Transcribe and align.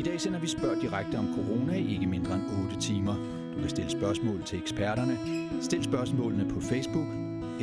I 0.00 0.02
dag 0.02 0.20
sender 0.20 0.38
vi 0.38 0.46
spørg 0.46 0.82
direkte 0.82 1.16
om 1.16 1.34
corona 1.34 1.76
i 1.76 1.92
ikke 1.94 2.06
mindre 2.06 2.34
end 2.34 2.42
8 2.64 2.80
timer. 2.80 3.14
Du 3.54 3.60
kan 3.60 3.68
stille 3.68 3.90
spørgsmål 3.90 4.42
til 4.44 4.58
eksperterne. 4.58 5.18
Stil 5.62 5.84
spørgsmålene 5.84 6.48
på 6.54 6.60
Facebook, 6.60 7.06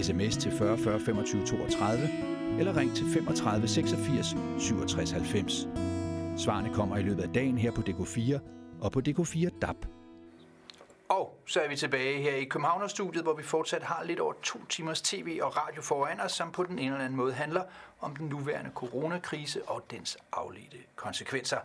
sms 0.02 0.38
til 0.38 0.52
40 0.52 0.78
40 0.78 1.00
25 1.00 1.46
32 1.46 2.10
eller 2.60 2.78
ring 2.78 2.96
til 2.96 3.06
35 3.06 3.68
86 3.68 4.36
67 4.60 5.12
90. 5.12 5.68
Svarene 6.38 6.74
kommer 6.74 6.98
i 6.98 7.04
løbet 7.04 7.24
af 7.24 7.30
dagen 7.30 7.58
her 7.58 7.72
på 7.72 7.82
DK4 7.90 8.40
og 8.82 8.92
på 8.92 9.02
DK4 9.08 9.60
DAB. 9.62 9.86
Så 11.50 11.62
er 11.62 11.68
vi 11.68 11.76
tilbage 11.76 12.22
her 12.22 12.36
i 12.36 12.44
Københavnerstudiet, 12.44 13.24
hvor 13.24 13.34
vi 13.34 13.44
fortsat 13.44 13.84
har 13.84 14.04
lidt 14.04 14.20
over 14.20 14.34
to 14.44 14.66
timers 14.66 15.02
tv 15.02 15.40
og 15.42 15.58
radio 15.58 15.82
foran 15.82 16.20
os, 16.20 16.32
som 16.32 16.52
på 16.52 16.64
den 16.64 16.80
ene 16.80 16.88
eller 16.88 17.06
anden 17.06 17.18
måde 17.18 17.34
handler 17.34 17.64
om 18.00 18.16
den 18.16 18.28
nuværende 18.28 18.72
coronakrise 18.76 19.64
og 19.68 19.84
dens 19.92 20.18
afledte 20.32 20.78
konsekvenser. 20.96 21.58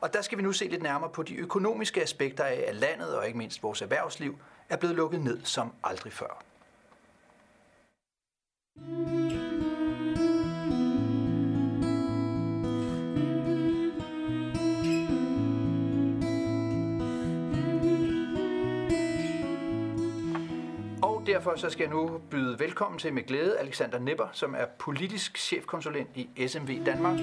Og 0.00 0.14
der 0.14 0.22
skal 0.22 0.38
vi 0.38 0.42
nu 0.42 0.52
se 0.52 0.68
lidt 0.68 0.82
nærmere 0.82 1.10
på 1.10 1.22
de 1.22 1.34
økonomiske 1.34 2.02
aspekter 2.02 2.44
af, 2.44 2.64
at 2.66 2.74
landet 2.74 3.16
og 3.16 3.26
ikke 3.26 3.38
mindst 3.38 3.62
vores 3.62 3.82
erhvervsliv 3.82 4.38
er 4.68 4.76
blevet 4.76 4.96
lukket 4.96 5.20
ned 5.20 5.44
som 5.44 5.72
aldrig 5.84 6.12
før. 6.12 6.44
Derfor 21.28 21.56
så 21.56 21.70
skal 21.70 21.82
jeg 21.82 21.90
nu 21.90 22.20
byde 22.30 22.58
velkommen 22.58 22.98
til 22.98 23.12
med 23.12 23.22
glæde 23.22 23.58
Alexander 23.58 23.98
Nipper, 23.98 24.28
som 24.32 24.54
er 24.54 24.66
politisk 24.78 25.38
chefkonsulent 25.38 26.10
i 26.14 26.48
SMV 26.48 26.84
Danmark. 26.86 27.18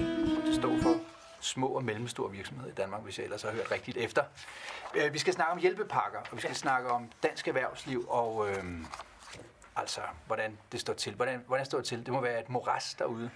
Det 0.46 0.54
står 0.54 0.76
for 0.82 0.94
små 1.40 1.66
og 1.66 1.84
mellemstore 1.84 2.30
virksomheder 2.30 2.70
i 2.70 2.74
Danmark, 2.74 3.02
hvis 3.02 3.18
jeg 3.18 3.24
ellers 3.24 3.42
har 3.42 3.50
hørt 3.50 3.70
rigtigt 3.70 3.96
efter. 3.96 4.22
Øh, 4.94 5.12
vi 5.12 5.18
skal 5.18 5.32
snakke 5.32 5.52
om 5.52 5.58
hjælpepakker, 5.58 6.18
og 6.18 6.36
vi 6.36 6.40
skal 6.40 6.54
snakke 6.54 6.90
om 6.90 7.10
dansk 7.22 7.48
erhvervsliv 7.48 8.06
og 8.08 8.48
øh, 8.48 8.64
altså, 9.76 10.00
hvordan 10.26 10.58
det 10.72 10.80
står 10.80 10.94
til. 10.94 11.14
Hvordan, 11.14 11.44
hvordan 11.46 11.66
står 11.66 11.78
det 11.78 11.86
til? 11.86 12.06
Det 12.06 12.12
må 12.12 12.20
være 12.20 12.40
et 12.40 12.48
moras 12.48 12.94
derude. 12.94 13.30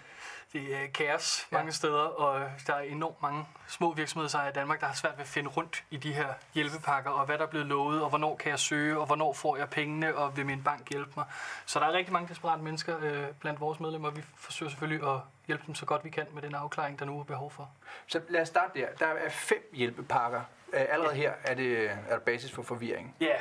Det 0.52 0.76
er 0.76 0.86
kaos 0.94 1.46
mange 1.50 1.66
ja. 1.66 1.70
steder, 1.70 2.02
og 2.02 2.50
der 2.66 2.74
er 2.74 2.80
enormt 2.80 3.22
mange 3.22 3.46
små 3.68 3.92
virksomheder 3.92 4.48
i 4.48 4.52
Danmark, 4.52 4.80
der 4.80 4.86
har 4.86 4.94
svært 4.94 5.12
ved 5.16 5.20
at 5.20 5.28
finde 5.28 5.48
rundt 5.48 5.84
i 5.90 5.96
de 5.96 6.12
her 6.12 6.28
hjælpepakker, 6.54 7.10
og 7.10 7.26
hvad 7.26 7.38
der 7.38 7.44
er 7.44 7.48
blevet 7.48 7.66
lovet, 7.66 8.02
og 8.02 8.08
hvornår 8.08 8.36
kan 8.36 8.50
jeg 8.50 8.58
søge, 8.58 8.98
og 8.98 9.06
hvornår 9.06 9.32
får 9.32 9.56
jeg 9.56 9.70
pengene, 9.70 10.16
og 10.16 10.36
vil 10.36 10.46
min 10.46 10.62
bank 10.62 10.90
hjælpe 10.90 11.12
mig. 11.16 11.24
Så 11.66 11.80
der 11.80 11.86
er 11.86 11.92
rigtig 11.92 12.12
mange 12.12 12.28
desperate 12.28 12.62
mennesker 12.62 12.96
øh, 13.00 13.24
blandt 13.40 13.60
vores 13.60 13.80
medlemmer, 13.80 14.08
og 14.08 14.16
vi 14.16 14.22
forsøger 14.36 14.70
selvfølgelig 14.70 15.08
at 15.08 15.20
hjælpe 15.46 15.64
dem 15.66 15.74
så 15.74 15.86
godt 15.86 16.04
vi 16.04 16.10
kan 16.10 16.26
med 16.32 16.42
den 16.42 16.54
afklaring, 16.54 16.98
der 16.98 17.04
nu 17.04 17.20
er 17.20 17.24
behov 17.24 17.50
for. 17.50 17.70
Så 18.06 18.20
lad 18.28 18.40
os 18.40 18.48
starte 18.48 18.80
der. 18.80 18.86
Der 18.98 19.06
er 19.06 19.30
fem 19.30 19.70
hjælpepakker. 19.72 20.40
Allerede 20.72 21.14
her 21.14 21.32
er 21.44 21.54
det, 21.54 21.90
er 21.90 21.96
der 22.08 22.18
basis 22.18 22.52
for 22.52 22.62
forvirring. 22.62 23.16
Ja, 23.20 23.36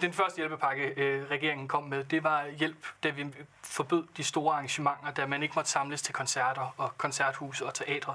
den 0.00 0.12
første 0.12 0.36
hjælpepakke, 0.36 0.84
øh, 0.96 1.30
regeringen 1.30 1.68
kom 1.68 1.82
med, 1.82 2.04
det 2.04 2.24
var 2.24 2.46
hjælp, 2.46 2.86
da 3.02 3.08
vi 3.08 3.26
forbød 3.62 4.04
de 4.16 4.24
store 4.24 4.54
arrangementer, 4.54 5.10
da 5.10 5.26
man 5.26 5.42
ikke 5.42 5.52
måtte 5.56 5.70
samles 5.70 6.02
til 6.02 6.14
koncerter 6.14 6.74
og 6.76 6.98
koncerthuse 6.98 7.66
og 7.66 7.74
teatre 7.74 8.14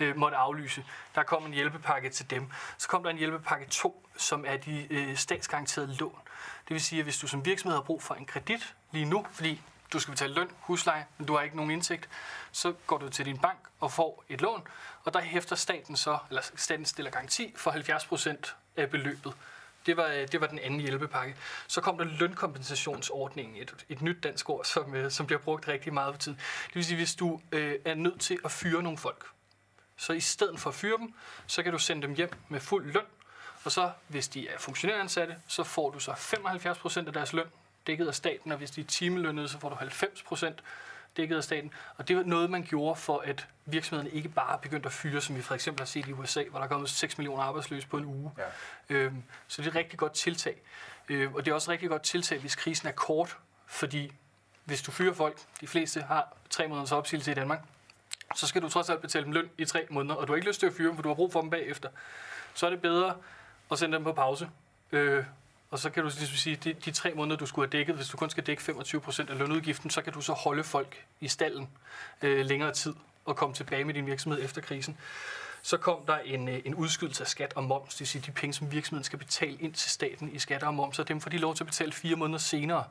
øh, 0.00 0.16
måtte 0.16 0.36
aflyse. 0.36 0.84
Der 1.14 1.22
kom 1.22 1.46
en 1.46 1.52
hjælpepakke 1.52 2.10
til 2.10 2.30
dem. 2.30 2.50
Så 2.78 2.88
kom 2.88 3.02
der 3.02 3.10
en 3.10 3.16
hjælpepakke 3.16 3.66
2, 3.66 4.08
som 4.16 4.44
er 4.46 4.56
de 4.56 4.86
øh, 4.90 5.16
statsgaranterede 5.16 5.94
lån. 5.94 6.18
Det 6.68 6.74
vil 6.74 6.80
sige, 6.80 6.98
at 6.98 7.04
hvis 7.04 7.18
du 7.18 7.26
som 7.26 7.44
virksomhed 7.44 7.76
har 7.76 7.82
brug 7.82 8.02
for 8.02 8.14
en 8.14 8.24
kredit 8.24 8.74
lige 8.92 9.04
nu, 9.04 9.26
fordi 9.32 9.62
du 9.92 9.98
skal 9.98 10.12
betale 10.12 10.34
løn, 10.34 10.50
husleje, 10.60 11.06
men 11.18 11.26
du 11.26 11.34
har 11.36 11.42
ikke 11.42 11.56
nogen 11.56 11.70
indtægt, 11.70 12.08
så 12.52 12.72
går 12.86 12.98
du 12.98 13.08
til 13.08 13.26
din 13.26 13.38
bank 13.38 13.58
og 13.80 13.92
får 13.92 14.24
et 14.28 14.40
lån, 14.40 14.66
og 15.04 15.14
der 15.14 15.20
hæfter 15.20 15.56
staten 15.56 15.96
så, 15.96 16.18
eller 16.28 16.42
staten 16.54 16.84
stiller 16.84 17.10
garanti 17.10 17.54
for 17.56 17.70
70 17.70 18.06
procent 18.06 18.56
af 18.76 18.90
beløbet. 18.90 19.34
Det 19.86 19.96
var, 19.96 20.06
øh, 20.06 20.28
det 20.32 20.40
var 20.40 20.46
den 20.46 20.58
anden 20.58 20.80
hjælpepakke. 20.80 21.36
Så 21.66 21.80
kom 21.80 21.98
der 21.98 22.04
lønkompensationsordningen, 22.04 23.62
et, 23.62 23.74
et 23.88 24.02
nyt 24.02 24.22
dansk 24.22 24.50
ord, 24.50 24.64
som, 24.64 24.94
øh, 24.94 25.10
som 25.10 25.26
bliver 25.26 25.40
brugt 25.40 25.68
rigtig 25.68 25.94
meget 25.94 26.14
for 26.14 26.20
tiden. 26.20 26.38
Det 26.66 26.74
vil 26.74 26.84
sige, 26.84 26.96
hvis 26.96 27.14
du 27.14 27.40
øh, 27.52 27.74
er 27.84 27.94
nødt 27.94 28.20
til 28.20 28.38
at 28.44 28.50
fyre 28.50 28.82
nogle 28.82 28.98
folk, 28.98 29.26
så 29.96 30.12
i 30.12 30.20
stedet 30.20 30.60
for 30.60 30.70
at 30.70 30.76
fyre 30.76 30.98
dem, 30.98 31.14
så 31.46 31.62
kan 31.62 31.72
du 31.72 31.78
sende 31.78 32.02
dem 32.02 32.14
hjem 32.14 32.30
med 32.48 32.60
fuld 32.60 32.92
løn, 32.92 33.06
og 33.64 33.72
så, 33.72 33.90
hvis 34.08 34.28
de 34.28 34.48
er 34.48 34.58
funktionæransatte, 34.58 35.36
så 35.48 35.64
får 35.64 35.90
du 35.90 35.98
så 35.98 36.10
75% 36.10 37.06
af 37.06 37.12
deres 37.12 37.32
løn 37.32 37.46
dækket 37.86 38.08
af 38.08 38.14
staten, 38.14 38.52
og 38.52 38.58
hvis 38.58 38.70
de 38.70 38.80
er 38.80 38.84
timelønnede, 38.84 39.48
så 39.48 39.58
får 39.58 39.68
du 39.68 39.74
90% 39.74 40.52
dækket 41.16 41.36
af 41.36 41.44
staten. 41.44 41.72
Og 41.96 42.08
det 42.08 42.16
var 42.16 42.22
noget, 42.22 42.50
man 42.50 42.62
gjorde 42.62 42.96
for, 42.96 43.18
at 43.18 43.48
virksomhederne 43.66 44.10
ikke 44.16 44.28
bare 44.28 44.58
begyndte 44.58 44.86
at 44.86 44.92
fyre, 44.92 45.20
som 45.20 45.36
vi 45.36 45.42
for 45.42 45.54
eksempel 45.54 45.80
har 45.80 45.86
set 45.86 46.08
i 46.08 46.12
USA, 46.12 46.44
hvor 46.50 46.58
der 46.58 46.64
er 46.64 46.68
kommet 46.68 46.90
6 46.90 47.18
millioner 47.18 47.42
arbejdsløse 47.42 47.88
på 47.88 47.96
en 47.96 48.04
uge. 48.04 48.32
Ja. 48.38 48.44
Øhm, 48.96 49.22
så 49.48 49.62
det 49.62 49.68
er 49.68 49.70
et 49.70 49.76
rigtig 49.76 49.98
godt 49.98 50.12
tiltag. 50.12 50.62
Øh, 51.08 51.34
og 51.34 51.44
det 51.44 51.50
er 51.50 51.54
også 51.54 51.70
et 51.70 51.72
rigtig 51.72 51.88
godt 51.88 52.02
tiltag, 52.02 52.38
hvis 52.38 52.56
krisen 52.56 52.88
er 52.88 52.92
kort, 52.92 53.36
fordi 53.66 54.12
hvis 54.64 54.82
du 54.82 54.90
fyrer 54.90 55.14
folk, 55.14 55.38
de 55.60 55.66
fleste 55.66 56.02
har 56.02 56.36
tre 56.50 56.68
måneders 56.68 56.92
opsigelse 56.92 57.30
i 57.30 57.34
Danmark, 57.34 57.60
så 58.34 58.46
skal 58.46 58.62
du 58.62 58.68
trods 58.68 58.90
alt 58.90 59.00
betale 59.00 59.24
dem 59.24 59.32
løn 59.32 59.50
i 59.58 59.64
tre 59.64 59.86
måneder, 59.90 60.14
og 60.14 60.26
du 60.26 60.32
har 60.32 60.36
ikke 60.36 60.48
lyst 60.48 60.60
til 60.60 60.66
at 60.66 60.72
fyre 60.72 60.88
dem, 60.88 60.96
for 60.96 61.02
du 61.02 61.08
har 61.08 61.14
brug 61.14 61.32
for 61.32 61.40
dem 61.40 61.50
bagefter. 61.50 61.88
Så 62.54 62.66
er 62.66 62.70
det 62.70 62.82
bedre 62.82 63.16
at 63.70 63.78
sende 63.78 63.96
dem 63.96 64.04
på 64.04 64.12
pause, 64.12 64.50
øh, 64.92 65.24
og 65.72 65.78
så 65.78 65.90
kan 65.90 66.02
du 66.02 66.08
ligesom 66.08 66.36
sige, 66.36 66.56
de, 66.56 66.72
de 66.72 66.90
tre 66.90 67.14
måneder, 67.14 67.36
du 67.36 67.46
skulle 67.46 67.68
have 67.68 67.78
dækket, 67.78 67.96
hvis 67.96 68.08
du 68.08 68.16
kun 68.16 68.30
skal 68.30 68.46
dække 68.46 68.62
25% 68.62 69.30
af 69.30 69.38
lønudgiften, 69.38 69.90
så 69.90 70.02
kan 70.02 70.12
du 70.12 70.20
så 70.20 70.32
holde 70.32 70.64
folk 70.64 71.04
i 71.20 71.28
stallen 71.28 71.68
øh, 72.22 72.46
længere 72.46 72.72
tid 72.72 72.94
og 73.24 73.36
komme 73.36 73.54
tilbage 73.54 73.84
med 73.84 73.94
din 73.94 74.06
virksomhed 74.06 74.44
efter 74.44 74.60
krisen. 74.60 74.96
Så 75.62 75.76
kom 75.76 76.06
der 76.06 76.18
en, 76.18 76.48
øh, 76.48 76.60
en 76.64 76.74
udskydelse 76.74 77.22
af 77.22 77.28
skat 77.28 77.52
og 77.56 77.64
moms, 77.64 77.94
det 77.94 78.00
vil 78.00 78.08
sige 78.08 78.22
de 78.26 78.30
penge, 78.30 78.54
som 78.54 78.72
virksomheden 78.72 79.04
skal 79.04 79.18
betale 79.18 79.56
ind 79.60 79.74
til 79.74 79.90
staten 79.90 80.30
i 80.32 80.38
skatter 80.38 80.66
og 80.66 80.74
moms, 80.74 80.98
og 80.98 81.08
dem 81.08 81.20
får 81.20 81.30
de 81.30 81.38
lov 81.38 81.54
til 81.54 81.64
at 81.64 81.68
betale 81.68 81.92
fire 81.92 82.16
måneder 82.16 82.38
senere. 82.38 82.84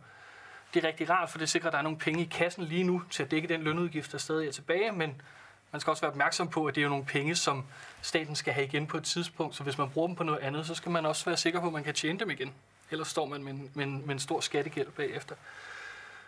Det 0.73 0.83
er 0.83 0.87
rigtig 0.87 1.09
rart, 1.09 1.29
for 1.29 1.37
det 1.37 1.49
sikrer, 1.49 1.67
at 1.67 1.73
der 1.73 1.79
er 1.79 1.83
nogle 1.83 1.97
penge 1.97 2.21
i 2.21 2.27
kassen 2.31 2.63
lige 2.63 2.83
nu 2.83 3.03
til 3.09 3.23
at 3.23 3.31
dække 3.31 3.47
den 3.47 3.61
lønudgift, 3.61 4.11
der 4.11 4.17
stadig 4.17 4.47
er 4.47 4.51
tilbage, 4.51 4.91
men 4.91 5.21
man 5.71 5.81
skal 5.81 5.91
også 5.91 6.01
være 6.01 6.11
opmærksom 6.11 6.47
på, 6.47 6.65
at 6.65 6.75
det 6.75 6.81
er 6.81 6.83
jo 6.83 6.89
nogle 6.89 7.05
penge, 7.05 7.35
som 7.35 7.65
staten 8.01 8.35
skal 8.35 8.53
have 8.53 8.65
igen 8.65 8.87
på 8.87 8.97
et 8.97 9.03
tidspunkt, 9.03 9.55
så 9.55 9.63
hvis 9.63 9.77
man 9.77 9.89
bruger 9.89 10.07
dem 10.07 10.15
på 10.15 10.23
noget 10.23 10.39
andet, 10.39 10.67
så 10.67 10.75
skal 10.75 10.91
man 10.91 11.05
også 11.05 11.25
være 11.25 11.37
sikker 11.37 11.59
på, 11.59 11.67
at 11.67 11.73
man 11.73 11.83
kan 11.83 11.93
tjene 11.93 12.19
dem 12.19 12.29
igen. 12.29 12.53
Ellers 12.91 13.07
står 13.07 13.25
man 13.25 13.43
med 13.43 13.53
en, 13.53 13.71
med 13.73 13.85
en, 13.85 14.05
med 14.05 14.15
en 14.15 14.19
stor 14.19 14.39
skattegæld 14.39 14.91
bagefter. 14.91 15.35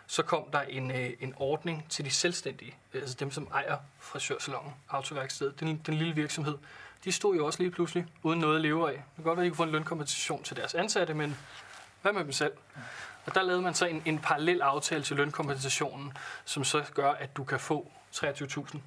Så 0.06 0.22
kom 0.22 0.44
der 0.52 0.60
en, 0.60 0.90
øh, 0.90 1.10
en 1.20 1.34
ordning 1.36 1.86
til 1.88 2.04
de 2.04 2.10
selvstændige, 2.10 2.76
øh, 2.94 3.02
altså 3.02 3.16
dem, 3.20 3.30
som 3.30 3.48
ejer 3.52 3.76
frisørsalongen, 3.98 4.74
autoværkstedet, 4.88 5.60
den, 5.60 5.82
den 5.86 5.94
lille 5.94 6.14
virksomhed. 6.14 6.58
De 7.04 7.12
stod 7.12 7.36
jo 7.36 7.46
også 7.46 7.58
lige 7.58 7.70
pludselig 7.70 8.06
uden 8.22 8.40
noget 8.40 8.56
at 8.56 8.62
leve 8.62 8.88
af. 8.88 8.94
Det 8.94 9.04
kan 9.16 9.24
godt 9.24 9.36
være, 9.36 9.46
at 9.46 9.46
de 9.46 9.50
kunne 9.50 9.56
få 9.56 9.62
en 9.62 9.70
lønkompensation 9.70 10.42
til 10.42 10.56
deres 10.56 10.74
ansatte, 10.74 11.14
men 11.14 11.36
hvad 12.02 12.12
med 12.12 12.24
dem 12.24 12.32
selv? 12.32 12.52
Og 13.26 13.34
der 13.34 13.42
lavede 13.42 13.62
man 13.62 13.74
så 13.74 13.86
en, 13.86 14.02
en 14.04 14.18
parallel 14.18 14.62
aftale 14.62 15.02
til 15.02 15.16
lønkompensationen, 15.16 16.12
som 16.44 16.64
så 16.64 16.84
gør, 16.94 17.12
at 17.12 17.36
du 17.36 17.44
kan 17.44 17.60
få 17.60 17.90
23.000 18.14 18.78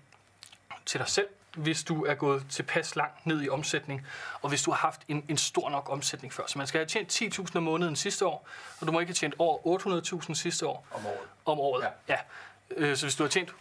til 0.85 0.99
dig 0.99 1.07
selv, 1.07 1.27
hvis 1.57 1.83
du 1.83 2.05
er 2.05 2.13
gået 2.13 2.45
tilpas 2.49 2.95
langt 2.95 3.25
ned 3.25 3.43
i 3.43 3.49
omsætning, 3.49 4.07
og 4.41 4.49
hvis 4.49 4.63
du 4.63 4.71
har 4.71 4.77
haft 4.77 5.01
en, 5.07 5.25
en 5.29 5.37
stor 5.37 5.69
nok 5.69 5.89
omsætning 5.91 6.33
før. 6.33 6.43
Så 6.47 6.57
man 6.57 6.67
skal 6.67 6.79
have 6.79 7.07
tjent 7.07 7.39
10.000 7.39 7.57
om 7.57 7.63
måneden 7.63 7.95
sidste 7.95 8.25
år, 8.25 8.47
og 8.79 8.87
du 8.87 8.91
må 8.91 8.99
ikke 8.99 9.09
have 9.09 9.15
tjent 9.15 9.35
over 9.39 9.79
800.000 10.27 10.33
sidste 10.33 10.67
år. 10.67 10.87
Om 10.91 11.05
året. 11.05 11.17
Om 11.45 11.59
året, 11.59 11.87
ja. 12.07 12.13
ja. 12.13 12.19
Øh, 12.77 12.97
så 12.97 13.05
hvis 13.05 13.15
du 13.15 13.23
har 13.23 13.29
tjent 13.29 13.53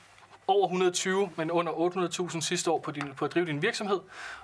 over 0.46 0.66
120, 0.66 1.30
men 1.36 1.50
under 1.50 1.72
800.000 2.32 2.40
sidste 2.40 2.70
år 2.70 2.78
på, 2.78 2.90
din, 2.90 3.14
på 3.14 3.24
at 3.24 3.34
drive 3.34 3.46
din 3.46 3.62
virksomhed, 3.62 4.00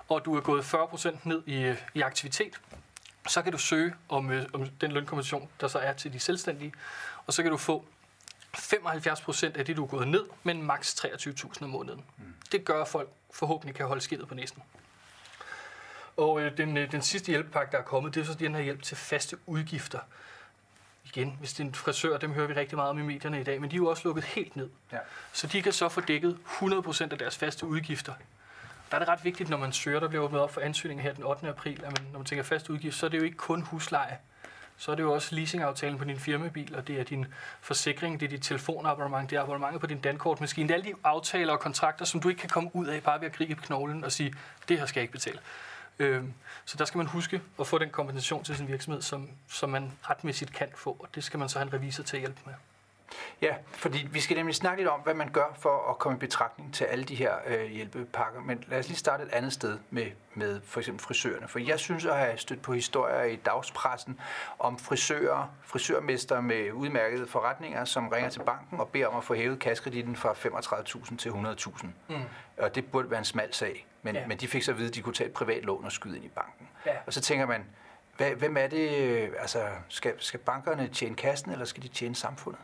og 0.09 0.25
du 0.25 0.35
er 0.35 0.41
gået 0.41 0.63
40% 0.63 1.17
ned 1.23 1.43
i, 1.45 1.75
i 1.93 2.01
aktivitet, 2.01 2.59
så 3.27 3.41
kan 3.41 3.51
du 3.51 3.57
søge 3.57 3.93
om, 4.09 4.31
øh, 4.31 4.45
om 4.53 4.69
den 4.81 4.91
lønkompensation, 4.91 5.49
der 5.61 5.67
så 5.67 5.79
er 5.79 5.93
til 5.93 6.13
de 6.13 6.19
selvstændige, 6.19 6.73
og 7.27 7.33
så 7.33 7.43
kan 7.43 7.51
du 7.51 7.57
få 7.57 7.85
75 8.55 9.21
procent 9.21 9.57
af 9.57 9.65
det, 9.65 9.77
du 9.77 9.83
er 9.83 9.87
gået 9.87 10.07
ned, 10.07 10.23
men 10.43 10.63
maks 10.63 11.05
23.000 11.05 11.63
om 11.63 11.69
måneden. 11.69 12.03
Mm. 12.17 12.23
Det 12.51 12.65
gør, 12.65 12.85
folk 12.85 13.09
forhåbentlig 13.33 13.75
kan 13.75 13.85
holde 13.85 14.01
skidtet 14.01 14.27
på 14.27 14.35
næsten. 14.35 14.63
Og 16.17 16.41
øh, 16.41 16.57
den, 16.57 16.77
øh, 16.77 16.91
den 16.91 17.01
sidste 17.01 17.27
hjælpepakke, 17.27 17.71
der 17.71 17.77
er 17.77 17.83
kommet, 17.83 18.15
det 18.15 18.21
er 18.21 18.25
så 18.25 18.33
den 18.33 18.55
her 18.55 18.61
hjælp 18.61 18.81
til 18.81 18.97
faste 18.97 19.37
udgifter. 19.45 19.99
Igen, 21.05 21.35
hvis 21.39 21.53
det 21.53 21.63
er 21.63 21.67
en 21.67 21.75
frisør, 21.75 22.17
dem 22.17 22.33
hører 22.33 22.47
vi 22.47 22.53
rigtig 22.53 22.75
meget 22.75 22.89
om 22.89 22.99
i 22.99 23.01
medierne 23.01 23.41
i 23.41 23.43
dag, 23.43 23.61
men 23.61 23.71
de 23.71 23.75
er 23.75 23.77
jo 23.77 23.87
også 23.87 24.01
lukket 24.05 24.23
helt 24.23 24.55
ned. 24.55 24.69
Ja. 24.91 24.97
Så 25.33 25.47
de 25.47 25.61
kan 25.61 25.73
så 25.73 25.89
få 25.89 26.01
dækket 26.01 26.37
100% 26.45 27.11
af 27.11 27.17
deres 27.17 27.37
faste 27.37 27.65
udgifter. 27.65 28.13
Der 28.91 28.97
er 28.97 28.99
det 28.99 29.07
ret 29.07 29.23
vigtigt, 29.23 29.49
når 29.49 29.57
man 29.57 29.73
søger, 29.73 29.99
der 29.99 30.07
bliver 30.07 30.23
åbnet 30.23 30.41
op 30.41 30.53
for 30.53 30.61
ansøgninger 30.61 31.03
her 31.03 31.13
den 31.13 31.23
8. 31.23 31.47
april, 31.49 31.83
at 31.83 32.01
man, 32.01 32.11
når 32.11 32.19
man 32.19 32.25
tænker 32.25 32.43
fast 32.43 32.69
udgift, 32.69 32.95
så 32.95 33.05
er 33.05 33.09
det 33.09 33.17
jo 33.17 33.23
ikke 33.23 33.37
kun 33.37 33.61
husleje 33.61 34.17
så 34.83 34.91
er 34.91 34.95
det 34.95 35.03
jo 35.03 35.13
også 35.13 35.35
leasingaftalen 35.35 35.97
på 35.97 36.03
din 36.03 36.19
firmabil, 36.19 36.75
og 36.75 36.87
det 36.87 36.99
er 36.99 37.03
din 37.03 37.25
forsikring, 37.61 38.19
det 38.19 38.25
er 38.25 38.29
dit 38.29 38.41
telefonabonnement, 38.41 39.29
det 39.29 39.35
er 39.35 39.41
abonnementet 39.41 39.81
på 39.81 39.87
din 39.87 39.99
dankortmaskine. 39.99 40.67
Det 40.67 40.73
er 40.73 40.77
alle 40.77 40.91
de 40.91 40.95
aftaler 41.03 41.53
og 41.53 41.59
kontrakter, 41.59 42.05
som 42.05 42.21
du 42.21 42.29
ikke 42.29 42.39
kan 42.39 42.49
komme 42.49 42.69
ud 42.73 42.87
af 42.87 43.03
bare 43.03 43.21
ved 43.21 43.27
at 43.27 43.33
gribe 43.33 43.61
knoglen 43.61 44.03
og 44.03 44.11
sige, 44.11 44.33
det 44.69 44.79
her 44.79 44.85
skal 44.85 44.99
jeg 44.99 45.03
ikke 45.03 45.11
betale. 45.11 45.39
Øhm, 45.99 46.33
så 46.65 46.77
der 46.77 46.85
skal 46.85 46.97
man 46.97 47.07
huske 47.07 47.41
at 47.59 47.67
få 47.67 47.77
den 47.77 47.89
kompensation 47.89 48.43
til 48.43 48.55
sin 48.57 48.67
virksomhed, 48.67 49.01
som, 49.01 49.29
som 49.49 49.69
man 49.69 49.91
retmæssigt 50.01 50.53
kan 50.53 50.67
få, 50.75 50.97
og 50.99 51.07
det 51.15 51.23
skal 51.23 51.39
man 51.39 51.49
så 51.49 51.59
have 51.59 51.67
en 51.67 51.73
revisor 51.73 52.03
til 52.03 52.17
at 52.17 52.21
hjælpe 52.21 52.39
med. 52.45 52.53
Ja, 53.41 53.55
fordi 53.71 54.07
vi 54.11 54.19
skal 54.19 54.37
nemlig 54.37 54.55
snakke 54.55 54.81
lidt 54.81 54.89
om, 54.89 54.99
hvad 54.99 55.13
man 55.13 55.29
gør 55.31 55.57
for 55.59 55.89
at 55.89 55.99
komme 55.99 56.15
i 56.15 56.19
betragtning 56.19 56.73
til 56.73 56.85
alle 56.85 57.03
de 57.03 57.15
her 57.15 57.33
øh, 57.47 57.65
hjælpepakker. 57.65 58.41
Men 58.41 58.63
lad 58.67 58.79
os 58.79 58.87
lige 58.87 58.97
starte 58.97 59.23
et 59.23 59.29
andet 59.33 59.53
sted 59.53 59.79
med, 59.89 60.05
med 60.33 60.61
for 60.65 60.79
eksempel 60.79 61.03
frisørerne. 61.03 61.47
For 61.47 61.59
jeg 61.59 61.79
synes 61.79 62.05
at 62.05 62.17
have 62.17 62.37
stødt 62.37 62.61
på 62.61 62.73
historier 62.73 63.23
i 63.23 63.35
dagspressen 63.35 64.19
om 64.59 64.79
frisører, 64.79 65.49
frisørmester 65.63 66.41
med 66.41 66.71
udmærkede 66.71 67.27
forretninger, 67.27 67.85
som 67.85 68.07
ringer 68.07 68.29
til 68.29 68.39
banken 68.39 68.79
og 68.79 68.89
beder 68.89 69.07
om 69.07 69.17
at 69.17 69.23
få 69.23 69.33
hævet 69.33 69.59
kaskreditten 69.59 70.15
fra 70.15 70.31
35.000 70.31 71.17
til 71.17 71.29
100.000. 71.29 71.87
Mm. 72.09 72.15
Og 72.57 72.75
det 72.75 72.91
burde 72.91 73.09
være 73.09 73.19
en 73.19 73.25
smal 73.25 73.53
sag. 73.53 73.87
Men, 74.01 74.15
ja. 74.15 74.27
men 74.27 74.37
de 74.37 74.47
fik 74.47 74.63
så 74.63 74.71
at 74.71 74.77
vide, 74.77 74.87
at 74.87 74.95
de 74.95 75.01
kunne 75.01 75.13
tage 75.13 75.27
et 75.27 75.33
privat 75.33 75.63
lån 75.63 75.85
og 75.85 75.91
skyde 75.91 76.15
ind 76.15 76.25
i 76.25 76.29
banken. 76.29 76.67
Ja. 76.85 76.91
Og 77.05 77.13
så 77.13 77.21
tænker 77.21 77.45
man, 77.45 77.65
hvad, 78.17 78.31
hvem 78.31 78.57
er 78.57 78.67
det, 78.67 78.89
altså 79.39 79.67
skal, 79.89 80.13
skal 80.17 80.39
bankerne 80.39 80.87
tjene 80.87 81.15
kassen, 81.15 81.51
eller 81.51 81.65
skal 81.65 81.83
de 81.83 81.87
tjene 81.87 82.15
samfundet? 82.15 82.61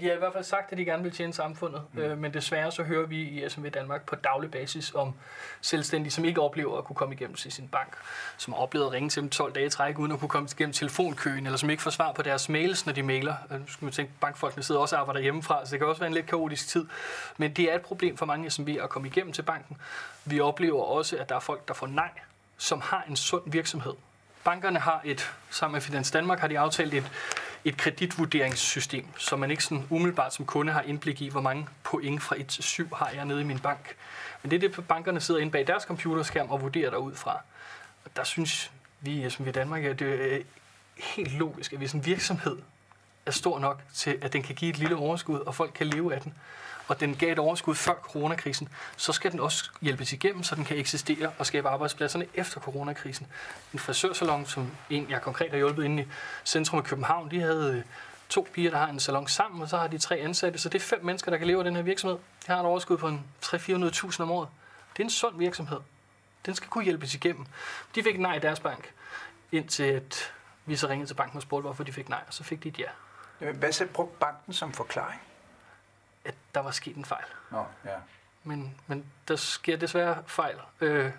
De 0.00 0.06
har 0.06 0.12
i 0.12 0.18
hvert 0.18 0.32
fald 0.32 0.44
sagt, 0.44 0.72
at 0.72 0.78
de 0.78 0.84
gerne 0.84 1.02
vil 1.02 1.12
tjene 1.12 1.32
samfundet, 1.32 1.82
mm. 1.92 2.00
øh, 2.00 2.18
men 2.18 2.34
desværre 2.34 2.72
så 2.72 2.82
hører 2.82 3.06
vi 3.06 3.22
i 3.22 3.48
SMV 3.48 3.70
Danmark 3.70 4.06
på 4.06 4.14
daglig 4.14 4.50
basis 4.50 4.94
om 4.94 5.14
selvstændige, 5.60 6.10
som 6.10 6.24
ikke 6.24 6.40
oplever 6.40 6.78
at 6.78 6.84
kunne 6.84 6.96
komme 6.96 7.14
igennem 7.14 7.34
til 7.34 7.52
sin 7.52 7.68
bank, 7.68 7.96
som 8.36 8.52
har 8.52 8.60
oplevet 8.60 8.86
at 8.86 8.92
ringe 8.92 9.08
til 9.08 9.22
dem 9.22 9.30
12 9.30 9.52
dage 9.52 9.66
i 9.66 9.70
træk, 9.70 9.98
uden 9.98 10.12
at 10.12 10.18
kunne 10.18 10.28
komme 10.28 10.48
igennem 10.54 10.72
telefonkøen, 10.72 11.46
eller 11.46 11.56
som 11.56 11.70
ikke 11.70 11.82
får 11.82 11.90
svar 11.90 12.12
på 12.12 12.22
deres 12.22 12.48
mails, 12.48 12.86
når 12.86 12.92
de 12.92 13.02
mailer. 13.02 13.34
Øh, 13.50 13.60
nu 13.60 13.66
skal 13.66 13.84
man 13.84 13.92
tænke, 13.92 14.12
bankfolkene 14.20 14.62
sidder 14.62 14.80
også 14.80 14.96
og 14.96 15.00
arbejder 15.00 15.20
hjemmefra, 15.20 15.66
så 15.66 15.70
det 15.70 15.78
kan 15.80 15.88
også 15.88 16.00
være 16.00 16.08
en 16.08 16.14
lidt 16.14 16.26
kaotisk 16.26 16.68
tid. 16.68 16.86
Men 17.36 17.52
det 17.52 17.72
er 17.72 17.74
et 17.74 17.82
problem 17.82 18.16
for 18.16 18.26
mange 18.26 18.48
SMV'er 18.48 18.82
at 18.82 18.88
komme 18.88 19.08
igennem 19.08 19.32
til 19.32 19.42
banken. 19.42 19.76
Vi 20.24 20.40
oplever 20.40 20.82
også, 20.82 21.16
at 21.16 21.28
der 21.28 21.34
er 21.34 21.40
folk, 21.40 21.68
der 21.68 21.74
får 21.74 21.86
nej, 21.86 22.10
som 22.56 22.80
har 22.80 23.04
en 23.08 23.16
sund 23.16 23.42
virksomhed. 23.46 23.94
Bankerne 24.44 24.78
har 24.78 25.00
et, 25.04 25.32
sammen 25.50 25.72
med 25.72 25.80
Finans 25.80 26.10
Danmark 26.10 26.40
har 26.40 26.48
de 26.48 26.58
aftalt 26.58 26.94
et 26.94 27.10
et 27.68 27.76
kreditvurderingssystem, 27.76 29.06
så 29.16 29.36
man 29.36 29.50
ikke 29.50 29.64
sådan 29.64 29.86
umiddelbart 29.90 30.34
som 30.34 30.46
kunde 30.46 30.72
har 30.72 30.82
indblik 30.82 31.22
i, 31.22 31.28
hvor 31.28 31.40
mange 31.40 31.68
point 31.82 32.22
fra 32.22 32.36
1 32.38 32.46
til 32.46 32.64
7 32.64 32.94
har 32.94 33.10
jeg 33.14 33.24
nede 33.24 33.40
i 33.40 33.44
min 33.44 33.58
bank. 33.58 33.96
Men 34.42 34.50
det 34.50 34.64
er 34.64 34.68
det, 34.68 34.86
bankerne 34.88 35.20
sidder 35.20 35.40
inde 35.40 35.52
bag 35.52 35.66
deres 35.66 35.82
computerskærm 35.82 36.50
og 36.50 36.62
vurderer 36.62 36.90
derud 36.90 37.14
fra. 37.14 37.40
Og 38.04 38.10
der 38.16 38.24
synes 38.24 38.70
vi, 39.00 39.24
øh, 39.24 39.30
som 39.30 39.44
vi 39.44 39.50
i 39.50 39.52
Danmark, 39.52 39.84
at 39.84 39.98
det 39.98 40.32
er 40.32 40.38
øh, 40.38 40.44
helt 40.96 41.32
logisk, 41.32 41.72
at 41.72 41.78
hvis 41.78 41.92
en 41.92 42.06
virksomhed 42.06 42.58
er 43.26 43.30
stor 43.30 43.58
nok 43.58 43.82
til, 43.94 44.18
at 44.22 44.32
den 44.32 44.42
kan 44.42 44.54
give 44.54 44.70
et 44.70 44.78
lille 44.78 44.96
overskud, 44.96 45.38
og 45.38 45.54
folk 45.54 45.72
kan 45.74 45.86
leve 45.86 46.14
af 46.14 46.20
den, 46.20 46.34
og 46.88 47.00
den 47.00 47.16
gav 47.16 47.32
et 47.32 47.38
overskud 47.38 47.74
før 47.74 47.94
coronakrisen, 47.94 48.68
så 48.96 49.12
skal 49.12 49.32
den 49.32 49.40
også 49.40 49.70
hjælpes 49.80 50.12
igennem, 50.12 50.42
så 50.42 50.54
den 50.54 50.64
kan 50.64 50.76
eksistere 50.78 51.32
og 51.38 51.46
skabe 51.46 51.68
arbejdspladserne 51.68 52.26
efter 52.34 52.60
coronakrisen. 52.60 53.26
En 53.72 53.78
frisørsalon, 53.78 54.46
som 54.46 54.70
en, 54.90 55.06
jeg 55.10 55.22
konkret 55.22 55.50
har 55.50 55.56
hjulpet 55.56 55.84
inde 55.84 56.02
i 56.02 56.06
centrum 56.44 56.78
af 56.78 56.84
København, 56.84 57.30
de 57.30 57.40
havde 57.40 57.74
øh, 57.76 57.82
to 58.28 58.48
piger, 58.52 58.70
der 58.70 58.78
har 58.78 58.88
en 58.88 59.00
salon 59.00 59.28
sammen, 59.28 59.62
og 59.62 59.68
så 59.68 59.76
har 59.76 59.86
de 59.86 59.98
tre 59.98 60.16
ansatte, 60.16 60.58
så 60.58 60.68
det 60.68 60.78
er 60.78 60.84
fem 60.84 61.04
mennesker, 61.04 61.30
der 61.30 61.38
kan 61.38 61.46
leve 61.46 61.58
af 61.58 61.64
den 61.64 61.76
her 61.76 61.82
virksomhed. 61.82 62.18
De 62.46 62.52
har 62.52 62.60
et 62.60 62.66
overskud 62.66 62.96
på 62.96 63.08
en 63.08 63.24
300-400.000 63.44 64.22
om 64.22 64.30
året. 64.30 64.48
Det 64.92 65.02
er 65.02 65.04
en 65.04 65.10
sund 65.10 65.38
virksomhed. 65.38 65.78
Den 66.46 66.54
skal 66.54 66.68
kunne 66.68 66.84
hjælpes 66.84 67.14
igennem. 67.14 67.46
De 67.94 68.02
fik 68.02 68.20
nej 68.20 68.36
i 68.36 68.38
deres 68.38 68.60
bank, 68.60 68.92
indtil 69.52 69.82
at 69.82 70.32
vi 70.66 70.76
så 70.76 70.88
ringede 70.88 71.10
til 71.10 71.14
banken 71.14 71.36
og 71.36 71.42
spurgte, 71.42 71.62
hvorfor 71.62 71.84
de 71.84 71.92
fik 71.92 72.08
nej, 72.08 72.20
og 72.26 72.34
så 72.34 72.44
fik 72.44 72.62
de 72.62 72.68
et 72.68 72.78
ja. 72.78 73.52
Hvad 73.52 73.72
så 73.72 73.86
brugte 73.86 74.16
banken 74.20 74.52
som 74.52 74.72
forklaring? 74.72 75.20
At 76.28 76.34
der 76.54 76.60
var 76.60 76.70
sket 76.70 76.96
en 76.96 77.04
fejl. 77.04 77.24
Nå, 77.50 77.64
ja. 77.84 77.90
Men, 78.44 78.74
men 78.86 79.04
der 79.28 79.36
sker 79.36 79.76
desværre 79.76 80.22
fejl 80.26 80.56
øh, 80.80 81.10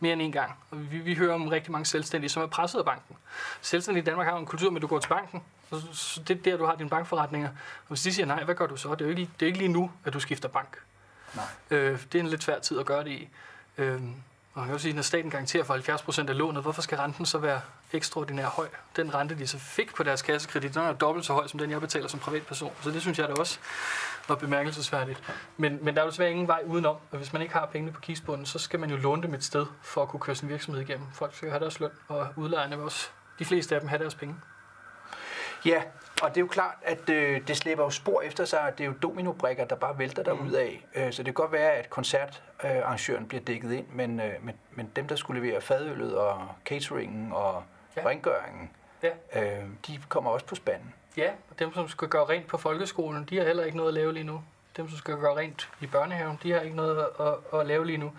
mere 0.00 0.12
end 0.12 0.22
en 0.22 0.32
gang. 0.32 0.58
Og 0.70 0.92
vi, 0.92 0.98
vi 0.98 1.14
hører 1.14 1.34
om 1.34 1.48
rigtig 1.48 1.72
mange 1.72 1.86
selvstændige, 1.86 2.30
som 2.30 2.42
er 2.42 2.46
presset 2.46 2.78
af 2.78 2.84
banken. 2.84 3.16
Selvstændige 3.60 4.02
i 4.02 4.04
Danmark 4.04 4.26
har 4.26 4.36
en 4.36 4.46
kultur 4.46 4.70
med, 4.70 4.76
at 4.78 4.82
du 4.82 4.86
går 4.86 4.98
til 4.98 5.08
banken, 5.08 5.42
og 5.70 5.80
så 5.92 6.22
det 6.22 6.38
er 6.38 6.42
der, 6.42 6.56
du 6.56 6.64
har 6.64 6.74
dine 6.76 6.90
bankforretninger. 6.90 7.48
Og 7.48 7.88
hvis 7.88 8.02
de 8.02 8.14
siger 8.14 8.26
nej, 8.26 8.44
hvad 8.44 8.54
gør 8.54 8.66
du 8.66 8.76
så? 8.76 8.94
Det 8.94 9.00
er 9.00 9.04
jo 9.04 9.10
ikke, 9.10 9.30
det 9.40 9.42
er 9.42 9.46
ikke 9.46 9.58
lige 9.58 9.72
nu, 9.72 9.90
at 10.04 10.12
du 10.12 10.20
skifter 10.20 10.48
bank. 10.48 10.78
Nej. 11.34 11.44
Øh, 11.70 12.02
det 12.12 12.14
er 12.14 12.22
en 12.22 12.28
lidt 12.28 12.42
svær 12.42 12.58
tid 12.58 12.78
at 12.78 12.86
gøre 12.86 13.04
det 13.04 13.10
i. 13.10 13.28
Øh, 13.78 14.02
og 14.58 14.64
jeg 14.64 14.72
vil 14.72 14.80
sige, 14.80 14.94
når 14.94 15.02
staten 15.02 15.30
garanterer 15.30 15.64
for 15.64 15.72
70 15.72 16.02
procent 16.02 16.30
af 16.30 16.38
lånet, 16.38 16.62
hvorfor 16.62 16.82
skal 16.82 16.98
renten 16.98 17.26
så 17.26 17.38
være 17.38 17.60
ekstraordinært 17.92 18.48
høj? 18.48 18.68
Den 18.96 19.14
rente, 19.14 19.38
de 19.38 19.46
så 19.46 19.58
fik 19.58 19.94
på 19.94 20.02
deres 20.02 20.22
kassekredit, 20.22 20.74
den 20.74 20.82
er 20.82 20.92
dobbelt 20.92 21.26
så 21.26 21.32
høj, 21.32 21.46
som 21.46 21.58
den, 21.58 21.70
jeg 21.70 21.80
betaler 21.80 22.08
som 22.08 22.20
privatperson. 22.20 22.72
Så 22.80 22.90
det 22.90 23.00
synes 23.02 23.18
jeg 23.18 23.28
da 23.28 23.32
også 23.32 23.58
var 24.28 24.34
bemærkelsesværdigt. 24.34 25.22
Men, 25.56 25.84
men 25.84 25.94
der 25.94 26.00
er 26.00 26.04
jo 26.04 26.10
desværre 26.10 26.30
ingen 26.30 26.48
vej 26.48 26.62
udenom, 26.66 26.96
og 27.10 27.18
hvis 27.18 27.32
man 27.32 27.42
ikke 27.42 27.54
har 27.54 27.66
pengene 27.66 27.92
på 27.92 28.00
kisbunden, 28.00 28.46
så 28.46 28.58
skal 28.58 28.80
man 28.80 28.90
jo 28.90 28.96
låne 28.96 29.22
dem 29.22 29.34
et 29.34 29.44
sted 29.44 29.66
for 29.82 30.02
at 30.02 30.08
kunne 30.08 30.20
køre 30.20 30.36
sin 30.36 30.48
virksomhed 30.48 30.82
igennem. 30.82 31.06
Folk 31.12 31.36
skal 31.36 31.50
have 31.50 31.60
deres 31.60 31.80
løn, 31.80 31.90
og 32.08 32.28
udlejerne 32.36 32.76
vil 32.76 32.84
også, 32.84 33.08
de 33.38 33.44
fleste 33.44 33.74
af 33.74 33.80
dem, 33.80 33.88
have 33.88 33.98
deres 33.98 34.14
penge. 34.14 34.36
Ja, 35.64 35.82
og 36.22 36.28
det 36.28 36.36
er 36.36 36.40
jo 36.40 36.46
klart, 36.46 36.74
at 36.82 37.08
øh, 37.08 37.48
det 37.48 37.56
slæber 37.56 37.84
jo 37.84 37.90
spor 37.90 38.20
efter 38.20 38.44
sig. 38.44 38.72
Det 38.78 38.84
er 38.84 38.88
jo 38.88 38.94
dominobrikker, 39.02 39.64
der 39.64 39.76
bare 39.76 39.98
vælter 39.98 40.22
der 40.22 40.34
mm. 40.34 40.54
af. 40.54 40.84
Øh, 40.94 41.12
så 41.12 41.18
det 41.18 41.24
kan 41.24 41.34
godt 41.34 41.52
være, 41.52 41.72
at 41.72 41.90
koncertarrangøren 41.90 43.22
øh, 43.22 43.28
bliver 43.28 43.42
dækket 43.42 43.72
ind, 43.72 43.86
men, 43.92 44.20
øh, 44.20 44.32
men, 44.42 44.54
men 44.72 44.90
dem, 44.96 45.08
der 45.08 45.16
skulle 45.16 45.42
levere 45.42 45.60
fadøllet 45.60 46.16
og 46.16 46.48
cateringen 46.64 47.32
og 47.32 47.62
ja. 47.96 48.08
rengøringen, 48.08 48.70
ja. 49.02 49.10
øh, 49.42 49.64
de 49.86 49.98
kommer 50.08 50.30
også 50.30 50.46
på 50.46 50.54
spanden. 50.54 50.94
Ja, 51.16 51.30
og 51.50 51.58
dem, 51.58 51.74
som 51.74 51.88
skal 51.88 52.08
gøre 52.08 52.24
rent 52.24 52.46
på 52.46 52.56
folkeskolen, 52.56 53.24
de 53.30 53.36
har 53.36 53.44
heller 53.44 53.64
ikke 53.64 53.76
noget 53.76 53.88
at 53.88 53.94
lave 53.94 54.12
lige 54.12 54.24
nu. 54.24 54.42
Dem, 54.76 54.88
som 54.88 54.98
skal 54.98 55.16
gøre 55.16 55.36
rent 55.36 55.70
i 55.80 55.86
børnehaven, 55.86 56.38
de 56.42 56.52
har 56.52 56.60
ikke 56.60 56.76
noget 56.76 56.98
at, 56.98 57.26
at, 57.26 57.60
at 57.60 57.66
lave 57.66 57.86
lige 57.86 57.98
nu. 57.98 58.12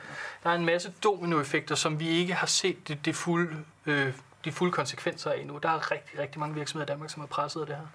Der 0.44 0.50
er 0.50 0.56
en 0.56 0.66
masse 0.66 0.94
dominoeffekter, 1.04 1.76
som 1.76 2.00
vi 2.00 2.08
ikke 2.08 2.34
har 2.34 2.48
set 2.48 2.88
det, 2.88 3.06
det 3.06 3.16
fulde 3.16 3.58
øh, 3.86 4.14
de 4.46 4.52
fulde 4.52 4.72
konsekvenser 4.72 5.32
af 5.32 5.46
nu. 5.46 5.58
Der 5.58 5.70
er 5.70 5.92
rigtig, 5.92 6.20
rigtig 6.20 6.40
mange 6.40 6.56
virksomheder 6.56 6.86
i 6.86 6.92
Danmark, 6.92 7.10
som 7.10 7.24
er 7.24 7.28
presset 7.28 7.62
af 7.62 7.68
det 7.68 7.76
her. 7.76 7.86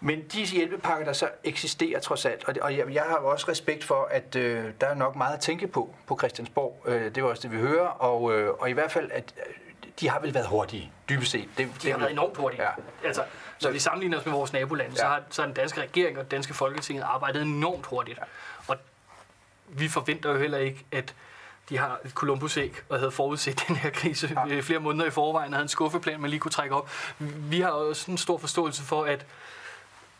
Men 0.00 0.22
de 0.22 0.44
hjælpepakker, 0.44 1.04
der 1.04 1.12
så 1.12 1.28
eksisterer 1.44 2.00
trods 2.00 2.24
alt, 2.24 2.44
og, 2.44 2.54
det, 2.54 2.62
og 2.62 2.76
jeg, 2.76 2.94
jeg 2.94 3.02
har 3.02 3.16
også 3.16 3.48
respekt 3.48 3.84
for, 3.84 4.08
at 4.10 4.36
øh, 4.36 4.72
der 4.80 4.86
er 4.86 4.94
nok 4.94 5.16
meget 5.16 5.34
at 5.34 5.40
tænke 5.40 5.66
på 5.66 5.94
på 6.06 6.18
Christiansborg. 6.18 6.82
Øh, 6.86 7.14
det 7.14 7.22
var 7.22 7.28
også 7.28 7.42
det, 7.42 7.52
vi 7.52 7.56
hører, 7.56 7.86
og, 7.86 8.38
øh, 8.38 8.54
og 8.58 8.70
i 8.70 8.72
hvert 8.72 8.92
fald, 8.92 9.10
at 9.12 9.34
øh, 9.46 9.54
de 10.00 10.08
har 10.08 10.20
vel 10.20 10.34
været 10.34 10.46
hurtige, 10.46 10.92
dybest 11.08 11.30
set. 11.30 11.48
Det, 11.58 11.66
de 11.66 11.72
det, 11.82 11.92
har 11.92 11.98
været 11.98 12.12
enormt 12.12 12.36
hurtige. 12.36 12.62
Ja. 12.62 12.70
Altså, 13.04 13.24
når 13.62 13.70
vi 13.70 13.78
sammenligner 13.78 14.18
os 14.18 14.26
med 14.26 14.34
vores 14.34 14.52
nabolande, 14.52 14.90
ja. 14.90 14.96
så, 14.96 15.06
har, 15.06 15.22
så 15.30 15.42
har 15.42 15.46
den 15.46 15.54
danske 15.54 15.80
regering 15.80 16.18
og 16.18 16.24
den 16.24 16.30
danske 16.30 16.54
folketinget 16.54 17.02
arbejdet 17.02 17.42
enormt 17.42 17.86
hurtigt. 17.86 18.18
Ja. 18.18 18.24
Og 18.68 18.76
vi 19.68 19.88
forventer 19.88 20.30
jo 20.30 20.38
heller 20.38 20.58
ikke, 20.58 20.84
at 20.92 21.14
de 21.68 21.78
har 21.78 21.98
et 22.04 22.10
Columbus-æg 22.10 22.82
og 22.88 22.98
havde 22.98 23.10
forudset 23.10 23.62
den 23.68 23.76
her 23.76 23.90
krise 23.90 24.40
ja. 24.46 24.54
Øh, 24.54 24.62
flere 24.62 24.80
måneder 24.80 25.06
i 25.06 25.10
forvejen, 25.10 25.52
og 25.52 25.56
havde 25.56 25.64
en 25.64 25.68
skuffeplan, 25.68 26.20
man 26.20 26.30
lige 26.30 26.40
kunne 26.40 26.52
trække 26.52 26.74
op. 26.74 26.90
Vi 27.18 27.60
har 27.60 27.70
også 27.70 28.10
en 28.10 28.18
stor 28.18 28.38
forståelse 28.38 28.82
for, 28.82 29.04
at 29.04 29.26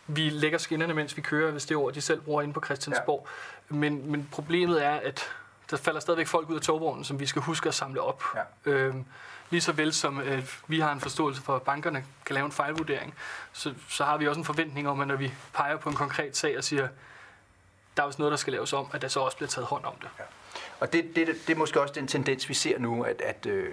vi 0.06 0.30
lægger 0.30 0.58
skinnerne, 0.58 0.94
mens 0.94 1.16
vi 1.16 1.22
kører, 1.22 1.50
hvis 1.50 1.66
det 1.66 1.74
er 1.74 1.78
ord, 1.78 1.92
de 1.92 2.00
selv 2.00 2.20
bruger 2.20 2.42
inde 2.42 2.54
på 2.54 2.60
Christiansborg. 2.64 3.28
Ja. 3.70 3.76
Men, 3.76 4.10
men 4.10 4.28
problemet 4.32 4.84
er, 4.84 4.94
at 4.94 5.30
der 5.70 5.76
falder 5.76 6.00
stadigvæk 6.00 6.26
folk 6.26 6.50
ud 6.50 6.56
af 6.56 6.62
togvognen, 6.62 7.04
som 7.04 7.20
vi 7.20 7.26
skal 7.26 7.42
huske 7.42 7.68
at 7.68 7.74
samle 7.74 8.00
op. 8.00 8.24
Ja. 8.34 8.70
Øhm, 8.70 9.04
lige 9.50 9.60
så 9.60 9.72
vel 9.72 9.92
som 9.92 10.20
øh, 10.20 10.46
vi 10.66 10.80
har 10.80 10.92
en 10.92 11.00
forståelse 11.00 11.42
for, 11.42 11.56
at 11.56 11.62
bankerne 11.62 12.04
kan 12.24 12.34
lave 12.34 12.46
en 12.46 12.52
fejlvurdering, 12.52 13.14
så, 13.52 13.74
så 13.88 14.04
har 14.04 14.16
vi 14.16 14.28
også 14.28 14.38
en 14.38 14.44
forventning 14.44 14.88
om, 14.88 15.00
at 15.00 15.08
når 15.08 15.16
vi 15.16 15.32
peger 15.52 15.76
på 15.76 15.88
en 15.88 15.94
konkret 15.94 16.36
sag 16.36 16.58
og 16.58 16.64
siger, 16.64 16.88
der 17.96 18.02
er 18.02 18.06
også 18.06 18.18
noget, 18.18 18.30
der 18.30 18.36
skal 18.36 18.52
laves 18.52 18.72
om, 18.72 18.86
at 18.92 19.02
der 19.02 19.08
så 19.08 19.20
også 19.20 19.36
bliver 19.36 19.48
taget 19.48 19.66
hånd 19.66 19.84
om 19.84 19.94
det. 20.00 20.08
Ja. 20.18 20.24
Og 20.80 20.92
det, 20.92 21.16
det, 21.16 21.26
det 21.26 21.50
er 21.50 21.56
måske 21.56 21.80
også 21.80 21.94
den 21.94 22.06
tendens, 22.06 22.48
vi 22.48 22.54
ser 22.54 22.78
nu, 22.78 23.02
at, 23.02 23.20
at 23.20 23.46
øh, 23.46 23.72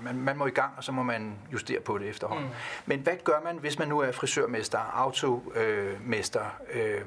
man, 0.00 0.16
man 0.16 0.36
må 0.36 0.46
i 0.46 0.50
gang, 0.50 0.72
og 0.76 0.84
så 0.84 0.92
må 0.92 1.02
man 1.02 1.38
justere 1.52 1.80
på 1.80 1.98
det 1.98 2.08
efterhånden. 2.08 2.46
Mm. 2.46 2.54
Men 2.86 3.00
hvad 3.00 3.16
gør 3.24 3.40
man, 3.44 3.56
hvis 3.56 3.78
man 3.78 3.88
nu 3.88 3.98
er 3.98 4.12
frisørmester, 4.12 4.78
automester, 4.78 6.44
øh, 6.72 7.00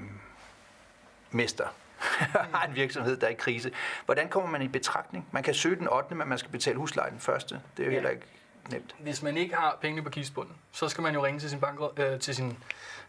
mester, 1.31 1.67
har 2.53 2.65
en 2.67 2.75
virksomhed, 2.75 3.17
der 3.17 3.27
er 3.27 3.31
i 3.31 3.33
krise. 3.33 3.71
Hvordan 4.05 4.29
kommer 4.29 4.49
man 4.49 4.61
i 4.61 4.67
betragtning? 4.67 5.27
Man 5.31 5.43
kan 5.43 5.53
søge 5.53 5.75
den 5.75 5.87
8., 5.87 6.15
men 6.15 6.29
man 6.29 6.37
skal 6.37 6.51
betale 6.51 6.77
huslejen 6.77 7.11
den 7.11 7.21
første. 7.21 7.61
Det 7.77 7.83
er 7.83 7.85
jo 7.85 7.91
ja. 7.91 7.95
heller 7.95 8.09
ikke 8.09 8.25
nemt. 8.71 8.95
Hvis 8.99 9.21
man 9.21 9.37
ikke 9.37 9.55
har 9.55 9.77
pengene 9.81 10.03
på 10.03 10.09
kistbunden, 10.09 10.55
så 10.71 10.89
skal 10.89 11.01
man 11.01 11.13
jo 11.13 11.25
ringe 11.25 11.39
til 11.39 11.49
sin, 11.49 11.59
bank, 11.59 11.79
øh, 11.97 12.19
til 12.19 12.35
sin, 12.35 12.57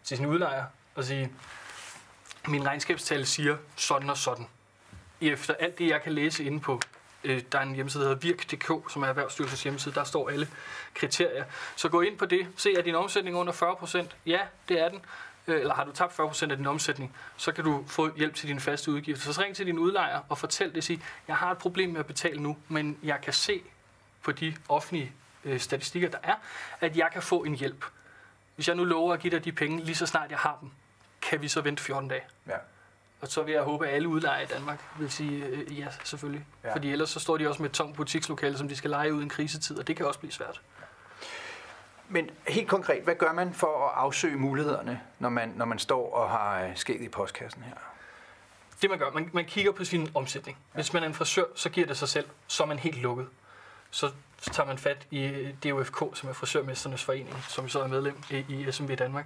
til 0.03 0.17
sin 0.17 0.25
udlejer 0.25 0.63
og 0.95 1.03
sige, 1.03 1.31
min 2.47 2.67
regnskabstal 2.67 3.25
siger 3.25 3.57
sådan 3.75 4.09
og 4.09 4.17
sådan 4.17 4.47
efter 5.29 5.53
alt 5.59 5.79
det, 5.79 5.87
jeg 5.87 6.01
kan 6.01 6.13
læse 6.13 6.43
inde 6.43 6.59
på, 6.59 6.81
øh, 7.23 7.41
der 7.51 7.59
er 7.59 7.63
en 7.63 7.75
hjemmeside, 7.75 8.03
der 8.03 8.09
hedder 8.09 8.21
virk.dk, 8.27 8.91
som 8.91 9.03
er 9.03 9.07
Erhvervsstyrelsens 9.07 9.63
hjemmeside, 9.63 9.95
der 9.95 10.03
står 10.03 10.29
alle 10.29 10.47
kriterier. 10.93 11.43
Så 11.75 11.89
gå 11.89 12.01
ind 12.01 12.17
på 12.17 12.25
det, 12.25 12.47
se, 12.57 12.73
er 12.77 12.81
din 12.81 12.95
omsætning 12.95 13.35
under 13.35 13.53
40%? 13.53 14.05
Ja, 14.25 14.39
det 14.69 14.81
er 14.81 14.89
den. 14.89 15.01
Øh, 15.47 15.59
eller 15.59 15.73
har 15.73 15.83
du 15.83 15.91
tabt 15.91 16.19
40% 16.19 16.51
af 16.51 16.57
din 16.57 16.65
omsætning, 16.65 17.15
så 17.37 17.51
kan 17.51 17.63
du 17.63 17.83
få 17.87 18.15
hjælp 18.17 18.35
til 18.35 18.47
dine 18.47 18.59
faste 18.59 18.91
udgifter. 18.91 19.33
Så 19.33 19.41
ring 19.41 19.55
til 19.55 19.65
din 19.65 19.79
udlejer 19.79 20.19
og 20.29 20.37
fortæl 20.37 20.75
det, 20.75 20.83
sig, 20.83 21.01
jeg 21.27 21.35
har 21.35 21.51
et 21.51 21.57
problem 21.57 21.89
med 21.89 21.99
at 21.99 22.05
betale 22.05 22.41
nu, 22.41 22.57
men 22.67 22.97
jeg 23.03 23.19
kan 23.21 23.33
se 23.33 23.61
på 24.23 24.31
de 24.31 24.55
offentlige 24.69 25.11
øh, 25.45 25.59
statistikker, 25.59 26.09
der 26.09 26.17
er, 26.23 26.35
at 26.79 26.97
jeg 26.97 27.09
kan 27.13 27.21
få 27.21 27.43
en 27.43 27.55
hjælp. 27.55 27.85
Hvis 28.55 28.67
jeg 28.67 28.75
nu 28.75 28.83
lover 28.83 29.13
at 29.13 29.19
give 29.19 29.31
dig 29.31 29.45
de 29.45 29.51
penge, 29.51 29.83
lige 29.83 29.95
så 29.95 30.05
snart 30.05 30.31
jeg 30.31 30.39
har 30.39 30.57
dem, 30.61 30.69
kan 31.21 31.41
vi 31.41 31.47
så 31.47 31.61
vente 31.61 31.83
14 31.83 32.09
dage. 32.09 32.23
Ja. 32.47 32.55
Og 33.21 33.27
så 33.27 33.43
vil 33.43 33.53
jeg 33.53 33.63
håbe, 33.63 33.87
at 33.87 33.95
alle 33.95 34.07
udlejere 34.07 34.43
i 34.43 34.45
Danmark 34.45 34.83
vil 34.99 35.11
sige 35.11 35.45
øh, 35.45 35.79
ja, 35.79 35.87
selvfølgelig. 36.03 36.45
Ja. 36.63 36.73
Fordi 36.73 36.91
ellers 36.91 37.09
så 37.09 37.19
står 37.19 37.37
de 37.37 37.47
også 37.47 37.61
med 37.61 37.69
et 37.69 37.75
tomt 37.75 37.95
butikslokale, 37.95 38.57
som 38.57 38.67
de 38.67 38.75
skal 38.75 38.89
lege 38.89 39.13
ud 39.13 39.19
i 39.19 39.23
en 39.23 39.29
krisetid, 39.29 39.79
og 39.79 39.87
det 39.87 39.97
kan 39.97 40.05
også 40.05 40.19
blive 40.19 40.31
svært. 40.31 40.61
Men 42.09 42.29
helt 42.47 42.69
konkret, 42.69 43.03
hvad 43.03 43.15
gør 43.15 43.33
man 43.33 43.53
for 43.53 43.87
at 43.87 43.91
afsøge 43.95 44.37
mulighederne, 44.37 45.01
når 45.19 45.29
man, 45.29 45.53
når 45.55 45.65
man 45.65 45.79
står 45.79 46.13
og 46.13 46.29
har 46.29 46.63
øh, 46.63 46.77
skægget 46.77 47.05
i 47.05 47.09
postkassen 47.09 47.63
her? 47.63 47.73
Det 48.81 48.89
man 48.89 48.99
gør, 48.99 49.11
man, 49.11 49.29
man 49.33 49.45
kigger 49.45 49.71
på 49.71 49.85
sin 49.85 50.09
omsætning. 50.13 50.57
Hvis 50.73 50.93
man 50.93 51.03
er 51.03 51.07
en 51.07 51.13
frisør, 51.13 51.45
så 51.55 51.69
giver 51.69 51.87
det 51.87 51.97
sig 51.97 52.09
selv, 52.09 52.25
så 52.47 52.63
er 52.63 52.67
man 52.67 52.79
helt 52.79 52.97
lukket. 52.97 53.27
Så 53.91 54.11
tager 54.41 54.67
man 54.67 54.77
fat 54.77 55.07
i 55.11 55.51
DUFK, 55.63 56.03
som 56.13 56.29
er 56.29 56.33
Frisørmesternes 56.33 57.03
Forening, 57.03 57.43
som 57.49 57.69
så 57.69 57.81
er 57.81 57.87
medlem 57.87 58.23
i, 58.29 58.45
i 58.49 58.71
SMV 58.71 58.95
Danmark. 58.95 59.25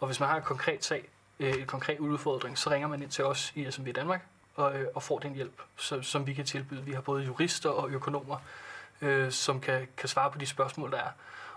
Og 0.00 0.06
hvis 0.06 0.20
man 0.20 0.28
har 0.28 0.36
en 0.36 0.42
konkret 0.42 0.84
sag, 0.84 1.08
øh, 1.40 1.54
en 1.54 1.66
konkret 1.66 1.98
udfordring, 1.98 2.58
så 2.58 2.70
ringer 2.70 2.88
man 2.88 3.02
ind 3.02 3.10
til 3.10 3.24
os 3.24 3.52
i 3.54 3.70
SMV 3.70 3.92
Danmark 3.92 4.26
og, 4.54 4.80
øh, 4.80 4.86
og 4.94 5.02
får 5.02 5.18
den 5.18 5.34
hjælp, 5.34 5.62
så, 5.76 6.02
som 6.02 6.26
vi 6.26 6.34
kan 6.34 6.44
tilbyde. 6.44 6.82
Vi 6.82 6.92
har 6.92 7.00
både 7.00 7.24
jurister 7.24 7.70
og 7.70 7.90
økonomer, 7.90 8.36
øh, 9.00 9.32
som 9.32 9.60
kan, 9.60 9.88
kan 9.96 10.08
svare 10.08 10.30
på 10.30 10.38
de 10.38 10.46
spørgsmål, 10.46 10.90
der 10.90 10.98
er. 10.98 11.10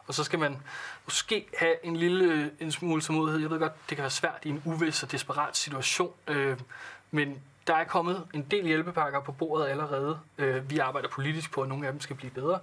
Og 0.08 0.14
så 0.14 0.24
skal 0.24 0.40
man 0.40 0.58
måske 1.06 1.48
have 1.58 1.86
en 1.86 1.96
lille 1.96 2.34
øh, 2.34 2.48
en 2.60 2.72
smule 2.72 3.02
tålmodighed. 3.02 3.42
Jeg 3.42 3.50
ved 3.50 3.60
godt, 3.60 3.90
det 3.90 3.98
kan 3.98 4.04
være 4.04 4.10
svært 4.12 4.40
i 4.44 4.50
en 4.50 4.62
uvis 4.66 5.04
og 5.04 5.12
desperat 5.12 5.58
situation, 5.58 6.14
øh, 6.28 6.60
men 7.12 7.42
der 7.68 7.76
er 7.76 7.84
kommet 7.84 8.28
en 8.34 8.44
del 8.52 8.66
hjælpepakker 8.66 9.20
på 9.20 9.32
bordet 9.32 9.68
allerede. 9.68 10.20
Øh, 10.38 10.70
vi 10.70 10.80
arbejder 10.80 11.10
politisk 11.10 11.52
på, 11.52 11.62
at 11.62 11.70
nogle 11.70 11.88
af 11.88 11.94
dem 11.94 12.02
skal 12.02 12.16
blive 12.16 12.32
bedre. 12.32 12.60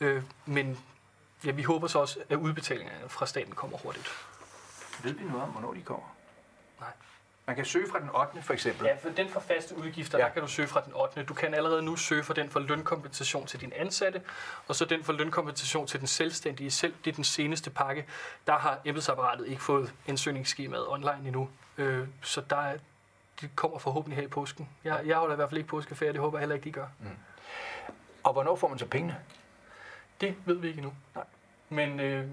Øh, 0.00 0.22
men 0.46 0.78
ja, 1.44 1.50
vi 1.50 1.62
håber 1.62 1.86
så 1.86 1.98
også, 1.98 2.18
at 2.30 2.36
udbetalingerne 2.36 3.08
fra 3.08 3.26
staten 3.26 3.54
kommer 3.54 3.78
hurtigt. 3.78 4.08
Ved 5.02 5.12
vi 5.12 5.24
noget 5.24 5.42
om, 5.42 5.48
hvornår 5.48 5.74
de 5.74 5.82
kommer? 5.82 6.15
Nej. 6.80 6.88
Man 7.46 7.56
kan 7.56 7.64
søge 7.64 7.90
fra 7.90 8.00
den 8.00 8.10
8. 8.14 8.42
for 8.42 8.52
eksempel. 8.52 8.86
Ja, 8.86 8.94
for 9.02 9.08
den 9.08 9.28
for 9.28 9.40
faste 9.40 9.76
udgifter, 9.76 10.18
Ja. 10.18 10.24
der 10.24 10.30
kan 10.30 10.42
du 10.42 10.48
søge 10.48 10.68
fra 10.68 10.80
den 10.80 10.92
8. 10.94 11.22
Du 11.22 11.34
kan 11.34 11.54
allerede 11.54 11.82
nu 11.82 11.96
søge 11.96 12.22
for 12.24 12.34
den 12.34 12.50
for 12.50 12.60
lønkompensation 12.60 13.46
til 13.46 13.60
din 13.60 13.72
ansatte, 13.76 14.22
og 14.68 14.74
så 14.76 14.84
den 14.84 15.04
for 15.04 15.12
lønkompensation 15.12 15.86
til 15.86 16.00
den 16.00 16.06
selvstændige. 16.08 16.70
Selv 16.70 16.94
det 17.04 17.10
er 17.10 17.14
den 17.14 17.24
seneste 17.24 17.70
pakke. 17.70 18.06
Der 18.46 18.58
har 18.58 18.78
embedsapparatet 18.84 19.46
ikke 19.48 19.62
fået 19.62 19.92
ansøgningsskemaet 20.06 20.88
online 20.88 21.18
endnu. 21.24 21.48
Øh, 21.78 22.08
så 22.22 22.40
der 22.50 22.56
er, 22.56 22.78
det 23.40 23.50
kommer 23.56 23.78
forhåbentlig 23.78 24.16
her 24.16 24.24
i 24.24 24.28
påsken. 24.28 24.68
Jeg, 24.84 25.00
jeg 25.06 25.16
holder 25.16 25.34
i 25.34 25.36
hvert 25.36 25.48
fald 25.50 25.58
ikke 25.58 25.68
påskeferie, 25.68 26.12
det 26.12 26.20
håber 26.20 26.38
jeg 26.38 26.40
heller 26.42 26.54
ikke, 26.54 26.64
de 26.64 26.72
gør. 26.72 26.86
Og 28.24 28.32
hvornår 28.32 28.56
får 28.56 28.68
man 28.68 28.78
så 28.78 28.86
pengene? 28.86 29.16
Det 30.20 30.34
ved 30.44 30.56
vi 30.56 30.68
ikke 30.68 30.78
endnu. 30.78 30.94
Nej. 31.14 31.24
Men 31.68 32.00
øh, 32.00 32.28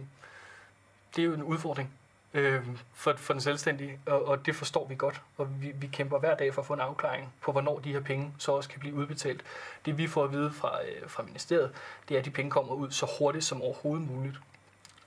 det 1.16 1.22
er 1.22 1.26
jo 1.26 1.34
en 1.34 1.44
udfordring 1.44 1.94
øh, 2.34 2.62
for, 2.94 3.13
for 3.18 3.34
den 3.34 3.42
selvstændige, 3.42 4.00
og, 4.06 4.28
og 4.28 4.46
det 4.46 4.56
forstår 4.56 4.88
vi 4.88 4.96
godt. 4.96 5.22
Og 5.38 5.62
vi, 5.62 5.72
vi 5.75 5.88
kæmper 5.88 6.20
hver 6.20 6.36
dag 6.36 6.54
for 6.54 6.62
at 6.62 6.66
få 6.68 6.74
en 6.74 6.80
afklaring 6.80 7.34
på, 7.42 7.52
hvornår 7.52 7.80
de 7.80 7.94
her 7.94 8.00
penge 8.00 8.34
så 8.38 8.52
også 8.52 8.70
kan 8.70 8.80
blive 8.80 8.94
udbetalt. 8.96 9.44
Det 9.86 9.98
vi 9.98 10.08
får 10.08 10.24
at 10.24 10.32
vide 10.32 10.52
fra, 10.52 10.80
øh, 10.84 11.10
fra 11.10 11.24
ministeriet, 11.24 11.72
det 12.10 12.16
er, 12.16 12.20
at 12.20 12.25
de 12.25 12.30
penge 12.32 12.52
kommer 12.52 12.74
ud 12.74 12.92
så 12.92 13.12
hurtigt 13.20 13.46
som 13.46 13.62
overhovedet 13.62 14.08
muligt. 14.08 14.36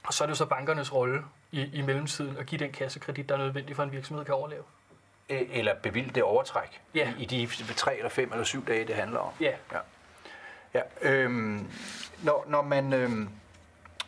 Og 0.04 0.14
så 0.14 0.24
er 0.24 0.26
det 0.26 0.30
jo 0.30 0.36
så 0.36 0.46
bankernes 0.46 0.94
rolle 0.94 1.22
i, 1.52 1.70
i 1.72 1.82
mellemtiden 1.82 2.36
at 2.36 2.46
give 2.46 2.58
den 2.58 2.72
kassekredit, 2.72 3.28
der 3.28 3.34
er 3.34 3.38
nødvendig 3.38 3.76
for, 3.76 3.82
at 3.82 3.86
en 3.86 3.92
virksomhed 3.92 4.24
kan 4.24 4.34
overleve. 4.34 4.62
Øh, 5.28 5.42
Eller 5.50 5.74
bevilge 5.74 6.10
det 6.14 6.22
overtræk 6.22 6.80
Ja. 6.94 7.12
i, 7.18 7.22
i 7.22 7.26
de 7.26 7.74
tre 7.74 7.96
eller 7.96 8.08
fem 8.10 8.32
eller 8.32 8.44
syv 8.44 8.66
dage, 8.66 8.86
det 8.86 8.94
handler 8.94 9.18
om. 9.18 9.32
Ja, 9.40 9.52
Ja, 10.74 10.80
øhm, 11.02 11.70
når, 12.22 12.44
når, 12.48 12.62
man, 12.62 12.92
øhm, 12.92 13.28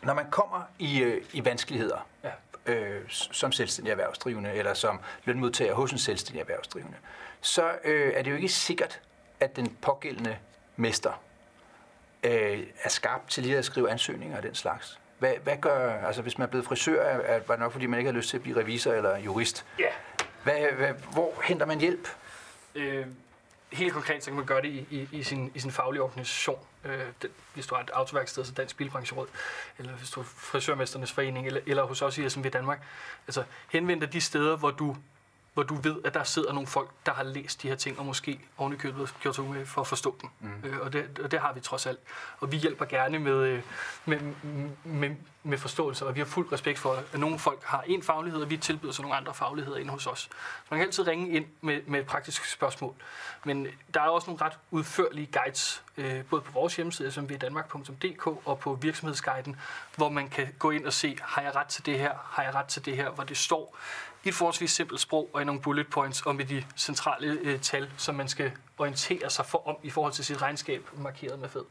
når 0.03 0.13
man 0.13 0.25
kommer 0.31 0.61
i, 0.79 1.01
øh, 1.01 1.21
i 1.33 1.45
vanskeligheder 1.45 2.07
ja. 2.23 2.29
Øh, 2.69 3.01
som 3.09 3.51
selvstændig 3.51 3.91
erhvervsdrivende 3.91 4.53
eller 4.53 4.73
som 4.73 4.99
lønmodtager 5.25 5.73
hos 5.73 5.91
en 5.91 5.97
selvstændig 5.97 6.41
erhvervsdrivende, 6.41 6.97
så 7.41 7.71
øh, 7.83 8.13
er 8.15 8.21
det 8.21 8.31
jo 8.31 8.35
ikke 8.35 8.49
sikkert, 8.49 9.01
at 9.39 9.55
den 9.55 9.77
pågældende 9.81 10.37
mester 10.75 11.21
øh, 12.23 12.63
er 12.83 12.89
skarp 12.89 13.27
til 13.27 13.43
lige 13.43 13.57
at 13.57 13.65
skrive 13.65 13.91
ansøgninger 13.91 14.37
af 14.37 14.41
den 14.41 14.55
slags. 14.55 14.99
Hvad, 15.19 15.33
hvad 15.43 15.57
gør, 15.57 16.05
altså 16.05 16.21
hvis 16.21 16.37
man 16.37 16.45
er 16.45 16.49
blevet 16.49 16.65
frisør, 16.65 17.03
er, 17.03 17.35
er, 17.35 17.39
var 17.47 17.55
det 17.55 17.59
nok 17.59 17.71
fordi 17.71 17.85
man 17.85 17.99
ikke 17.99 18.11
har 18.11 18.17
lyst 18.17 18.29
til 18.29 18.37
at 18.37 18.43
blive 18.43 18.57
revisor 18.59 18.91
eller 18.93 19.17
jurist. 19.17 19.65
ja. 19.79 19.89
Hvad, 20.43 20.71
hvad, 20.77 20.93
hvor 21.11 21.33
henter 21.43 21.65
man 21.65 21.79
hjælp? 21.79 22.07
Øh, 22.75 23.05
helt 23.71 23.93
konkret, 23.93 24.23
så 24.23 24.29
kan 24.29 24.35
man 24.35 24.45
gøre 24.45 24.61
det 24.61 24.67
i, 24.67 24.87
i, 24.91 25.07
i, 25.11 25.23
sin, 25.23 25.51
i 25.55 25.59
sin 25.59 25.71
faglige 25.71 26.01
organisation. 26.01 26.59
Øh, 26.85 26.99
det, 27.21 27.31
hvis 27.53 27.67
du 27.67 27.75
har 27.75 27.83
et 27.83 27.89
autoværksted, 27.89 28.45
så 28.45 28.51
Dansk 28.51 28.77
Bilbrancheråd, 28.77 29.27
eller 29.77 29.93
hvis 29.93 30.09
du 30.09 30.19
er 30.19 30.23
frisørmesternes 30.23 31.11
forening, 31.11 31.47
eller, 31.47 31.61
eller 31.65 31.83
hos 31.83 32.01
os 32.01 32.17
i 32.17 32.29
SMV 32.29 32.49
Danmark. 32.49 32.83
Altså 33.27 33.43
henvend 33.71 34.01
dig 34.01 34.13
de 34.13 34.21
steder, 34.21 34.57
hvor 34.57 34.71
du, 34.71 34.95
hvor 35.59 35.63
du 35.63 35.75
ved, 35.75 35.95
at 36.05 36.13
der 36.13 36.23
sidder 36.23 36.53
nogle 36.53 36.67
folk, 36.67 36.89
der 37.05 37.13
har 37.13 37.23
læst 37.23 37.61
de 37.63 37.67
her 37.67 37.75
ting, 37.75 37.99
og 37.99 38.05
måske 38.05 38.39
ovenikøbet 38.57 39.15
gjort 39.21 39.35
sig 39.35 39.43
umage 39.43 39.65
for 39.65 39.81
at 39.81 39.87
forstå 39.87 40.17
dem. 40.21 40.29
Mm. 40.39 40.69
Øh, 40.69 40.79
og, 40.81 40.93
det, 40.93 41.19
og 41.23 41.31
det 41.31 41.39
har 41.39 41.53
vi 41.53 41.59
trods 41.59 41.85
alt. 41.85 41.99
Og 42.39 42.51
vi 42.51 42.57
hjælper 42.57 42.85
gerne 42.85 43.19
med, 43.19 43.33
øh, 43.33 43.61
med, 44.05 44.19
med, 44.83 45.15
med 45.43 45.57
forståelse, 45.57 46.05
og 46.05 46.15
vi 46.15 46.19
har 46.19 46.25
fuld 46.25 46.51
respekt 46.51 46.79
for, 46.79 47.03
at 47.13 47.19
nogle 47.19 47.39
folk 47.39 47.63
har 47.63 47.83
en 47.87 48.03
faglighed, 48.03 48.41
og 48.41 48.49
vi 48.49 48.57
tilbyder 48.57 48.91
så 48.91 49.01
nogle 49.01 49.17
andre 49.17 49.33
fagligheder 49.33 49.77
ind 49.77 49.89
hos 49.89 50.07
os. 50.07 50.19
Så 50.19 50.29
man 50.69 50.79
kan 50.79 50.87
altid 50.87 51.07
ringe 51.07 51.29
ind 51.29 51.45
med, 51.61 51.81
med 51.87 51.99
et 51.99 52.05
praktisk 52.05 52.45
spørgsmål. 52.45 52.93
Men 53.43 53.67
der 53.93 54.01
er 54.01 54.07
også 54.07 54.27
nogle 54.29 54.45
ret 54.45 54.57
udførlige 54.71 55.29
guides, 55.31 55.83
øh, 55.97 56.25
både 56.25 56.41
på 56.41 56.51
vores 56.51 56.75
hjemmeside, 56.75 57.11
smvdanmark.dk, 57.11 58.27
og 58.27 58.59
på 58.59 58.73
virksomhedsguiden, 58.81 59.55
hvor 59.95 60.09
man 60.09 60.29
kan 60.29 60.47
gå 60.59 60.71
ind 60.71 60.85
og 60.85 60.93
se, 60.93 61.17
har 61.21 61.41
jeg 61.41 61.55
ret 61.55 61.67
til 61.67 61.85
det 61.85 61.99
her, 61.99 62.13
har 62.23 62.43
jeg 62.43 62.55
ret 62.55 62.65
til 62.65 62.85
det 62.85 62.95
her, 62.95 63.09
hvor 63.09 63.23
det 63.23 63.37
står 63.37 63.77
i 64.23 64.29
et 64.29 64.35
forholdsvis 64.35 64.71
simpelt 64.71 64.99
sprog 64.99 65.29
og 65.33 65.41
i 65.41 65.45
nogle 65.45 65.61
bullet 65.61 65.87
points 65.87 66.21
og 66.21 66.35
med 66.35 66.45
de 66.45 66.63
centrale 66.77 67.39
øh, 67.41 67.59
tal, 67.59 67.89
som 67.97 68.15
man 68.15 68.27
skal 68.27 68.51
orientere 68.77 69.29
sig 69.29 69.45
for 69.45 69.67
om 69.67 69.75
i 69.83 69.89
forhold 69.89 70.13
til 70.13 70.25
sit 70.25 70.41
regnskab, 70.41 70.89
markeret 70.97 71.39
med 71.39 71.49
fed. 71.49 71.63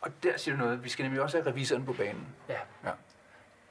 Og 0.00 0.10
der 0.22 0.36
siger 0.36 0.56
du 0.56 0.62
noget. 0.62 0.84
Vi 0.84 0.88
skal 0.88 1.02
nemlig 1.02 1.22
også 1.22 1.36
have 1.36 1.50
revisoren 1.50 1.84
på 1.84 1.92
banen. 1.92 2.26
Ja. 2.48 2.58
Ja. 2.84 2.90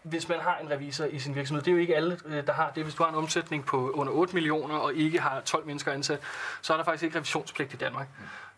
Hvis 0.04 0.30
man 0.30 0.40
har 0.40 0.58
en 0.58 0.70
revisor 0.70 1.06
i 1.06 1.20
sin 1.20 1.36
virksomhed, 1.36 1.64
det 1.64 1.72
er 1.72 1.76
jo 1.76 1.82
ikke 1.82 1.96
alle, 1.96 2.20
øh, 2.26 2.48
der 2.48 2.54
har 2.54 2.72
det. 2.76 2.84
Hvis 2.84 2.96
du 2.96 3.04
har 3.04 3.10
en 3.10 3.16
omsætning 3.16 3.66
på 3.66 3.90
under 3.90 4.14
8 4.14 4.34
millioner 4.34 4.76
og 4.76 4.94
ikke 4.94 5.20
har 5.20 5.42
12 5.42 5.66
mennesker 5.66 5.92
ansat, 5.92 6.20
så 6.62 6.74
er 6.74 6.78
der 6.78 6.84
faktisk 6.84 7.04
ikke 7.04 7.18
revisionspligt 7.18 7.74
i 7.74 7.78
Danmark. 7.78 8.08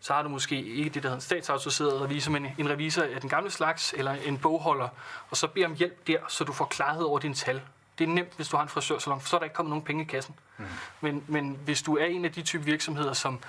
Så 0.00 0.12
har 0.12 0.22
du 0.22 0.28
måske 0.28 0.64
ikke 0.64 0.90
det, 0.90 0.94
der 0.94 1.08
hedder 1.08 1.14
en 1.14 1.20
statsautoriseret 1.20 2.00
revisor, 2.00 2.32
men 2.32 2.46
en 2.58 2.70
revisor 2.70 3.02
af 3.02 3.20
den 3.20 3.30
gamle 3.30 3.50
slags, 3.50 3.94
eller 3.96 4.12
en 4.12 4.38
bogholder, 4.38 4.88
og 5.30 5.36
så 5.36 5.46
bed 5.46 5.64
om 5.64 5.74
hjælp 5.74 6.06
der, 6.06 6.18
så 6.28 6.44
du 6.44 6.52
får 6.52 6.64
klarhed 6.64 7.02
over 7.02 7.18
dine 7.18 7.34
tal. 7.34 7.62
Det 7.98 8.04
er 8.04 8.08
nemt, 8.08 8.32
hvis 8.36 8.48
du 8.48 8.56
har 8.56 8.62
en 8.62 8.68
frisørsalon, 8.68 9.20
for 9.20 9.28
så 9.28 9.36
er 9.36 9.40
der 9.40 9.44
ikke 9.44 9.54
kommet 9.54 9.70
nogen 9.70 9.84
penge 9.84 10.02
i 10.02 10.06
kassen. 10.06 10.34
Mm. 10.58 10.64
Men, 11.00 11.24
men 11.26 11.58
hvis 11.64 11.82
du 11.82 11.96
er 11.96 12.04
en 12.04 12.24
af 12.24 12.32
de 12.32 12.42
type 12.42 12.64
virksomheder, 12.64 13.12
som 13.12 13.40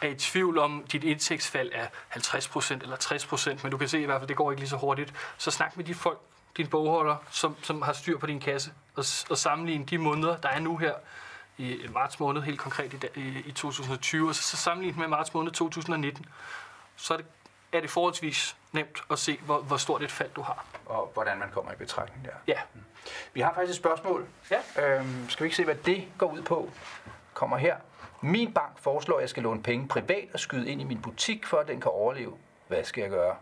er 0.00 0.08
i 0.08 0.14
tvivl 0.14 0.58
om, 0.58 0.84
dit 0.92 1.04
indtægtsfald 1.04 1.70
er 1.72 1.86
50% 2.10 2.72
eller 2.82 2.96
60%, 2.96 3.62
men 3.62 3.70
du 3.70 3.76
kan 3.76 3.88
se 3.88 4.00
i 4.00 4.04
hvert 4.04 4.20
fald, 4.20 4.28
det 4.28 4.36
går 4.36 4.50
ikke 4.50 4.60
lige 4.60 4.70
så 4.70 4.76
hurtigt, 4.76 5.14
så 5.38 5.50
snak 5.50 5.76
med 5.76 5.84
de 5.84 5.94
folk, 5.94 6.18
din 6.56 6.66
bogholder, 6.66 7.16
som, 7.30 7.56
som 7.62 7.82
har 7.82 7.92
styr 7.92 8.18
på 8.18 8.26
din 8.26 8.40
kasse, 8.40 8.72
og, 8.96 9.04
og 9.30 9.38
sammenligne 9.38 9.84
de 9.84 9.98
måneder, 9.98 10.36
der 10.36 10.48
er 10.48 10.60
nu 10.60 10.76
her 10.76 10.92
i 11.58 11.88
marts 11.94 12.20
måned, 12.20 12.42
helt 12.42 12.58
konkret 12.58 12.92
i, 12.92 13.20
i, 13.20 13.42
i 13.46 13.52
2020, 13.52 14.28
og 14.28 14.34
så, 14.34 14.42
så 14.42 14.56
sammenligne 14.56 14.98
med 14.98 15.08
marts 15.08 15.34
måned 15.34 15.52
2019, 15.52 16.26
så 16.96 17.14
er 17.14 17.18
det, 17.18 17.26
er 17.76 17.80
det 17.80 17.90
forholdsvis 17.90 18.56
nemt 18.72 19.02
at 19.10 19.18
se, 19.18 19.38
hvor, 19.44 19.58
hvor 19.58 19.76
stort 19.76 20.02
et 20.02 20.12
fald 20.12 20.30
du 20.36 20.42
har. 20.42 20.64
Og 20.86 21.10
hvordan 21.14 21.38
man 21.38 21.50
kommer 21.50 21.72
i 21.72 21.76
betragtning 21.76 22.24
der. 22.24 22.32
Ja, 22.46 22.60
Vi 23.32 23.40
har 23.40 23.54
faktisk 23.54 23.70
et 23.70 23.76
spørgsmål. 23.76 24.26
Ja. 24.50 24.96
Øhm, 24.98 25.28
skal 25.30 25.44
vi 25.44 25.46
ikke 25.46 25.56
se, 25.56 25.64
hvad 25.64 25.74
det 25.74 26.08
går 26.18 26.32
ud 26.32 26.42
på? 26.42 26.70
Kommer 27.34 27.56
her. 27.56 27.76
Min 28.20 28.52
bank 28.52 28.78
foreslår, 28.78 29.16
at 29.16 29.20
jeg 29.20 29.28
skal 29.28 29.42
låne 29.42 29.62
penge 29.62 29.88
privat 29.88 30.28
og 30.32 30.40
skyde 30.40 30.70
ind 30.70 30.80
i 30.80 30.84
min 30.84 31.02
butik, 31.02 31.46
for 31.46 31.58
at 31.58 31.68
den 31.68 31.80
kan 31.80 31.90
overleve. 31.90 32.36
Hvad 32.68 32.84
skal 32.84 33.02
jeg 33.02 33.10
gøre? 33.10 33.36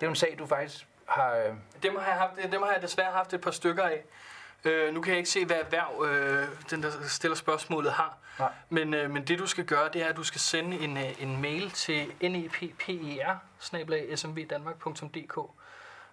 Det 0.00 0.02
er 0.02 0.06
jo 0.06 0.10
en 0.10 0.16
sag, 0.16 0.36
du 0.38 0.46
faktisk 0.46 0.86
har... 1.06 1.34
Øh, 1.36 1.54
dem 1.82 1.96
har 1.96 2.06
jeg, 2.06 2.18
haft, 2.18 2.52
dem 2.52 2.62
har 2.62 2.72
jeg 2.72 2.82
desværre 2.82 3.12
haft 3.12 3.32
et 3.32 3.40
par 3.40 3.50
stykker 3.50 3.82
af. 3.84 4.04
Øh, 4.64 4.94
nu 4.94 5.00
kan 5.00 5.10
jeg 5.10 5.18
ikke 5.18 5.30
se, 5.30 5.44
hvad 5.44 5.56
erhverv 5.56 6.04
øh, 6.04 6.48
den, 6.70 6.82
der 6.82 6.90
stiller 7.08 7.36
spørgsmålet 7.36 7.92
har. 7.92 8.16
Nej. 8.38 8.52
Men, 8.68 8.94
øh, 8.94 9.10
men 9.10 9.24
det, 9.24 9.38
du 9.38 9.46
skal 9.46 9.64
gøre, 9.64 9.88
det 9.92 10.02
er, 10.02 10.08
at 10.08 10.16
du 10.16 10.22
skal 10.22 10.40
sende 10.40 10.78
en, 10.78 10.96
øh, 10.96 11.22
en 11.22 11.42
mail 11.42 11.70
til 11.70 12.12
nepper 13.72 14.16
smvdanmark.dk. 14.16 15.38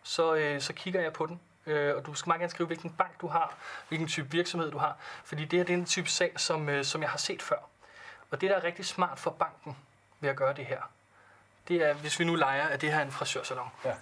Så, 0.04 0.36
øh, 0.36 0.62
så 0.62 0.74
kigger 0.74 1.02
jeg 1.02 1.14
på 1.14 1.26
den. 1.26 1.40
Øh, 1.66 1.96
og 1.96 2.06
du 2.06 2.14
skal 2.14 2.30
meget 2.30 2.40
gerne 2.40 2.50
skrive, 2.50 2.68
hvilken 2.68 2.90
bank 2.90 3.22
du 3.22 3.28
har, 3.28 3.56
hvilken 3.88 4.08
type 4.08 4.32
virksomhed 4.32 4.72
du 4.72 4.78
har. 4.78 4.98
Fordi 5.24 5.46
det 5.46 5.60
her 5.60 5.66
det 5.66 5.74
er 5.74 5.78
en 5.78 5.86
type 5.86 6.10
sag, 6.10 6.40
som, 6.40 6.70
øh, 6.70 6.86
som 6.86 7.02
jeg 7.02 7.10
har 7.10 7.18
set 7.18 7.42
før. 7.42 7.70
Og 8.32 8.42
det, 8.42 8.50
der 8.50 8.56
er 8.56 8.64
rigtig 8.64 8.86
smart 8.86 9.20
for 9.20 9.32
banken 9.32 9.78
ved 10.20 10.30
at 10.30 10.36
gøre 10.36 10.54
det 10.54 10.66
her, 10.66 10.82
det 11.68 11.90
er, 11.90 11.94
hvis 11.94 12.20
vi 12.20 12.26
nu 12.26 12.36
leger, 12.36 12.68
at 12.68 12.82
det 12.82 12.92
her 12.92 13.00
er 13.00 13.04
en 13.04 13.12
frisørsalon. 13.12 13.70
Ja. 13.86 13.94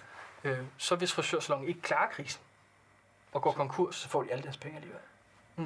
Øh, 0.44 0.58
så 0.78 0.96
hvis 0.96 1.12
frisørsalongen 1.12 1.68
ikke 1.68 1.80
klarer 1.80 2.08
krisen 2.10 2.42
og 3.32 3.42
går 3.42 3.52
konkurs, 3.52 3.96
så 3.96 4.08
får 4.08 4.22
de 4.22 4.32
alle 4.32 4.42
deres 4.44 4.56
penge 4.56 4.76
alligevel. 4.76 5.00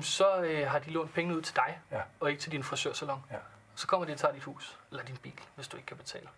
så 0.04 0.40
øh, 0.40 0.70
har 0.70 0.78
de 0.78 0.90
lånt 0.90 1.14
pengene 1.14 1.36
ud 1.36 1.42
til 1.42 1.56
dig, 1.56 1.78
Ja. 1.90 2.00
og 2.20 2.30
ikke 2.30 2.42
til 2.42 2.52
din 2.52 2.64
frisørsalon. 2.64 3.24
Ja. 3.30 3.36
Så 3.74 3.86
kommer 3.86 4.06
de 4.06 4.12
og 4.12 4.18
tager 4.18 4.34
dit 4.34 4.42
hus, 4.42 4.78
eller 4.90 5.04
din 5.04 5.16
bil, 5.16 5.40
hvis 5.54 5.68
du 5.68 5.76
ikke 5.76 5.86
kan 5.86 5.96
betale. 5.96 6.28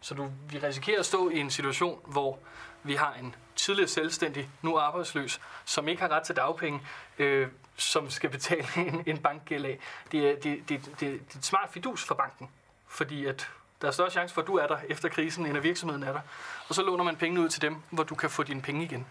Så 0.00 0.14
du, 0.14 0.30
vi 0.48 0.58
risikerer 0.58 0.98
at 0.98 1.06
stå 1.06 1.28
i 1.30 1.38
en 1.38 1.50
situation, 1.50 2.00
hvor 2.06 2.38
vi 2.82 2.94
har 2.94 3.14
en 3.14 3.34
tidligere 3.56 3.88
selvstændig, 3.88 4.50
nu 4.62 4.78
arbejdsløs, 4.78 5.40
som 5.64 5.88
ikke 5.88 6.02
har 6.02 6.08
ret 6.08 6.22
til 6.22 6.36
dagpenge, 6.36 6.80
øh, 7.18 7.48
som 7.76 8.10
skal 8.10 8.30
betale 8.30 8.66
en, 8.88 9.02
en 9.06 9.18
bankgæld 9.18 9.64
af. 9.64 9.78
Det 10.12 10.30
er, 10.30 10.34
det, 10.40 10.68
det, 10.68 10.84
det, 10.86 11.00
det 11.00 11.08
er 11.08 11.14
et 11.14 11.44
smart 11.44 11.70
fidus 11.72 12.04
for 12.04 12.14
banken, 12.14 12.50
fordi 12.88 13.26
at 13.26 13.50
der 13.82 13.88
er 13.88 13.92
større 13.92 14.10
chance 14.10 14.34
for, 14.34 14.40
at 14.40 14.46
du 14.46 14.56
er 14.56 14.66
der 14.66 14.78
efter 14.88 15.08
krisen, 15.08 15.46
end 15.46 15.56
at 15.56 15.62
virksomheden 15.62 16.02
er 16.02 16.12
der. 16.12 16.20
Og 16.68 16.74
så 16.74 16.82
låner 16.82 17.04
man 17.04 17.16
pengene 17.16 17.40
ud 17.40 17.48
til 17.48 17.62
dem, 17.62 17.76
hvor 17.90 18.04
du 18.04 18.14
kan 18.14 18.30
få 18.30 18.42
dine 18.42 18.62
penge 18.62 18.84
igen. 18.84 19.06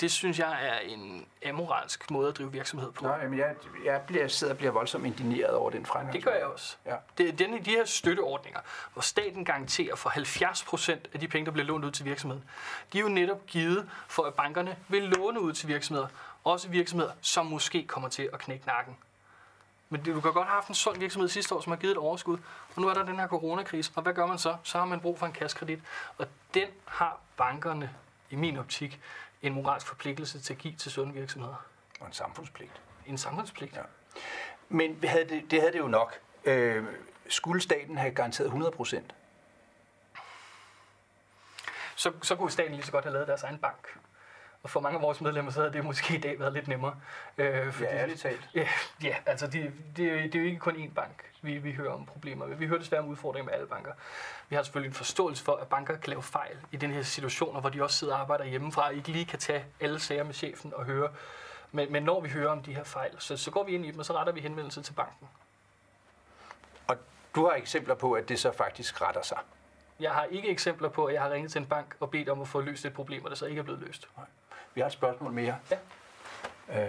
Det 0.00 0.10
synes 0.12 0.38
jeg 0.38 0.66
er 0.66 0.78
en 0.78 1.26
amoralsk 1.48 2.10
måde 2.10 2.28
at 2.28 2.38
drive 2.38 2.52
virksomhed 2.52 2.92
på. 2.92 3.04
Nej, 3.04 3.28
men 3.28 3.38
jeg, 3.38 3.54
jeg 3.84 4.00
bliver, 4.06 4.28
sidder 4.28 4.52
og 4.52 4.56
bliver 4.58 4.72
voldsomt 4.72 5.06
indigneret 5.06 5.54
over 5.54 5.70
den 5.70 5.86
fremgang. 5.86 6.12
Det 6.12 6.24
gør 6.24 6.34
jeg 6.34 6.44
også. 6.46 6.76
Ja. 6.86 6.96
Det 7.18 7.28
er 7.28 7.32
denne, 7.32 7.58
de 7.58 7.70
her 7.70 7.84
støtteordninger, 7.84 8.60
hvor 8.92 9.02
staten 9.02 9.44
garanterer 9.44 9.96
for 9.96 10.10
70 10.10 10.62
procent 10.64 11.08
af 11.14 11.20
de 11.20 11.28
penge, 11.28 11.46
der 11.46 11.52
bliver 11.52 11.66
lånt 11.66 11.84
ud 11.84 11.90
til 11.90 12.04
virksomheden, 12.04 12.44
de 12.92 12.98
er 12.98 13.02
jo 13.02 13.08
netop 13.08 13.46
givet 13.46 13.90
for, 14.08 14.22
at 14.22 14.34
bankerne 14.34 14.76
vil 14.88 15.02
låne 15.02 15.40
ud 15.40 15.52
til 15.52 15.68
virksomheder. 15.68 16.08
Også 16.44 16.68
virksomheder, 16.68 17.12
som 17.20 17.46
måske 17.46 17.84
kommer 17.86 18.08
til 18.08 18.30
at 18.32 18.38
knække 18.38 18.66
nakken. 18.66 18.96
Men 19.90 20.04
det- 20.04 20.14
du 20.14 20.20
kan 20.20 20.32
godt 20.32 20.46
have 20.46 20.54
haft 20.54 20.68
en 20.68 20.74
sund 20.74 20.98
virksomhed 20.98 21.28
sidste 21.28 21.54
år, 21.54 21.60
som 21.60 21.72
har 21.72 21.76
givet 21.76 21.92
et 21.92 21.98
overskud, 21.98 22.38
og 22.76 22.82
nu 22.82 22.88
er 22.88 22.94
der 22.94 23.02
den 23.04 23.18
her 23.18 23.26
coronakrise, 23.28 23.92
og 23.94 24.02
hvad 24.02 24.14
gør 24.14 24.26
man 24.26 24.38
så? 24.38 24.56
Så 24.62 24.78
har 24.78 24.84
man 24.84 25.00
brug 25.00 25.18
for 25.18 25.26
en 25.26 25.32
kassekredit, 25.32 25.78
og 26.18 26.26
den 26.54 26.68
har 26.84 27.18
bankerne, 27.36 27.90
i 28.30 28.36
min 28.36 28.56
optik, 28.58 29.00
en 29.42 29.54
moralsk 29.54 29.86
forpligtelse 29.86 30.40
til 30.40 30.54
at 30.54 30.58
give 30.58 30.76
til 30.76 30.92
sunde 30.92 31.14
virksomheder. 31.14 31.66
Og 32.00 32.06
en 32.06 32.12
samfundspligt. 32.12 32.82
En 33.06 33.18
samfundspligt. 33.18 33.76
Ja. 33.76 33.82
Men 34.68 35.04
havde 35.04 35.28
det, 35.28 35.50
det 35.50 35.60
havde 35.60 35.72
det 35.72 35.78
jo 35.78 35.88
nok. 35.88 36.20
Øh, 36.44 36.84
skulle 37.28 37.60
staten 37.60 37.98
have 37.98 38.14
garanteret 38.14 38.46
100 38.46 38.72
procent? 38.72 39.14
så, 41.98 42.12
så 42.22 42.36
kunne 42.36 42.50
staten 42.50 42.74
lige 42.74 42.84
så 42.84 42.92
godt 42.92 43.04
have 43.04 43.12
lavet 43.12 43.28
deres 43.28 43.42
egen 43.42 43.58
bank. 43.58 43.98
Og 44.62 44.70
for 44.70 44.80
mange 44.80 44.96
af 44.96 45.02
vores 45.02 45.20
medlemmer, 45.20 45.50
så 45.50 45.60
havde 45.60 45.72
det 45.72 45.84
måske 45.84 46.14
i 46.14 46.20
dag 46.20 46.40
været 46.40 46.52
lidt 46.52 46.68
nemmere. 46.68 46.94
Øh, 47.38 47.74
Ja, 47.80 47.86
ærligt 47.86 48.20
talt. 48.20 48.48
Ja, 48.54 48.68
ja 49.02 49.16
altså 49.26 49.46
det, 49.46 49.72
det, 49.96 50.32
det 50.32 50.34
er 50.34 50.38
jo 50.38 50.46
ikke 50.46 50.58
kun 50.58 50.76
én 50.76 50.94
bank, 50.94 51.24
vi, 51.42 51.58
vi 51.58 51.72
hører 51.72 51.92
om 51.92 52.06
problemer 52.06 52.46
med. 52.46 52.56
Vi 52.56 52.66
hører 52.66 52.78
desværre 52.78 53.02
om 53.02 53.08
udfordringer 53.08 53.44
med 53.44 53.54
alle 53.54 53.66
banker. 53.66 53.92
Vi 54.48 54.56
har 54.56 54.62
selvfølgelig 54.62 54.88
en 54.88 54.94
forståelse 54.94 55.44
for, 55.44 55.56
at 55.56 55.68
banker 55.68 55.96
kan 55.96 56.10
lave 56.10 56.22
fejl 56.22 56.56
i 56.72 56.76
den 56.76 56.90
her 56.90 57.02
situationer, 57.02 57.60
hvor 57.60 57.70
de 57.70 57.82
også 57.82 57.96
sidder 57.96 58.14
og 58.14 58.20
arbejder 58.20 58.44
hjemmefra, 58.44 58.86
og 58.86 58.94
ikke 58.94 59.08
lige 59.08 59.24
kan 59.24 59.38
tage 59.38 59.64
alle 59.80 60.00
sager 60.00 60.24
med 60.24 60.34
chefen 60.34 60.74
og 60.74 60.84
høre. 60.84 61.08
Men, 61.72 61.92
men 61.92 62.02
når 62.02 62.20
vi 62.20 62.28
hører 62.28 62.50
om 62.50 62.62
de 62.62 62.74
her 62.74 62.84
fejl, 62.84 63.10
så, 63.18 63.36
så 63.36 63.50
går 63.50 63.64
vi 63.64 63.72
ind 63.72 63.86
i 63.86 63.90
dem, 63.90 63.98
og 63.98 64.04
så 64.04 64.12
retter 64.12 64.32
vi 64.32 64.40
henvendelse 64.40 64.82
til 64.82 64.92
banken. 64.92 65.28
Og 66.86 66.96
du 67.34 67.46
har 67.46 67.54
eksempler 67.54 67.94
på, 67.94 68.12
at 68.12 68.28
det 68.28 68.38
så 68.38 68.52
faktisk 68.52 69.02
retter 69.02 69.22
sig. 69.22 69.38
Jeg 70.00 70.10
har 70.10 70.24
ikke 70.24 70.48
eksempler 70.48 70.88
på, 70.88 71.04
at 71.04 71.14
jeg 71.14 71.22
har 71.22 71.30
ringet 71.30 71.52
til 71.52 71.60
en 71.60 71.66
bank 71.66 71.96
og 72.00 72.10
bedt 72.10 72.28
om 72.28 72.40
at 72.40 72.48
få 72.48 72.60
løst 72.60 72.84
et 72.84 72.92
problem, 72.92 73.24
og 73.24 73.30
det 73.30 73.38
så 73.38 73.46
ikke 73.46 73.58
er 73.58 73.62
blevet 73.62 73.80
løst. 73.80 74.08
Vi 74.74 74.80
har 74.80 74.86
et 74.86 74.92
spørgsmål 74.92 75.32
mere. 75.32 75.56
Ja. 75.70 75.76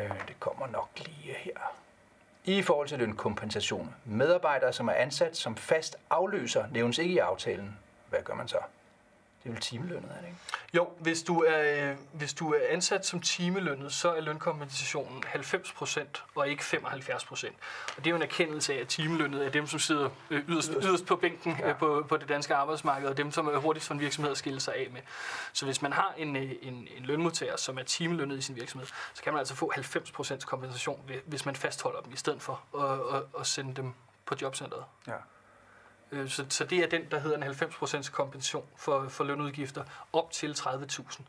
Øh, 0.06 0.28
det 0.28 0.40
kommer 0.40 0.68
nok 0.68 0.90
lige 0.96 1.34
her. 1.34 1.76
I 2.46 2.62
forhold 2.62 2.88
til 2.88 3.00
lønkompensation. 3.00 3.96
Medarbejdere, 4.06 4.74
som 4.74 4.88
er 4.88 4.94
ansat 4.94 5.38
som 5.38 5.56
fast 5.56 5.98
afløser, 6.10 6.68
nævnes 6.72 6.98
ikke 6.98 7.14
i 7.14 7.18
aftalen. 7.18 7.78
Hvad 8.10 8.20
gør 8.24 8.34
man 8.34 8.48
så? 8.48 8.58
Det 9.44 9.50
er 9.50 9.54
vel 9.54 9.62
timelønnet, 9.62 10.12
er 10.12 10.20
det 10.20 10.28
ikke? 10.28 10.38
Jo, 10.74 10.90
hvis 11.00 11.24
du 11.24 11.40
er, 11.48 11.90
øh, 11.92 11.96
hvis 12.14 12.34
du 12.34 12.54
er 12.54 12.60
ansat 12.70 13.06
som 13.06 13.20
timelønnet, 13.22 13.94
så 13.94 14.14
er 14.14 14.22
lønkompensationen 14.22 15.24
90% 15.28 16.24
og 16.36 16.50
ikke 16.50 16.64
75%. 16.64 17.48
Og 17.98 17.98
det 17.98 18.06
er 18.06 18.10
jo 18.10 18.16
en 18.16 18.22
erkendelse 18.22 18.74
af, 18.74 18.78
at 18.82 18.88
timelønnet 18.88 19.46
er 19.46 19.50
dem, 19.50 19.68
som 19.68 19.80
sidder 19.80 20.10
øh, 20.30 20.44
yderst, 20.50 20.72
yderst 20.84 21.06
på 21.06 21.16
bænken 21.16 21.56
Ja. 21.60 21.68
ja. 21.68 21.74
på, 21.74 22.06
på 22.10 22.18
det 22.18 22.30
danske 22.30 22.56
arbejdsmarked, 22.56 23.10
og 23.10 23.18
dem, 23.18 23.32
som 23.32 23.48
er 23.48 23.58
hurtigst 23.58 23.88
for 23.88 23.94
en 23.94 24.00
virksomhed 24.00 24.32
at 24.32 24.38
skille 24.38 24.60
sig 24.60 24.76
af 24.76 24.88
med. 24.94 25.02
Så 25.54 25.66
hvis 25.66 25.82
man 25.82 25.94
har 25.94 26.14
en, 26.18 26.36
øh, 26.36 26.52
en, 26.62 26.88
en 26.98 27.04
lønmodtager, 27.06 27.58
som 27.58 27.78
er 27.80 27.84
timelønnet 27.84 28.38
i 28.38 28.42
sin 28.42 28.56
virksomhed, 28.56 28.88
så 29.14 29.24
kan 29.24 29.34
man 29.34 29.40
altså 29.40 29.56
få 29.56 29.72
90% 29.76 30.40
kompensation, 30.46 31.10
hvis 31.26 31.46
man 31.46 31.56
fastholder 31.56 32.02
dem, 32.02 32.14
i 32.14 32.18
stedet 32.18 32.42
for 32.42 32.62
at, 32.78 33.16
at, 33.18 33.24
at 33.40 33.48
sende 33.48 33.74
dem 33.76 33.94
på 34.26 34.36
jobcentret. 34.42 34.84
Ja. 35.08 35.14
Øh, 36.12 36.30
Så, 36.30 36.46
så 36.50 36.64
det 36.64 36.78
er 36.80 36.88
den, 36.88 37.02
der 37.12 37.20
hedder 37.20 37.38
en 37.38 37.44
90% 37.44 38.12
kompensation 38.12 38.66
for, 38.76 39.10
for 39.10 39.24
lønudgifter 39.24 39.84
op 40.14 40.32
til 40.32 40.56
30.000. 40.60 41.22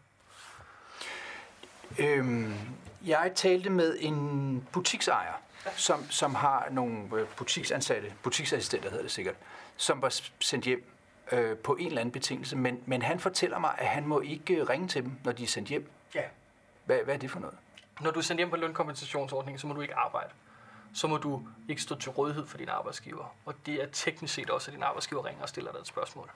Øhm, 1.99 2.54
jeg 3.06 3.32
talte 3.34 3.70
med 3.70 3.96
en 4.00 4.68
butiksejer, 4.72 5.32
som, 5.76 6.10
som 6.10 6.34
har 6.34 6.68
nogle 6.70 7.08
øh, 7.16 7.26
butiksansatte, 7.37 8.12
butiksassistenter 8.22 8.90
hedder 8.90 9.02
det 9.02 9.12
sikkert, 9.12 9.34
som 9.76 10.02
var 10.02 10.20
sendt 10.40 10.64
hjem 10.64 10.84
øh, 11.32 11.56
på 11.56 11.75
en 11.75 11.87
eller 11.87 12.00
anden 12.00 12.12
betingelse, 12.12 12.56
men, 12.56 12.82
men 12.87 13.02
han 13.02 13.20
fortæller 13.20 13.58
mig, 13.58 13.75
at 13.78 13.87
han 13.87 14.06
må 14.06 14.20
ikke 14.20 14.54
øh, 14.54 14.68
ringe 14.68 14.88
til 14.88 15.02
dem, 15.02 15.12
når 15.25 15.32
de 15.32 15.42
er 15.42 15.46
sendt 15.46 15.68
hjem. 15.68 15.90
Ja. 16.14 16.22
Hvad, 16.84 16.99
hvad 17.04 17.14
er 17.14 17.19
det 17.19 17.30
for 17.30 17.40
noget? 17.40 17.56
Når 18.00 18.10
du 18.10 18.19
er 18.19 18.23
sendt 18.23 18.40
hjem 18.40 18.50
på 18.50 18.56
lønkompensationsordningen, 18.56 19.58
så 19.58 19.66
må 19.66 19.75
du 19.75 19.80
ikke 19.80 19.95
arbejde. 19.95 20.30
Så 20.94 21.06
må 21.06 21.16
du 21.16 21.48
ikke 21.68 21.82
stå 21.82 21.94
til 21.98 22.10
rådighed 22.10 22.46
for 22.46 22.58
din 22.58 22.68
arbejdsgiver. 22.68 23.34
Og 23.44 23.54
det 23.66 23.74
er 23.82 23.86
teknisk 23.92 24.34
set 24.34 24.50
også, 24.50 24.70
at 24.70 24.74
din 24.74 24.82
arbejdsgiver 24.82 25.26
ringer 25.26 25.42
og 25.42 25.48
stiller 25.48 25.72
dig 25.72 25.78
et 25.80 25.86
spørgsmål. 25.86 26.30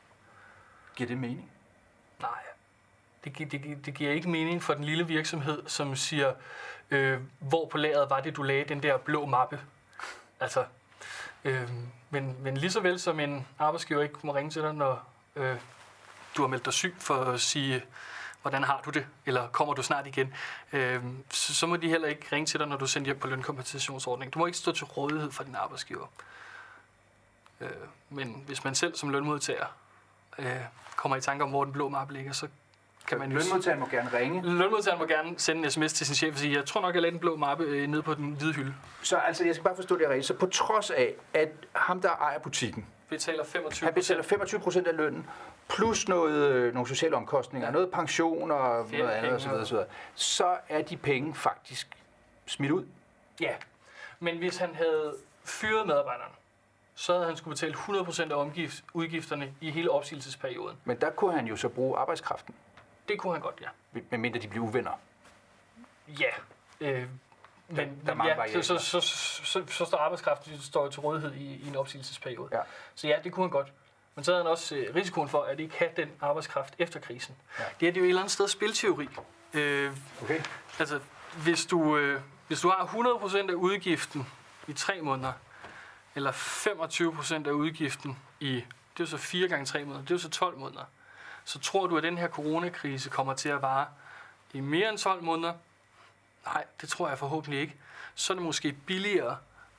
Giver 0.96 1.08
det 1.08 1.18
mening? 1.18 1.50
Nej, 2.20 2.30
det, 3.24 3.32
gi- 3.32 3.44
det, 3.44 3.62
gi- 3.62 3.74
det 3.74 3.94
giver 3.94 4.12
ikke 4.12 4.28
mening 4.30 4.62
for 4.62 4.74
den 4.74 4.84
lille 4.84 5.06
virksomhed, 5.06 5.62
som 5.66 5.96
siger, 5.96 6.34
øh, 6.90 7.20
hvor 7.38 7.66
på 7.68 7.78
lageret 7.78 8.10
var 8.10 8.20
det, 8.20 8.36
du 8.36 8.42
lagde 8.42 8.64
den 8.64 8.82
der 8.82 8.96
blå 8.96 9.26
mappe. 9.26 9.60
Altså, 10.40 10.64
øh, 11.44 11.70
men, 12.10 12.36
men 12.42 12.56
lige 12.56 12.70
så 12.70 12.80
vel 12.80 13.00
som 13.00 13.20
en 13.20 13.46
arbejdsgiver 13.58 14.02
ikke 14.02 14.18
må 14.22 14.34
ringe 14.34 14.50
til 14.50 14.62
dig, 14.62 14.74
når 14.74 15.12
øh, 15.36 15.56
du 16.36 16.42
har 16.42 16.48
meldt 16.48 16.64
dig 16.64 16.72
syg 16.72 16.94
for 16.98 17.14
at 17.14 17.40
sige, 17.40 17.84
hvordan 18.44 18.64
har 18.64 18.80
du 18.84 18.90
det, 18.90 19.06
eller 19.26 19.48
kommer 19.48 19.74
du 19.74 19.82
snart 19.82 20.06
igen, 20.06 20.34
øh, 20.72 21.00
så, 21.30 21.54
så 21.54 21.66
må 21.66 21.76
de 21.76 21.88
heller 21.88 22.08
ikke 22.08 22.26
ringe 22.32 22.46
til 22.46 22.60
dig, 22.60 22.68
når 22.68 22.76
du 22.76 22.84
er 22.84 22.88
sendt 22.88 23.06
hjem 23.06 23.18
på 23.18 23.26
lønkompensationsordning. 23.26 24.34
Du 24.34 24.38
må 24.38 24.46
ikke 24.46 24.58
stå 24.58 24.72
til 24.72 24.84
rådighed 24.84 25.30
for 25.30 25.44
din 25.44 25.54
arbejdsgiver. 25.54 26.06
Øh, 27.60 27.68
men 28.10 28.42
hvis 28.46 28.64
man 28.64 28.74
selv 28.74 28.94
som 28.94 29.08
lønmodtager 29.08 29.66
øh, 30.38 30.46
kommer 30.96 31.16
i 31.16 31.20
tanke 31.20 31.44
om, 31.44 31.50
hvor 31.50 31.64
den 31.64 31.72
blå 31.72 31.88
mappe 31.88 32.12
ligger, 32.12 32.32
så 32.32 32.48
kan 33.06 33.18
man. 33.18 33.32
Lønmodtageren 33.32 33.80
må 33.80 33.86
gerne 33.86 34.10
ringe. 34.18 34.42
Lønmodtageren 34.42 34.98
må 34.98 35.06
gerne 35.06 35.38
sende 35.38 35.64
en 35.64 35.70
sms 35.70 35.92
til 35.92 36.06
sin 36.06 36.14
chef 36.14 36.32
og 36.32 36.38
sige, 36.38 36.56
jeg 36.56 36.66
tror 36.66 36.80
nok, 36.80 36.94
jeg 36.94 37.02
lagde 37.02 37.12
den 37.12 37.20
blå 37.20 37.36
mappe 37.36 37.64
øh, 37.64 37.86
nede 37.88 38.02
på 38.02 38.14
den 38.14 38.32
hvide 38.32 38.52
hylde. 38.52 38.74
Så 39.02 39.16
altså, 39.16 39.44
jeg 39.44 39.54
skal 39.54 39.64
bare 39.64 39.76
forstå 39.76 39.98
det 39.98 40.08
rigtigt. 40.08 40.26
Så 40.26 40.34
på 40.34 40.46
trods 40.46 40.90
af, 40.90 41.14
at 41.34 41.48
ham, 41.72 42.00
der 42.00 42.10
ejer 42.10 42.38
butikken, 42.38 42.86
Betaler 43.08 43.44
25 43.44 43.86
han 43.86 43.94
betaler 43.94 44.22
25 44.22 44.60
procent 44.60 44.86
af 44.86 44.96
lønnen, 44.96 45.26
plus 45.68 46.08
noget, 46.08 46.52
øh, 46.52 46.74
nogle 46.74 46.88
sociale 46.88 47.16
omkostninger, 47.16 47.68
ja. 47.68 47.72
Noget 47.72 47.90
pension 47.90 48.50
og 48.50 48.58
noget 48.58 48.90
Feriepenge 48.90 49.16
andet 49.16 49.34
osv., 49.34 49.50
osv., 49.50 49.76
så 50.14 50.56
er 50.68 50.82
de 50.82 50.96
penge 50.96 51.34
faktisk 51.34 51.88
smidt 52.46 52.72
ud. 52.72 52.86
Ja, 53.40 53.54
men 54.20 54.38
hvis 54.38 54.56
han 54.56 54.74
havde 54.74 55.16
fyret 55.44 55.86
medarbejderen, 55.86 56.32
så 56.94 57.12
havde 57.12 57.26
han 57.26 57.36
skulle 57.36 57.52
betale 57.52 57.74
100% 57.74 58.32
af 58.32 58.34
omgift, 58.34 58.84
udgifterne 58.92 59.54
i 59.60 59.70
hele 59.70 59.90
opsigelsesperioden. 59.90 60.76
Men 60.84 61.00
der 61.00 61.10
kunne 61.10 61.32
han 61.32 61.46
jo 61.46 61.56
så 61.56 61.68
bruge 61.68 61.98
arbejdskraften, 61.98 62.54
Det 63.08 63.18
kunne 63.18 63.32
han 63.32 63.42
godt, 63.42 63.60
ja. 63.60 64.00
medmindre 64.10 64.40
de 64.40 64.48
bliver 64.48 64.64
uvenner. 64.64 65.00
Ja. 66.08 66.30
Øh, 66.80 67.08
men, 67.68 68.02
der 68.06 68.12
er 68.12 68.14
men 68.14 68.26
ja, 68.26 68.62
så, 68.62 68.78
så, 68.78 69.00
så, 69.00 69.00
så, 69.44 69.62
så 69.66 69.84
står 69.84 69.98
arbejdskraften 69.98 70.58
står 70.58 70.88
til 70.88 71.00
rådighed 71.00 71.34
i, 71.34 71.54
i 71.54 71.68
en 71.68 71.76
opsigelsesperiode. 71.76 72.48
Ja. 72.52 72.60
Så 72.94 73.08
ja, 73.08 73.16
det 73.24 73.32
kunne 73.32 73.44
han 73.44 73.50
godt. 73.50 73.72
Men 74.14 74.24
så 74.24 74.32
havde 74.32 74.44
han 74.44 74.50
også 74.50 74.76
øh, 74.76 74.94
risikoen 74.94 75.28
for, 75.28 75.42
at 75.42 75.60
ikke 75.60 75.74
have 75.78 75.90
den 75.96 76.08
arbejdskraft 76.20 76.74
efter 76.78 77.00
krisen. 77.00 77.34
Ja. 77.58 77.64
Det 77.80 77.88
er 77.88 77.92
det 77.92 78.00
jo 78.00 78.04
et 78.04 78.08
eller 78.08 78.20
andet 78.22 78.32
sted 78.32 78.48
spilteori. 78.48 79.08
Øh, 79.54 79.92
Okay. 80.22 80.40
Altså, 80.78 81.00
hvis 81.42 81.66
du, 81.66 81.96
øh, 81.96 82.20
hvis 82.46 82.60
du 82.60 82.68
har 82.68 82.86
100% 82.86 83.36
af 83.50 83.54
udgiften 83.54 84.26
i 84.68 84.72
3 84.72 85.00
måneder, 85.02 85.32
eller 86.14 86.32
25% 86.32 87.48
af 87.48 87.52
udgiften 87.52 88.18
i, 88.40 88.54
det 88.54 88.60
er 88.62 88.64
jo 89.00 89.06
så 89.06 89.16
4 89.16 89.48
gange 89.48 89.66
3 89.66 89.84
måneder, 89.84 90.00
det 90.02 90.10
er 90.10 90.14
jo 90.14 90.18
så 90.18 90.30
12 90.30 90.58
måneder, 90.58 90.84
så 91.44 91.58
tror 91.58 91.86
du, 91.86 91.96
at 91.96 92.02
den 92.02 92.18
her 92.18 92.28
coronakrise 92.28 93.10
kommer 93.10 93.34
til 93.34 93.48
at 93.48 93.62
vare 93.62 93.86
i 94.52 94.60
mere 94.60 94.88
end 94.88 94.98
12 94.98 95.22
måneder? 95.22 95.54
Nej, 96.46 96.64
det 96.80 96.88
tror 96.88 97.08
jeg 97.08 97.18
forhåbentlig 97.18 97.60
ikke. 97.60 97.74
Så 98.14 98.32
er 98.32 98.34
det 98.34 98.44
måske 98.44 98.72
billigere 98.72 99.36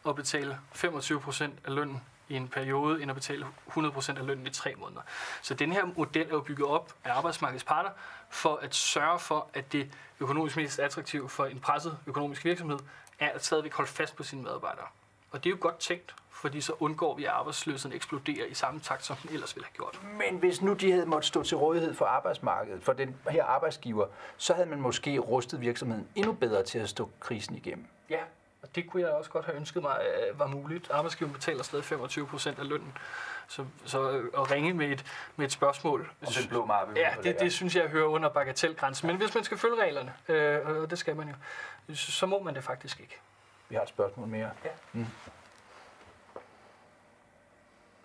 at 0.08 0.16
betale 0.16 0.60
25% 0.76 1.44
af 1.44 1.76
lønnen 1.76 2.02
i 2.30 2.36
en 2.36 2.48
periode, 2.48 3.02
end 3.02 3.12
at 3.12 3.16
betale 3.16 3.48
100% 3.70 4.18
af 4.18 4.26
lønnen 4.26 4.48
i 4.48 4.50
3 4.50 4.76
måneder. 4.76 5.02
Så 5.42 5.54
den 5.54 5.72
her 5.72 5.86
model 5.96 6.28
er 6.28 6.32
jo 6.32 6.42
bygget 6.42 6.68
op 6.68 6.94
af 7.04 7.14
arbejdsmarkedets 7.14 7.64
parter 7.64 7.90
for 8.30 8.56
at 8.56 8.76
sørge 8.76 9.20
for, 9.20 9.50
at 9.54 9.72
det 9.72 9.92
økonomisk 10.20 10.58
mest 10.58 10.80
attraktive 10.80 11.30
for 11.30 11.46
en 11.46 11.60
presset 11.60 11.98
økonomisk 12.08 12.46
virksomhed 12.46 12.80
er 13.20 13.30
at 13.30 13.46
stadigvæk 13.46 13.74
holde 13.74 13.92
fast 13.92 14.16
på 14.16 14.24
sine 14.24 14.42
medarbejdere. 14.42 14.86
Og 15.32 15.44
det 15.44 15.50
er 15.50 15.52
jo 15.52 15.58
godt 15.60 15.78
tænkt, 15.80 16.16
fordi 16.32 16.62
så 16.62 16.74
undgår 16.80 17.16
vi, 17.16 17.26
at 17.26 17.32
arbejdsløsheden 17.32 17.96
eksploderer 17.96 18.46
i 18.46 18.54
samme 18.54 18.80
takt, 18.80 19.06
som 19.06 19.16
den 19.16 19.34
ellers 19.34 19.56
ville 19.56 19.66
have 19.66 19.76
gjort. 19.76 20.00
Men 20.18 20.40
hvis 20.40 20.62
nu 20.62 20.74
de 20.74 20.92
havde 20.92 21.06
måttet 21.06 21.28
stå 21.28 21.44
til 21.44 21.58
rådighed 21.58 21.94
for 21.94 22.06
arbejdsmarkedet, 22.06 22.84
for 22.84 22.94
den 22.94 23.16
her 23.30 23.44
arbejdsgiver, 23.44 24.08
så 24.38 24.54
havde 24.54 24.70
man 24.70 24.82
måske 24.82 25.20
rustet 25.20 25.62
virksomheden 25.62 26.08
endnu 26.16 26.34
bedre 26.34 26.64
til 26.64 26.80
at 26.80 26.90
stå 26.90 27.10
krisen 27.20 27.56
igennem. 27.56 27.86
Ja, 28.10 28.20
det 28.76 28.90
kunne 28.90 29.02
jeg 29.04 29.12
også 29.12 29.30
godt 29.30 29.46
have 29.46 29.58
ønsket 29.58 29.82
mig 29.82 30.02
øh, 30.30 30.40
var 30.40 30.48
muligt. 30.48 30.92
Arbejdsgiveren 30.92 31.34
betaler 31.34 31.64
stadig 31.64 31.86
25 31.86 32.28
procent 32.28 32.60
af 32.60 32.70
lønnen. 32.70 32.98
Så, 33.48 33.66
så 33.86 34.12
øh, 34.12 34.32
at 34.38 34.52
ringe 34.52 34.74
med 34.74 34.88
et, 34.88 35.06
med 35.36 35.46
et 35.46 35.52
spørgsmål, 35.52 36.12
Om 36.28 36.34
den 36.42 36.50
blå 36.50 36.66
mappe. 36.66 36.94
ja, 36.96 37.14
det, 37.24 37.40
det 37.40 37.54
synes 37.54 37.76
jeg 37.76 37.88
hører 37.88 38.08
under 38.08 38.30
bagatelgrænsen. 38.30 39.08
Men 39.08 39.18
hvis 39.18 39.36
man 39.36 39.44
skal 39.44 39.58
følge 39.58 39.82
reglerne, 39.82 40.14
øh, 40.28 40.82
og 40.82 40.90
det 40.90 40.98
skal 41.00 41.16
man 41.16 41.28
jo, 41.28 41.36
så, 41.96 42.12
så 42.12 42.26
må 42.26 42.44
man 42.44 42.56
det 42.56 42.64
faktisk 42.64 43.00
ikke. 43.00 43.20
Vi 43.70 43.76
har 43.76 43.82
et 43.84 43.90
spørgsmål 43.90 44.28
mere. 44.28 44.50
Ja. 44.66 44.70
Mm. 44.94 45.06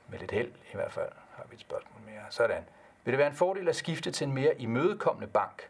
Med 0.08 0.18
lidt 0.18 0.30
held 0.30 0.52
i 0.72 0.74
hvert 0.74 0.92
fald 0.92 1.08
har 1.36 1.44
vi 1.50 1.54
et 1.54 1.60
spørgsmål 1.60 2.00
mere. 2.06 2.22
Sådan. 2.30 2.64
Vil 3.04 3.12
det 3.12 3.18
være 3.18 3.26
en 3.30 3.36
fordel 3.36 3.68
at 3.68 3.76
skifte 3.76 4.10
til 4.10 4.26
en 4.26 4.34
mere 4.34 4.60
imødekommende 4.60 5.26
bank? 5.28 5.68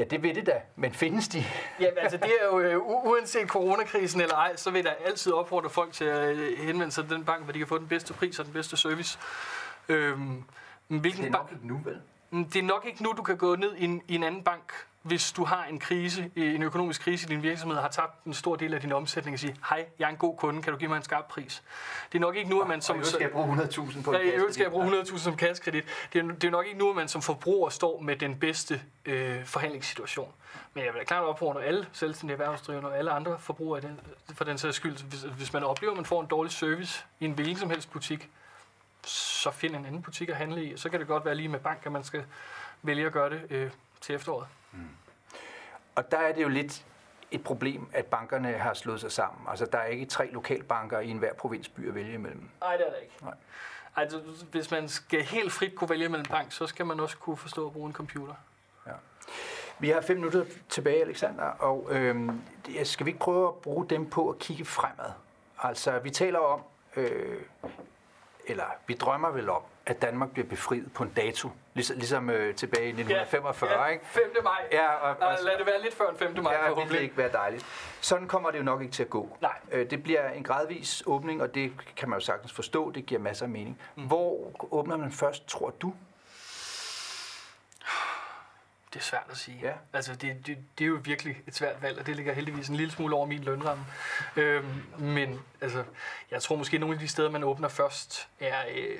Ja, 0.00 0.04
det 0.04 0.22
ved 0.22 0.34
det 0.34 0.46
da, 0.46 0.60
men 0.76 0.92
findes 0.92 1.28
de? 1.28 1.44
Ja, 1.80 1.86
altså 1.96 2.16
det 2.16 2.26
er 2.40 2.46
jo, 2.52 2.60
øh, 2.60 2.76
uanset 2.86 3.48
coronakrisen 3.48 4.20
eller 4.20 4.34
ej, 4.34 4.56
så 4.56 4.70
vil 4.70 4.84
der 4.84 4.90
altid 5.06 5.32
opfordre 5.32 5.70
folk 5.70 5.92
til 5.92 6.04
at 6.04 6.36
øh, 6.36 6.58
henvende 6.58 6.92
sig 6.92 7.04
til 7.08 7.16
den 7.16 7.24
bank, 7.24 7.44
hvor 7.44 7.52
de 7.52 7.58
kan 7.58 7.68
få 7.68 7.78
den 7.78 7.88
bedste 7.88 8.12
pris 8.12 8.38
og 8.38 8.44
den 8.44 8.52
bedste 8.52 8.76
service. 8.76 9.18
Øhm, 9.88 10.44
men 10.88 11.00
hvilken 11.00 11.24
Det 11.24 11.28
er 11.28 11.32
bank? 11.32 11.50
nok 11.50 11.52
ikke 11.52 11.66
nu, 11.68 11.80
vel? 11.84 12.00
Mm, 12.30 12.44
Det 12.44 12.58
er 12.58 12.62
nok 12.66 12.84
ikke 12.86 13.02
nu, 13.02 13.12
du 13.16 13.22
kan 13.22 13.36
gå 13.36 13.56
ned 13.56 13.74
i 13.76 13.84
en, 13.84 14.02
i 14.08 14.14
en 14.14 14.22
anden 14.22 14.42
bank, 14.44 14.72
hvis 15.02 15.32
du 15.32 15.44
har 15.44 15.64
en 15.64 15.78
krise, 15.78 16.30
øh, 16.36 16.54
en 16.54 16.62
økonomisk 16.62 17.00
krise 17.00 17.26
i 17.26 17.28
din 17.28 17.42
virksomhed, 17.42 17.76
og 17.76 17.82
har 17.82 17.90
tabt 17.90 18.24
en 18.24 18.34
stor 18.34 18.56
del 18.56 18.74
af 18.74 18.80
din 18.80 18.92
omsætning 18.92 19.34
og 19.34 19.38
sige, 19.38 19.56
hej, 19.68 19.86
jeg 19.98 20.04
er 20.04 20.08
en 20.08 20.16
god 20.16 20.36
kunde, 20.36 20.62
kan 20.62 20.72
du 20.72 20.78
give 20.78 20.88
mig 20.88 20.96
en 20.96 21.02
skarp 21.02 21.28
pris? 21.28 21.62
Det 22.12 22.18
er 22.18 22.20
nok 22.20 22.36
ikke 22.36 22.50
nu, 22.50 22.60
at 22.60 22.68
man 22.68 22.80
Som, 22.80 22.98
og 22.98 23.06
skal 23.06 23.20
jeg 23.20 23.30
bruge 23.30 23.56
100.000 23.56 24.02
på 24.02 24.12
Ja, 24.12 24.22
øvrigt 24.22 24.54
skal 24.54 24.64
jeg 24.64 24.72
bruge 24.72 25.00
100.000 25.00 25.18
som 25.18 25.36
kassekredit. 25.36 25.84
Det 26.12 26.18
er, 26.18 26.26
det 26.26 26.44
er 26.44 26.50
nok 26.50 26.66
ikke 26.66 26.78
nu, 26.78 26.90
at 26.90 26.96
man 26.96 27.08
som 27.08 27.22
forbruger 27.22 27.68
står 27.68 28.00
med 28.00 28.16
den 28.16 28.38
bedste 28.38 28.82
øh, 29.04 29.44
forhandlingssituation. 29.44 30.32
Men 30.74 30.84
jeg 30.84 30.92
vil 30.92 31.00
da 31.00 31.04
klart 31.04 31.24
opfordre 31.24 31.64
alle 31.64 31.86
selvstændige 31.92 32.34
erhvervsdrivende 32.34 32.88
og 32.88 32.98
alle 32.98 33.10
andre 33.10 33.38
forbrugere 33.38 33.80
den, 33.80 34.00
for 34.34 34.44
den 34.44 34.58
sags 34.58 34.76
skyld. 34.76 35.04
Hvis, 35.04 35.20
hvis 35.22 35.52
man 35.52 35.64
oplever, 35.64 35.92
at 35.92 35.96
man 35.96 36.04
får 36.04 36.20
en 36.20 36.26
dårlig 36.26 36.52
service 36.52 37.04
i 37.20 37.24
en 37.24 37.32
hvilken 37.32 37.56
som 37.56 37.70
helst 37.70 37.92
butik, 37.92 38.28
så 39.04 39.50
find 39.50 39.76
en 39.76 39.86
anden 39.86 40.02
butik 40.02 40.28
at 40.28 40.36
handle 40.36 40.64
i. 40.64 40.76
Så 40.76 40.88
kan 40.90 41.00
det 41.00 41.08
godt 41.08 41.24
være 41.24 41.34
lige 41.34 41.48
med 41.48 41.58
bank, 41.58 41.78
at 41.84 41.92
man 41.92 42.04
skal 42.04 42.24
vælge 42.82 43.06
at 43.06 43.12
gøre 43.12 43.30
det 43.30 43.42
øh, 43.50 43.70
til 44.00 44.14
efteråret. 44.14 44.46
Og 45.94 46.10
der 46.10 46.18
er 46.18 46.32
det 46.32 46.42
jo 46.42 46.48
lidt 46.48 46.84
et 47.30 47.44
problem, 47.44 47.88
at 47.92 48.06
bankerne 48.06 48.52
har 48.52 48.74
slået 48.74 49.00
sig 49.00 49.12
sammen. 49.12 49.48
Altså, 49.48 49.66
der 49.66 49.78
er 49.78 49.86
ikke 49.86 50.06
tre 50.06 50.30
lokalbanker 50.32 51.00
i 51.00 51.08
enhver 51.08 51.34
provinsby 51.34 51.88
at 51.88 51.94
vælge 51.94 52.12
imellem. 52.12 52.48
Nej, 52.60 52.76
det 52.76 52.86
er 52.86 52.90
der 52.90 52.96
ikke. 52.96 53.14
Nej. 53.22 53.34
Altså, 53.96 54.20
hvis 54.50 54.70
man 54.70 54.88
skal 54.88 55.22
helt 55.22 55.52
frit 55.52 55.74
kunne 55.74 55.90
vælge 55.90 56.08
mellem 56.08 56.26
bank, 56.26 56.52
så 56.52 56.66
skal 56.66 56.86
man 56.86 57.00
også 57.00 57.18
kunne 57.18 57.36
forstå 57.36 57.66
at 57.66 57.72
bruge 57.72 57.86
en 57.86 57.92
computer. 57.92 58.34
Vi 59.80 59.88
har 59.88 60.00
fem 60.00 60.16
minutter 60.16 60.44
tilbage, 60.68 61.02
Alexander, 61.02 61.44
og 61.44 61.88
øhm, 61.90 62.40
skal 62.84 63.06
vi 63.06 63.10
ikke 63.10 63.20
prøve 63.20 63.48
at 63.48 63.54
bruge 63.54 63.86
dem 63.86 64.10
på 64.10 64.30
at 64.30 64.38
kigge 64.38 64.64
fremad? 64.64 65.12
Altså, 65.62 65.98
vi 65.98 66.10
taler 66.10 66.38
om, 66.38 66.62
øh, 66.96 67.42
eller 68.46 68.64
vi 68.86 68.94
drømmer 68.94 69.30
vel 69.30 69.50
om, 69.50 69.62
at 69.90 70.02
Danmark 70.02 70.30
bliver 70.30 70.46
befriet 70.48 70.92
på 70.92 71.02
en 71.02 71.10
dato, 71.16 71.50
ligesom, 71.74 71.96
ligesom 71.96 72.30
øh, 72.30 72.54
tilbage 72.54 72.84
i 72.84 72.88
1945, 72.88 73.82
ja, 73.82 73.86
ikke? 73.86 74.06
5. 74.06 74.22
maj. 74.44 74.52
Ja, 74.72 74.92
og, 74.94 75.16
og, 75.20 75.34
lad 75.44 75.58
det 75.58 75.66
være 75.66 75.82
lidt 75.82 75.94
før 75.94 76.08
en 76.10 76.16
5. 76.16 76.42
maj, 76.42 76.52
Ja, 76.52 76.58
det 76.58 76.64
vil 76.64 76.68
forhåbentlig. 76.68 77.00
ikke 77.02 77.16
være 77.16 77.32
dejligt. 77.32 77.66
Sådan 78.00 78.28
kommer 78.28 78.50
det 78.50 78.58
jo 78.58 78.62
nok 78.62 78.80
ikke 78.82 78.92
til 78.92 79.02
at 79.02 79.10
gå. 79.10 79.36
Nej. 79.40 79.52
Øh, 79.72 79.90
Det 79.90 80.02
bliver 80.02 80.28
en 80.30 80.42
gradvis 80.42 81.02
åbning, 81.06 81.42
og 81.42 81.54
det 81.54 81.72
kan 81.96 82.08
man 82.08 82.18
jo 82.18 82.24
sagtens 82.24 82.52
forstå. 82.52 82.90
Det 82.90 83.06
giver 83.06 83.20
masser 83.20 83.44
af 83.44 83.50
mening. 83.50 83.78
Mm. 83.96 84.06
Hvor 84.06 84.52
åbner 84.74 84.96
man 84.96 85.12
først, 85.12 85.48
tror 85.48 85.70
du? 85.70 85.94
Det 88.94 88.98
er 89.00 89.04
svært 89.04 89.26
at 89.30 89.36
sige. 89.36 89.58
Ja. 89.62 89.72
Altså, 89.92 90.14
det, 90.14 90.46
det, 90.46 90.58
det 90.78 90.84
er 90.84 90.88
jo 90.88 90.98
virkelig 91.04 91.42
et 91.46 91.54
svært 91.54 91.82
valg, 91.82 91.98
og 91.98 92.06
det 92.06 92.16
ligger 92.16 92.32
heldigvis 92.32 92.68
en 92.68 92.76
lille 92.76 92.92
smule 92.92 93.14
over 93.16 93.26
min 93.26 93.42
lønramme. 93.44 93.84
Øhm, 94.36 94.82
men 94.98 95.40
altså, 95.60 95.84
jeg 96.30 96.42
tror 96.42 96.56
måske, 96.56 96.74
at 96.74 96.80
nogle 96.80 96.94
af 96.94 97.00
de 97.00 97.08
steder, 97.08 97.30
man 97.30 97.44
åbner 97.44 97.68
først, 97.68 98.28
er 98.40 98.54
øh, 98.74 98.98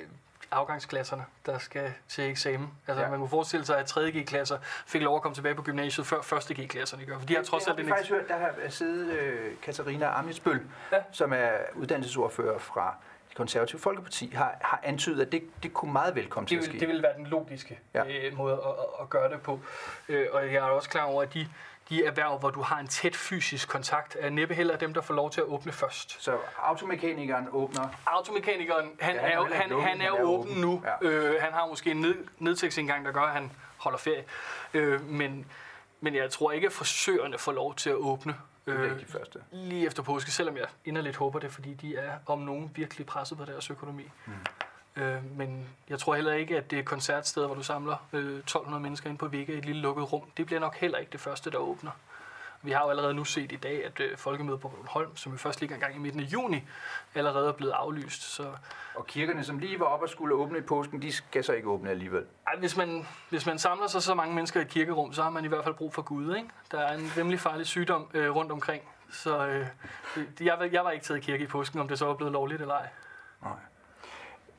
afgangsklasserne, 0.51 1.25
der 1.45 1.57
skal 1.57 1.93
til 2.07 2.23
eksamen. 2.29 2.69
Altså, 2.87 3.03
Ja. 3.03 3.09
man 3.09 3.19
kunne 3.19 3.29
forestille 3.29 3.65
sig, 3.65 3.77
at 3.79 3.85
3. 3.85 4.11
G-klasser 4.11 4.57
fik 4.85 5.01
lov 5.01 5.15
at 5.15 5.21
komme 5.21 5.35
tilbage 5.35 5.55
på 5.55 5.61
gymnasiet, 5.61 6.07
før 6.07 6.17
1. 6.51 6.57
G-klasserne 6.57 7.05
gør. 7.05 7.19
For 7.19 7.25
de 7.25 7.35
har 7.35 7.43
trods 7.43 7.67
alt 7.67 7.77
det 7.77 7.85
har 7.85 7.93
vi 7.93 7.97
faktisk 7.99 8.11
hørt, 8.11 8.27
der 8.27 8.37
har 8.37 8.69
siddet 8.69 9.09
øh, 9.19 9.51
Katarina 9.63 10.19
Amitsbøl, 10.19 10.61
Ja. 10.91 10.97
som 11.11 11.33
er 11.33 11.49
uddannelsesordfører 11.75 12.57
fra 12.59 12.95
det 13.29 13.37
konservative 13.37 13.79
Folkeparti, 13.81 14.31
har, 14.35 14.55
har 14.61 14.79
antydet, 14.83 15.21
at 15.25 15.31
det, 15.31 15.43
det 15.63 15.73
kunne 15.73 15.91
meget 15.93 16.15
velkommen 16.15 16.47
til 16.47 16.57
det 16.57 16.63
at 16.63 16.71
vil, 16.71 16.79
ske. 16.79 16.85
det 16.87 16.93
vil 16.93 17.03
være 17.03 17.13
den 17.17 17.27
logiske 17.27 17.79
ja. 17.93 18.27
øh, 18.27 18.37
måde 18.37 18.53
at, 18.53 18.59
at, 18.59 18.75
at 19.01 19.09
gøre 19.09 19.29
det 19.31 19.41
på. 19.41 19.59
Øh, 20.09 20.27
og 20.31 20.45
jeg 20.45 20.55
er 20.55 20.61
også 20.61 20.89
klar 20.89 21.03
over, 21.03 21.21
at 21.23 21.33
de, 21.33 21.47
de 21.91 22.05
erhverv, 22.05 22.37
hvor 22.39 22.49
du 22.49 22.61
har 22.61 22.79
en 22.79 22.87
tæt 22.87 23.15
fysisk 23.15 23.69
kontakt, 23.69 24.17
er 24.19 24.29
næppe 24.29 24.53
heller 24.55 24.77
dem, 24.77 24.93
der 24.93 25.01
får 25.01 25.13
lov 25.13 25.31
til 25.31 25.41
at 25.41 25.47
åbne 25.47 25.71
først. 25.71 26.23
Så 26.23 26.37
automekanikeren 26.57 27.47
åbner. 27.51 27.89
Automekanikeren, 28.05 28.91
han, 28.99 29.15
Ja, 29.15 29.21
han 29.21 29.31
er 29.31 29.41
heller 29.41 29.57
han, 29.57 29.69
lukket, 29.69 29.87
han 29.89 30.01
er 30.01 30.07
jo 30.07 30.15
er 30.15 30.21
åben 30.21 30.49
åben. 30.51 30.61
nu. 30.61 30.83
Ja. 31.01 31.07
Øh, 31.07 31.41
han 31.41 31.53
har 31.53 31.67
måske 31.67 31.91
en 31.91 32.01
ned, 32.01 32.15
nedtægtsindgang, 32.39 33.05
der 33.05 33.11
gør, 33.11 33.21
at 33.21 33.33
han 33.33 33.51
holder 33.77 33.97
ferie. 33.99 34.23
Øh, 34.73 35.01
men, 35.09 35.45
men 36.01 36.15
jeg 36.15 36.31
tror 36.31 36.51
ikke, 36.51 36.67
at 36.67 36.73
frisørerne 36.73 37.37
får 37.37 37.51
lov 37.51 37.75
til 37.75 37.89
at 37.89 37.95
åbne 37.95 38.35
øh, 38.67 38.99
de 38.99 39.05
første. 39.09 39.39
lige 39.51 39.85
efter 39.85 40.03
påske, 40.03 40.31
selvom 40.31 40.57
jeg 40.57 40.65
inderligt 40.85 41.15
håber 41.17 41.39
det, 41.39 41.51
fordi 41.51 41.73
de 41.73 41.95
er 41.95 42.11
om 42.25 42.39
nogen 42.39 42.71
virkelig 42.75 43.05
presset 43.05 43.37
på 43.37 43.45
deres 43.45 43.69
økonomi. 43.69 44.03
Mm. 44.25 44.33
Øh, 44.95 45.37
men 45.37 45.69
jeg 45.89 45.99
tror 45.99 46.15
heller 46.15 46.33
ikke, 46.33 46.57
at 46.57 46.71
det 46.71 46.79
er 46.79 46.83
koncertsteder, 46.83 47.45
hvor 47.47 47.55
du 47.55 47.63
samler 47.63 47.95
øh, 48.13 48.37
1200 48.39 48.81
mennesker 48.83 49.09
ind 49.09 49.17
på 49.17 49.27
Vega 49.27 49.53
i 49.53 49.57
et 49.57 49.65
lille 49.65 49.81
lukket 49.81 50.13
rum. 50.13 50.21
Det 50.37 50.45
bliver 50.45 50.59
nok 50.59 50.75
heller 50.75 50.97
ikke 50.97 51.11
det 51.11 51.19
første, 51.19 51.51
der 51.51 51.57
åbner. 51.57 51.91
Vi 52.63 52.71
har 52.71 52.83
jo 52.83 52.89
allerede 52.89 53.13
nu 53.13 53.23
set 53.23 53.51
i 53.51 53.55
dag, 53.55 53.85
at 53.85 53.99
øh, 53.99 54.17
folkemødet 54.17 54.59
på 54.61 54.67
Bornholm, 54.67 55.15
som 55.17 55.33
vi 55.33 55.37
først 55.37 55.59
ligger 55.59 55.75
en 55.75 55.81
gang 55.81 55.95
i 55.95 55.99
midten 55.99 56.19
af 56.21 56.23
juni, 56.25 56.63
allerede 57.15 57.47
er 57.47 57.51
blevet 57.53 57.71
aflyst. 57.71 58.21
Så 58.21 58.51
Og 58.95 59.07
kirkerne, 59.07 59.43
som 59.43 59.59
lige 59.59 59.79
var 59.79 59.85
op 59.85 60.01
og 60.01 60.09
skulle 60.09 60.35
åbne 60.35 60.57
i 60.57 60.61
påsken, 60.61 61.01
de 61.01 61.11
skal 61.11 61.43
så 61.43 61.53
ikke 61.53 61.67
åbne 61.69 61.89
alligevel. 61.89 62.25
ej, 62.47 62.55
hvis, 62.59 62.77
man, 62.77 63.07
hvis 63.29 63.45
man 63.45 63.59
samler 63.59 63.87
sig 63.87 64.03
så 64.03 64.15
mange 64.15 64.35
mennesker 64.35 64.59
i 64.59 64.63
et 64.63 64.69
kirkerum, 64.69 65.13
så 65.13 65.23
har 65.23 65.29
man 65.29 65.45
i 65.45 65.47
hvert 65.47 65.63
fald 65.63 65.75
brug 65.75 65.93
for 65.93 66.01
Gud. 66.01 66.35
Ikke? 66.35 66.49
Der 66.71 66.79
er 66.79 66.97
en 66.97 67.11
rimelig 67.17 67.39
farlig 67.39 67.65
sygdom 67.67 68.07
øh, 68.13 68.35
rundt 68.35 68.51
omkring. 68.51 68.81
Så 69.11 69.47
øh, 69.47 69.67
jeg, 70.41 70.55
var- 70.59 70.69
jeg 70.71 70.83
var 70.85 70.91
ikke 70.91 71.05
taget 71.05 71.17
i 71.17 71.21
kirke 71.21 71.43
i 71.43 71.47
påsken, 71.47 71.79
om 71.79 71.87
det 71.87 71.99
så 71.99 72.05
var 72.05 72.13
blevet 72.13 72.31
lovligt 72.33 72.61
eller 72.61 72.75
ej. 72.75 72.87
Nej. 73.43 73.51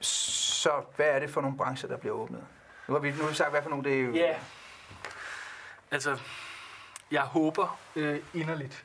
Så 0.03 0.71
hvad 0.97 1.07
er 1.07 1.19
det 1.19 1.31
for 1.31 1.41
nogle 1.41 1.57
brancher, 1.57 1.89
der 1.89 1.97
bliver 1.97 2.15
åbnet? 2.15 2.45
Nu 2.89 2.95
har 2.95 3.01
vi, 3.01 3.11
nu 3.11 3.23
har 3.23 3.29
vi 3.29 3.35
sagt, 3.35 3.51
hvad 3.51 3.63
for 3.63 3.71
nogle 3.71 3.85
det 3.85 4.01
er. 4.01 4.11
Ja. 4.11 4.37
Altså, 5.91 6.19
jeg 7.11 7.23
håber 7.23 7.79
øh, 7.97 8.21
inderligt, 8.35 8.85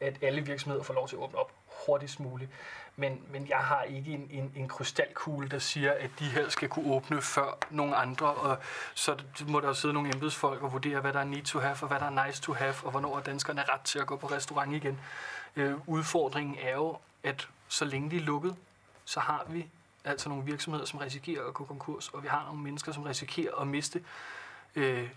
at 0.00 0.22
alle 0.22 0.40
virksomheder 0.40 0.84
får 0.84 0.94
lov 0.94 1.08
til 1.08 1.16
at 1.16 1.22
åbne 1.22 1.38
op 1.38 1.52
hurtigst 1.86 2.20
muligt. 2.20 2.50
Men, 2.96 3.22
men 3.30 3.48
jeg 3.48 3.58
har 3.58 3.82
ikke 3.82 4.10
en, 4.12 4.28
en, 4.30 4.52
en 4.56 4.68
krystalkugle, 4.68 5.48
der 5.48 5.58
siger, 5.58 5.92
at 5.92 6.10
de 6.18 6.24
her 6.24 6.48
skal 6.48 6.68
kunne 6.68 6.94
åbne 6.94 7.22
før 7.22 7.58
nogle 7.70 7.96
andre. 7.96 8.26
Og 8.26 8.58
så 8.94 9.16
må 9.48 9.60
der 9.60 9.68
jo 9.68 9.74
sidde 9.74 9.94
nogle 9.94 10.14
embedsfolk 10.14 10.62
og 10.62 10.72
vurdere, 10.72 11.00
hvad 11.00 11.12
der 11.12 11.20
er 11.20 11.24
need 11.24 11.42
to 11.42 11.58
have, 11.58 11.76
og 11.82 11.88
hvad 11.88 12.00
der 12.00 12.06
er 12.06 12.26
nice 12.26 12.42
to 12.42 12.52
have, 12.52 12.74
og 12.84 12.90
hvornår 12.90 13.18
er 13.18 13.22
danskerne 13.22 13.62
ret 13.62 13.80
til 13.80 13.98
at 13.98 14.06
gå 14.06 14.16
på 14.16 14.26
restaurant 14.26 14.72
igen. 14.72 15.00
Øh, 15.56 15.74
udfordringen 15.88 16.56
er 16.62 16.74
jo, 16.74 16.98
at 17.22 17.48
så 17.68 17.84
længe 17.84 18.10
de 18.10 18.16
er 18.16 18.20
lukket, 18.20 18.56
så 19.04 19.20
har 19.20 19.44
vi 19.48 19.66
altså 20.04 20.28
nogle 20.28 20.44
virksomheder, 20.44 20.86
som 20.86 20.98
risikerer 20.98 21.46
at 21.46 21.54
gå 21.54 21.64
konkurs, 21.64 22.08
og 22.08 22.22
vi 22.22 22.28
har 22.28 22.44
nogle 22.44 22.62
mennesker, 22.62 22.92
som 22.92 23.02
risikerer 23.02 23.54
at 23.54 23.66
miste 23.66 24.04
øh, 24.74 25.08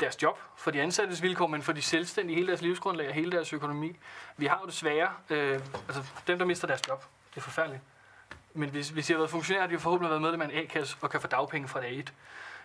deres 0.00 0.22
job, 0.22 0.38
for 0.56 0.70
de 0.70 0.82
ansattes 0.82 1.22
vilkår, 1.22 1.46
men 1.46 1.62
for 1.62 1.72
de 1.72 1.82
selvstændige, 1.82 2.34
hele 2.36 2.48
deres 2.48 2.62
livsgrundlag 2.62 3.08
og 3.08 3.14
hele 3.14 3.32
deres 3.32 3.52
økonomi. 3.52 3.96
Vi 4.36 4.46
har 4.46 4.60
jo 4.62 4.66
desværre, 4.66 5.08
øh, 5.30 5.60
altså 5.88 6.04
dem, 6.26 6.38
der 6.38 6.44
mister 6.44 6.66
deres 6.66 6.88
job, 6.88 7.04
det 7.30 7.36
er 7.36 7.40
forfærdeligt. 7.40 7.82
Men 8.54 8.70
hvis, 8.70 8.88
hvis 8.88 9.10
I 9.10 9.12
har 9.12 9.18
været 9.18 9.30
funktionærer, 9.30 9.66
de 9.66 9.78
forhåbentlig 9.78 10.10
været 10.10 10.22
medlem 10.22 10.40
af 10.40 10.44
en 10.44 10.64
A-kasse 10.64 10.96
og 11.00 11.10
kan 11.10 11.20
få 11.20 11.26
dagpenge 11.26 11.68
fra 11.68 11.80
dag 11.80 11.98
1. 11.98 12.12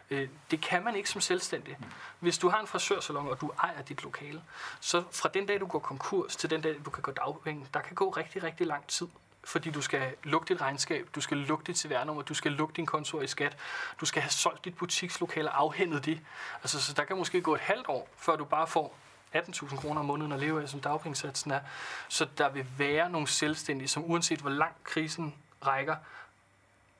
Øh, 0.10 0.30
det 0.52 0.62
kan 0.62 0.84
man 0.84 0.96
ikke 0.96 1.10
som 1.10 1.22
selvstændig. 1.22 1.78
Hvis 2.20 2.38
du 2.38 2.50
har 2.50 2.60
en 2.60 2.68
frisørsalon, 2.68 3.28
og 3.28 3.42
du 3.42 3.52
ejer 3.64 3.82
dit 3.82 4.04
lokale, 4.04 4.42
så 4.80 5.04
fra 5.12 5.30
den 5.34 5.46
dag, 5.46 5.60
du 5.60 5.66
går 5.66 5.80
konkurs, 5.80 6.36
til 6.36 6.50
den 6.50 6.62
dag, 6.62 6.76
du 6.86 6.90
kan 6.90 7.02
gå 7.02 7.12
dagpenge, 7.12 7.68
der 7.74 7.80
kan 7.80 7.96
gå 7.96 8.10
rigtig, 8.10 8.44
rigtig 8.44 8.68
lang 8.68 8.88
tid. 8.88 9.08
Fordi 9.44 9.72
du 9.72 9.82
skal 9.82 10.16
lukke 10.24 10.54
dit 10.54 10.62
regnskab, 10.62 11.08
du 11.16 11.22
skal 11.22 11.38
lukke 11.38 11.64
dit 11.68 11.78
CVR-nummer, 11.78 12.24
du 12.24 12.34
skal 12.34 12.52
lukke 12.52 12.74
din 12.76 12.86
konto 12.86 13.22
i 13.22 13.28
skat, 13.28 13.58
du 14.02 14.06
skal 14.06 14.22
have 14.22 14.32
solgt 14.32 14.66
dit 14.66 14.78
butikslokale 14.78 15.52
og 15.52 15.62
afhændet 15.62 16.06
det. 16.06 16.20
Altså, 16.62 16.82
så 16.82 16.94
der 16.94 17.04
kan 17.04 17.18
måske 17.18 17.42
gå 17.42 17.56
et 17.56 17.62
halvt 17.62 17.88
år, 17.88 18.10
før 18.18 18.36
du 18.36 18.46
bare 18.46 18.68
får 18.68 18.98
18.000 19.36 19.76
kroner 19.76 20.00
om 20.00 20.06
måneden 20.06 20.32
at 20.32 20.40
leve 20.40 20.62
af, 20.62 20.70
som 20.70 20.80
dagpengesatsen 20.80 21.52
er. 21.52 21.60
Så 22.10 22.28
der 22.38 22.50
vil 22.50 22.66
være 22.78 23.10
nogle 23.10 23.28
selvstændige, 23.28 23.88
som 23.88 24.12
uanset 24.12 24.40
hvor 24.40 24.50
lang 24.50 24.74
krisen 24.84 25.36
rækker, 25.66 25.96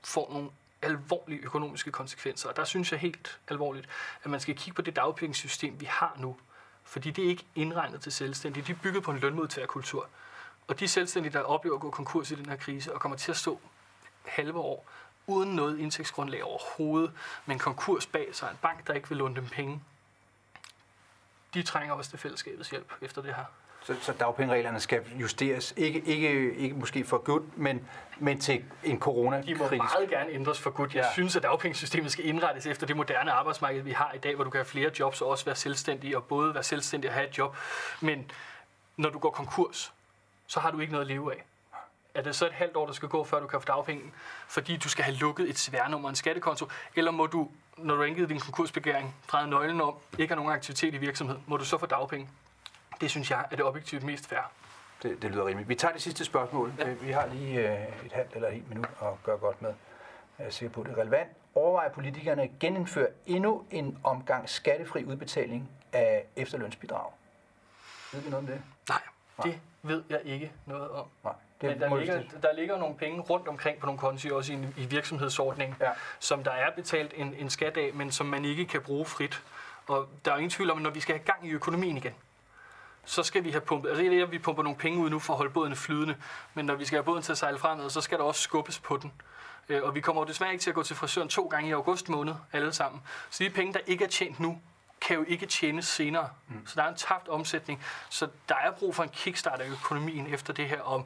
får 0.04 0.34
nogle 0.34 0.50
alvorlige 0.82 1.40
økonomiske 1.40 1.92
konsekvenser. 1.92 2.50
Og 2.50 2.56
der 2.56 2.64
synes 2.64 2.92
jeg 2.92 3.00
helt 3.00 3.40
alvorligt, 3.48 3.90
at 4.24 4.32
man 4.32 4.40
skal 4.40 4.56
kigge 4.56 4.76
på 4.76 4.82
det 4.82 4.96
dagpengesystem, 4.96 5.82
vi 5.82 5.86
har 5.86 6.16
nu. 6.18 6.38
Fordi 6.84 7.12
det 7.12 7.26
er 7.26 7.30
ikke 7.30 7.46
indregnet 7.56 8.02
til 8.02 8.12
selvstændige. 8.12 8.64
De 8.66 8.72
er 8.72 8.76
bygget 8.84 9.04
på 9.04 9.12
en 9.12 9.20
lønmodtagerkultur. 9.20 10.10
Og 10.68 10.80
de 10.80 10.88
selvstændige, 10.88 11.34
der 11.34 11.40
oplever 11.40 11.76
at 11.76 11.82
gå 11.82 11.90
konkurs 11.90 12.32
i 12.32 12.36
den 12.36 12.46
her 12.46 12.56
krise, 12.56 12.94
og 12.94 13.02
kommer 13.02 13.18
til 13.18 13.32
at 13.32 13.38
stå 13.38 13.60
halve 14.26 14.60
år, 14.60 14.86
uden 15.28 15.56
noget 15.56 15.80
indtægtsgrundlag 15.80 16.44
overhovedet, 16.44 17.12
men 17.46 17.60
konkurs 17.60 18.06
bag 18.06 18.30
sig, 18.32 18.50
en 18.52 18.58
bank, 18.62 18.88
der 18.88 18.94
ikke 18.94 19.10
vil 19.10 19.18
låne 19.18 19.36
dem 19.36 19.48
penge, 19.48 19.82
de 21.54 21.64
trænger 21.64 21.94
også 21.94 22.10
til 22.10 22.20
fællesskabets 22.20 22.70
hjælp 22.70 22.94
efter 23.02 23.22
det 23.22 23.36
her. 23.36 23.46
Så, 23.84 23.96
så 24.02 24.14
dagpengereglerne 24.14 24.80
skal 24.80 25.02
justeres, 25.20 25.74
ikke, 25.78 26.02
ikke, 26.02 26.56
ikke 26.56 26.76
måske 26.76 27.06
for 27.06 27.18
godt, 27.18 27.58
men, 27.58 27.88
men 28.20 28.40
til 28.40 28.64
en 28.84 29.00
coronakrise. 29.00 29.54
De 29.54 29.60
må 29.60 29.70
meget 29.70 30.10
gerne 30.10 30.32
ændres 30.32 30.60
for 30.60 30.70
godt. 30.70 30.96
Jeg 30.96 31.04
ja. 31.04 31.14
synes, 31.14 31.36
at 31.36 31.44
dagpengesystemet 31.44 32.12
skal 32.12 32.26
indrettes 32.26 32.66
efter 32.66 32.88
det 32.88 32.96
moderne 32.96 33.32
arbejdsmarked, 33.32 33.82
vi 33.82 33.92
har 33.92 34.12
i 34.12 34.18
dag, 34.18 34.36
hvor 34.36 34.44
du 34.44 34.50
kan 34.50 34.58
have 34.58 34.66
flere 34.66 34.92
jobs 35.00 35.22
og 35.22 35.28
også 35.28 35.46
være 35.46 35.56
selvstændig, 35.56 36.18
og 36.18 36.24
både 36.24 36.54
være 36.54 36.64
selvstændig 36.64 37.10
og 37.10 37.14
have 37.14 37.30
et 37.30 37.38
job. 37.38 37.56
Men 38.02 38.32
når 38.98 39.10
du 39.10 39.20
går 39.20 39.30
konkurs, 39.30 39.93
så 40.54 40.60
har 40.60 40.72
du 40.72 40.80
ikke 40.80 40.94
noget 40.94 41.06
at 41.06 41.12
leve 41.12 41.34
af. 41.34 41.44
Er 42.14 42.22
det 42.22 42.36
så 42.36 42.46
et 42.46 42.52
halvt 42.52 42.76
år, 42.76 42.86
der 42.86 42.94
skal 42.94 43.10
gå, 43.10 43.24
før 43.24 43.40
du 43.40 43.48
kan 43.48 43.62
få 43.62 43.66
dagpenge, 43.66 44.12
fordi 44.48 44.78
du 44.78 44.90
skal 44.90 45.04
have 45.04 45.18
lukket 45.18 45.50
et 45.50 45.60
CVR-nummer 45.60 46.08
og 46.08 46.10
en 46.10 46.16
skattekonto? 46.16 46.70
Eller 46.96 47.12
må 47.12 47.26
du 47.26 47.50
når 47.78 47.94
du 47.94 48.02
har 48.02 48.08
indgivet 48.08 48.30
din 48.30 48.40
konkursbegæring, 48.40 49.16
drejet 49.32 49.50
nøglen 49.50 49.82
om, 49.82 49.96
ikke 50.18 50.32
har 50.32 50.36
nogen 50.36 50.52
aktivitet 50.52 50.94
i 50.94 50.98
virksomhed, 50.98 51.38
må 51.48 51.58
du 51.58 51.66
så 51.66 51.78
få 51.78 51.86
dagpenge. 51.86 52.30
Det 53.02 53.10
synes 53.10 53.32
jeg 53.32 53.46
er 53.52 53.56
det 53.56 53.66
objektivt 53.66 54.04
mest 54.04 54.28
fair. 54.28 54.52
Det, 55.04 55.22
det 55.22 55.32
lyder 55.32 55.46
rimeligt. 55.46 55.70
Vi 55.70 55.76
tager 55.76 55.92
det 55.92 56.02
sidste 56.02 56.26
spørgsmål. 56.26 56.74
Ja. 56.80 56.94
Vi 56.94 57.12
har 57.12 57.26
lige 57.26 57.72
øh, 57.72 58.06
et 58.06 58.12
halvt 58.12 58.36
eller 58.36 58.50
et 58.50 58.70
minut 58.70 58.90
at 59.02 59.24
gøre 59.24 59.38
godt 59.38 59.62
med. 59.62 59.74
Jeg 60.40 60.48
er 60.48 60.52
sikker 60.52 60.74
på, 60.74 60.82
at 60.82 60.88
det 60.88 60.98
er 60.98 61.02
relevant. 61.02 61.30
Overvejer 61.56 61.90
politikerne 61.90 62.42
at 62.42 62.50
genindføre 62.60 63.08
endnu 63.26 63.66
en 63.72 63.98
omgang 64.04 64.50
skattefri 64.50 65.06
udbetaling 65.06 65.70
af 65.94 66.26
efterlønsbidrag? 66.36 67.12
Ved 68.14 68.22
vi 68.22 68.30
noget 68.30 68.50
om 68.50 68.54
det? 68.54 68.62
Nej, 68.90 69.02
det 69.44 69.60
ved 69.82 70.04
jeg 70.10 70.22
ikke 70.26 70.52
noget 70.66 70.90
om. 70.90 71.06
Nej. 71.24 71.34
Det 71.62 71.70
Men 71.70 71.82
der 71.82 71.98
ligger, 72.00 72.22
der 72.42 72.54
ligger 72.54 72.78
nogle 72.78 72.96
penge 72.96 73.22
rundt 73.22 73.48
omkring 73.48 73.80
på 73.80 73.86
nogle 73.86 74.00
konti, 74.00 74.30
også 74.30 74.54
i, 74.54 74.58
i 74.78 74.86
virksomhedsordning, 74.86 75.78
ja. 75.82 75.90
som 76.20 76.44
der 76.44 76.52
er 76.52 76.72
betalt 76.76 77.14
en, 77.16 77.34
en 77.38 77.50
skat 77.50 77.78
af, 77.78 77.92
men 77.94 78.12
som 78.12 78.26
man 78.26 78.46
ikke 78.46 78.66
kan 78.66 78.82
bruge 78.82 79.06
frit. 79.06 79.42
Og 79.88 80.08
der 80.26 80.32
er 80.32 80.36
ingen 80.36 80.50
tvivl 80.50 80.72
om, 80.72 80.78
at 80.78 80.84
når 80.84 80.90
vi 80.90 81.00
skal 81.00 81.16
have 81.16 81.26
gang 81.26 81.48
i 81.48 81.52
økonomien 81.52 81.98
igen, 81.98 82.14
så 83.06 83.24
skal 83.24 83.44
vi 83.44 83.52
have 83.52 83.62
pumpet, 83.62 83.90
altså 83.90 84.04
det 84.04 84.20
er, 84.20 84.24
at 84.24 84.32
vi 84.32 84.40
pumper 84.40 84.64
nogle 84.64 84.78
penge 84.78 85.00
ud 85.00 85.10
nu 85.10 85.20
for 85.20 85.34
at 85.34 85.38
holde 85.38 85.52
båden 85.54 85.76
flydende, 85.76 86.16
men 86.54 86.66
når 86.66 86.76
vi 86.76 86.86
skal 86.86 86.98
have 86.98 87.04
båden 87.04 87.24
til 87.24 87.32
at 87.32 87.38
sejle 87.38 87.58
fremad, 87.58 87.90
så 87.90 88.02
skal 88.02 88.18
der 88.18 88.24
også 88.24 88.42
skubbes 88.42 88.80
på 88.80 88.98
den. 88.98 89.12
Øh, 89.70 89.84
og 89.84 89.96
vi 89.96 90.02
kommer 90.02 90.22
jo 90.22 90.28
desværre 90.28 90.52
ikke 90.52 90.62
til 90.62 90.70
at 90.70 90.76
gå 90.76 90.84
til 90.84 90.96
frisøren 90.96 91.30
to 91.30 91.48
gange 91.48 91.70
i 91.70 91.72
august 91.72 92.10
måned, 92.10 92.34
alle 92.54 92.74
sammen. 92.74 93.02
Så 93.30 93.44
de 93.44 93.50
penge, 93.50 93.74
der 93.74 93.80
ikke 93.88 94.04
er 94.04 94.10
tjent 94.10 94.40
nu, 94.40 94.62
kan 95.04 95.16
jo 95.18 95.26
ikke 95.28 95.46
tjenes 95.46 95.86
senere. 95.86 96.30
Mm. 96.48 96.68
Så 96.68 96.74
der 96.76 96.84
er 96.84 96.90
en 96.90 96.96
tabt 96.96 97.28
omsætning. 97.28 97.84
Så 98.10 98.28
der 98.50 98.56
er 98.56 98.72
brug 98.72 98.96
for 98.96 99.04
en 99.04 99.10
kickstart 99.10 99.62
af 99.62 99.70
økonomien 99.70 100.34
efter 100.34 100.54
det 100.54 100.66
her, 100.66 100.82
om 100.82 101.06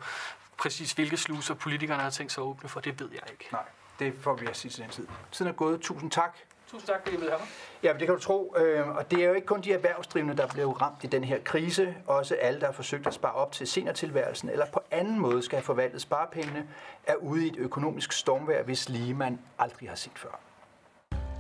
præcis 0.57 0.91
hvilke 0.91 1.17
sluser 1.17 1.53
politikerne 1.53 2.03
har 2.03 2.10
tænkt 2.10 2.31
sig 2.31 2.41
at 2.41 2.45
åbne 2.45 2.69
for, 2.69 2.79
det 2.79 2.99
ved 2.99 3.10
jeg 3.12 3.21
ikke. 3.31 3.47
Nej, 3.51 3.63
det 3.99 4.13
får 4.21 4.36
vi 4.36 4.45
at 4.45 4.57
sige 4.57 4.71
til 4.71 4.83
den 4.83 4.91
tid. 4.91 5.07
Tiden 5.31 5.49
er 5.51 5.55
gået. 5.55 5.81
Tusind 5.81 6.12
tak. 6.12 6.38
Tusind 6.71 6.88
tak, 6.88 7.01
fordi 7.01 7.15
I 7.15 7.19
ville 7.19 7.31
have 7.31 7.39
mig. 7.39 7.47
Ja, 7.83 7.93
det 7.93 8.07
kan 8.07 8.15
du 8.15 8.21
tro. 8.21 8.55
Øh, 8.57 8.88
og 8.88 9.12
det 9.12 9.23
er 9.23 9.27
jo 9.27 9.33
ikke 9.33 9.47
kun 9.47 9.62
de 9.62 9.73
erhvervsdrivende, 9.73 10.38
der 10.38 10.47
blev 10.47 10.69
ramt 10.69 11.03
i 11.03 11.07
den 11.07 11.23
her 11.23 11.39
krise. 11.43 11.95
Også 12.07 12.36
alle, 12.36 12.60
der 12.60 12.65
har 12.65 12.73
forsøgt 12.73 13.07
at 13.07 13.13
spare 13.13 13.33
op 13.33 13.51
til 13.51 13.67
seniortilværelsen, 13.67 14.49
eller 14.49 14.65
på 14.65 14.79
anden 14.91 15.19
måde 15.19 15.43
skal 15.43 15.55
have 15.55 15.63
forvaltet 15.63 16.01
sparepengene, 16.01 16.67
er 17.03 17.15
ude 17.15 17.45
i 17.45 17.49
et 17.49 17.55
økonomisk 17.57 18.12
stormvær, 18.12 18.63
hvis 18.63 18.89
lige 18.89 19.13
man 19.13 19.39
aldrig 19.60 19.89
har 19.89 19.95
set 19.95 20.12
før. 20.15 20.39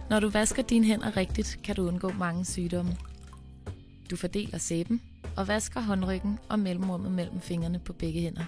Når 0.09 0.19
du 0.19 0.29
vasker 0.29 0.61
dine 0.61 0.85
hænder 0.85 1.17
rigtigt, 1.17 1.59
kan 1.63 1.75
du 1.75 1.87
undgå 1.87 2.09
mange 2.09 2.45
sygdomme. 2.45 2.97
Du 4.09 4.15
fordeler 4.15 4.57
sæben 4.57 5.01
og 5.37 5.47
vasker 5.47 5.81
håndryggen 5.81 6.39
og 6.49 6.59
mellemrummet 6.59 7.11
mellem 7.11 7.41
fingrene 7.41 7.79
på 7.79 7.93
begge 7.93 8.21
hænder. 8.21 8.45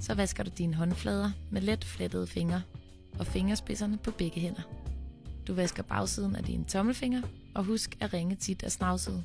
Så 0.00 0.14
vasker 0.14 0.44
du 0.44 0.50
dine 0.58 0.74
håndflader 0.74 1.30
med 1.50 1.62
let 1.62 1.84
flettede 1.84 2.26
fingre 2.26 2.62
og 3.18 3.26
fingerspidserne 3.26 3.98
på 3.98 4.10
begge 4.10 4.40
hænder. 4.40 4.62
Du 5.46 5.54
vasker 5.54 5.82
bagsiden 5.82 6.36
af 6.36 6.44
dine 6.44 6.64
tommelfinger, 6.64 7.22
og 7.54 7.64
husk 7.64 7.96
at 8.00 8.12
ringe 8.12 8.36
tit 8.36 8.62
af 8.62 8.72
snavset. 8.72 9.24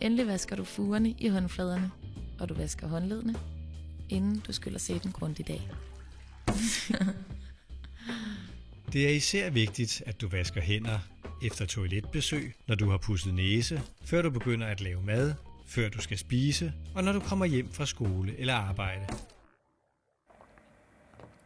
Endelig 0.00 0.26
vasker 0.26 0.56
du 0.56 0.64
fugerne 0.64 1.10
i 1.18 1.28
håndfladerne, 1.28 1.90
og 2.38 2.48
du 2.48 2.54
vasker 2.54 2.88
håndledene, 2.88 3.34
inden 4.08 4.42
du 4.46 4.52
skyller 4.52 4.78
sæben 4.78 5.12
grundigt 5.12 5.50
af. 5.50 5.68
Det 8.92 9.04
er 9.04 9.10
især 9.10 9.50
vigtigt, 9.50 10.02
at 10.06 10.20
du 10.20 10.28
vasker 10.28 10.60
hænder 10.60 10.98
efter 11.42 11.66
toiletbesøg, 11.66 12.54
når 12.66 12.74
du 12.74 12.90
har 12.90 12.98
pudset 12.98 13.34
næse, 13.34 13.80
før 14.04 14.22
du 14.22 14.30
begynder 14.30 14.66
at 14.66 14.80
lave 14.80 15.02
mad, 15.02 15.34
før 15.66 15.88
du 15.88 16.00
skal 16.00 16.18
spise, 16.18 16.72
og 16.94 17.04
når 17.04 17.12
du 17.12 17.20
kommer 17.20 17.46
hjem 17.46 17.72
fra 17.72 17.86
skole 17.86 18.38
eller 18.38 18.54
arbejde. 18.54 19.06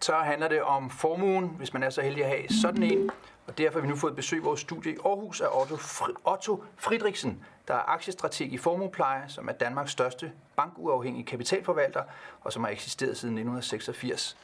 Så 0.00 0.16
handler 0.16 0.48
det 0.48 0.62
om 0.62 0.90
formuen, 0.90 1.48
hvis 1.48 1.72
man 1.72 1.83
er 1.83 1.90
så 1.90 2.02
heldig 2.02 2.24
at 2.24 2.30
have 2.30 2.48
sådan 2.48 2.83
en. 2.83 3.11
Og 3.46 3.59
derfor 3.59 3.78
har 3.78 3.87
vi 3.87 3.90
nu 3.90 3.96
fået 3.96 4.16
besøg 4.16 4.38
i 4.38 4.42
vores 4.42 4.61
studie 4.61 4.92
i 4.92 4.96
Aarhus 5.04 5.40
af 5.40 5.61
Otto, 5.61 5.76
Fri- 5.76 6.33
Otto 6.33 6.64
Friedrichsen, 6.76 7.44
der 7.68 7.74
er 7.74 7.88
aktiestrateg 7.90 8.52
i 8.52 8.57
Formuepleje, 8.59 9.24
som 9.28 9.48
er 9.48 9.52
Danmarks 9.52 9.92
største 9.92 10.33
bankuafhængige 10.57 11.24
kapitalforvalter, 11.26 12.02
og 12.40 12.52
som 12.52 12.64
har 12.64 12.70
eksisteret 12.70 13.16
siden 13.16 13.35
1986. 13.35 14.37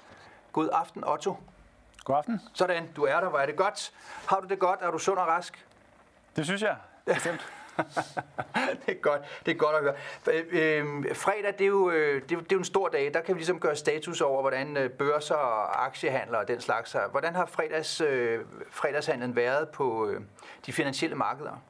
God 0.52 0.68
aften, 0.72 1.04
Otto. 1.04 1.36
God 2.04 2.16
aften. 2.16 2.40
Sådan, 2.54 2.92
du 2.96 3.04
er 3.04 3.20
der, 3.20 3.28
hvor 3.28 3.38
er 3.38 3.46
det 3.46 3.56
godt. 3.56 3.92
Har 4.26 4.40
du 4.40 4.48
det 4.48 4.58
godt? 4.58 4.80
Er 4.82 4.90
du 4.90 4.98
sund 4.98 5.18
og 5.18 5.26
rask? 5.26 5.66
Det 6.36 6.44
synes 6.44 6.62
jeg, 6.62 6.76
bestemt. 7.04 7.52
det 8.86 8.96
er 8.96 9.00
godt, 9.00 9.20
det 9.46 9.52
er 9.52 9.56
godt 9.56 9.76
at 9.76 9.82
høre. 9.82 9.94
Øh, 10.50 11.16
fredag, 11.16 11.54
det 11.58 11.64
er, 11.64 11.68
jo, 11.68 11.90
det, 11.90 12.16
er, 12.16 12.20
det 12.20 12.32
er 12.32 12.44
jo 12.52 12.58
en 12.58 12.64
stor 12.64 12.88
dag. 12.88 13.14
Der 13.14 13.20
kan 13.20 13.34
vi 13.34 13.38
ligesom 13.38 13.60
gøre 13.60 13.76
status 13.76 14.20
over, 14.20 14.40
hvordan 14.40 14.76
øh, 14.76 14.90
børser 14.90 15.34
og 15.34 15.84
aktiehandler 15.84 16.38
og 16.38 16.48
den 16.48 16.60
slags. 16.60 16.96
Hvordan 17.10 17.34
har 17.34 17.46
fredags, 17.46 18.00
øh, 18.00 18.40
fredagshandlen 18.70 19.36
været 19.36 19.68
på 19.68 20.08
øh, 20.08 20.20
de 20.66 20.72
finansielle 20.72 21.16
markeder? 21.16 21.62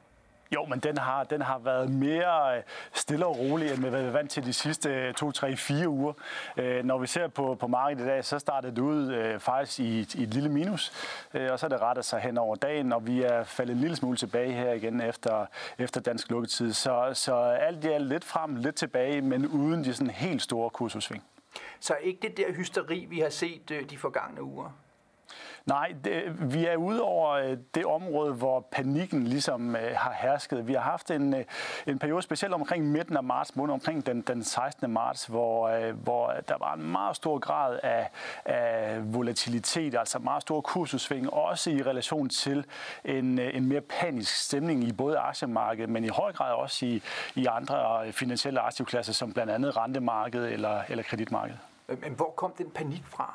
Jo, 0.54 0.64
men 0.64 0.78
den 0.78 0.98
har, 0.98 1.24
den 1.24 1.42
har 1.42 1.58
været 1.58 1.90
mere 1.90 2.56
øh, 2.56 2.62
stille 2.92 3.26
og 3.26 3.38
rolig, 3.38 3.70
end 3.70 3.78
vi 3.78 3.84
har 3.84 3.90
været 3.90 4.12
vant 4.12 4.30
til 4.30 4.44
de 4.44 4.52
sidste 4.52 5.12
2, 5.12 5.32
3, 5.32 5.56
4 5.56 5.88
uger. 5.88 6.12
Øh, 6.56 6.84
når 6.84 6.98
vi 6.98 7.06
ser 7.06 7.28
på, 7.28 7.54
på 7.54 7.66
markedet 7.66 8.04
i 8.04 8.06
dag, 8.06 8.24
så 8.24 8.38
startede 8.38 8.76
det 8.76 8.82
ud 8.82 9.12
øh, 9.12 9.40
faktisk 9.40 9.80
i, 9.80 9.98
i 9.98 10.22
et 10.22 10.34
lille 10.34 10.48
minus, 10.48 10.92
øh, 11.34 11.52
og 11.52 11.58
så 11.58 11.66
er 11.66 11.70
det 11.70 11.80
rettet 11.80 12.04
sig 12.04 12.20
hen 12.20 12.38
over 12.38 12.56
dagen, 12.56 12.92
og 12.92 13.06
vi 13.06 13.22
er 13.22 13.44
faldet 13.44 13.74
en 13.74 13.80
lille 13.80 13.96
smule 13.96 14.16
tilbage 14.16 14.52
her 14.52 14.72
igen 14.72 15.00
efter, 15.00 15.46
efter 15.78 16.00
dansk 16.00 16.30
lukketid. 16.30 16.72
Så, 16.72 17.10
så 17.14 17.34
alt 17.36 17.84
i 17.84 17.88
alt 17.88 18.06
lidt 18.06 18.24
frem, 18.24 18.56
lidt 18.56 18.74
tilbage, 18.74 19.20
men 19.20 19.46
uden 19.46 19.84
de 19.84 19.94
sådan 19.94 20.10
helt 20.10 20.42
store 20.42 20.70
kursudsving. 20.70 21.24
Så 21.80 21.94
ikke 22.02 22.18
det 22.22 22.36
der 22.36 22.52
hysteri, 22.52 23.06
vi 23.10 23.20
har 23.20 23.30
set 23.30 23.86
de 23.90 23.98
forgangne 23.98 24.42
uger? 24.42 24.72
Nej, 25.66 25.94
det, 26.04 26.22
vi 26.54 26.66
er 26.66 26.76
ude 26.76 27.02
over 27.02 27.30
øh, 27.30 27.56
det 27.74 27.84
område, 27.84 28.32
hvor 28.32 28.68
panikken 28.72 29.24
ligesom 29.26 29.76
øh, 29.76 29.96
har 29.96 30.12
hersket. 30.12 30.68
Vi 30.68 30.72
har 30.72 30.80
haft 30.80 31.10
en, 31.10 31.34
øh, 31.34 31.44
en 31.86 31.98
periode, 31.98 32.22
specielt 32.22 32.54
omkring 32.54 32.86
midten 32.86 33.16
af 33.16 33.24
marts 33.24 33.56
måned, 33.56 33.74
omkring 33.74 34.06
den, 34.06 34.20
den 34.20 34.44
16. 34.44 34.90
marts, 34.90 35.26
hvor, 35.26 35.68
øh, 35.68 36.02
hvor 36.02 36.34
der 36.48 36.54
var 36.60 36.74
en 36.74 36.82
meget 36.82 37.16
stor 37.16 37.38
grad 37.38 37.80
af, 37.82 38.10
af 38.44 38.98
volatilitet, 39.14 39.94
altså 39.94 40.18
meget 40.18 40.42
stor 40.42 40.60
kursudsving, 40.60 41.32
også 41.32 41.70
i 41.70 41.82
relation 41.82 42.28
til 42.28 42.64
en, 43.04 43.38
øh, 43.38 43.56
en 43.56 43.68
mere 43.68 43.80
panisk 43.80 44.36
stemning 44.36 44.84
i 44.84 44.92
både 44.92 45.18
aktiemarkedet, 45.18 45.90
men 45.90 46.04
i 46.04 46.08
høj 46.08 46.32
grad 46.32 46.54
også 46.54 46.86
i, 46.86 47.02
i 47.34 47.46
andre 47.46 48.06
øh, 48.06 48.12
finansielle 48.12 48.60
aktivklasser, 48.60 49.12
som 49.12 49.32
blandt 49.32 49.52
andet 49.52 49.76
rentemarkedet 49.76 50.52
eller, 50.52 50.82
eller 50.88 51.02
kreditmarkedet. 51.02 51.58
Øhm, 51.88 52.00
men 52.00 52.12
hvor 52.12 52.32
kom 52.36 52.52
den 52.58 52.70
panik 52.70 53.02
fra? 53.06 53.34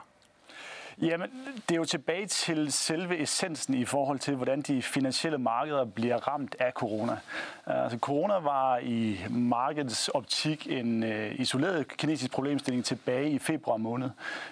Jamen, 1.02 1.30
det 1.70 1.76
er 1.76 1.80
jo 1.80 1.86
tilbage 1.86 2.26
til 2.26 2.72
selve 2.72 3.22
essensen 3.22 3.74
i 3.74 3.86
forhold 3.86 4.20
til, 4.20 4.36
hvordan 4.36 4.62
de 4.62 4.82
finansielle 4.82 5.38
markeder 5.38 5.86
bliver 5.86 6.18
ramt 6.18 6.56
af 6.60 6.72
corona. 6.72 7.18
Altså, 7.66 7.98
corona 7.98 8.34
var 8.34 8.78
i 8.78 9.20
markedets 9.30 10.08
optik 10.08 10.68
en 10.70 11.04
øh, 11.04 11.40
isoleret 11.40 11.88
kinesisk 11.88 12.32
problemstilling 12.32 12.86
tilbage 12.86 13.30
i 13.30 13.40
februar 13.40 13.78
måned. 13.78 14.10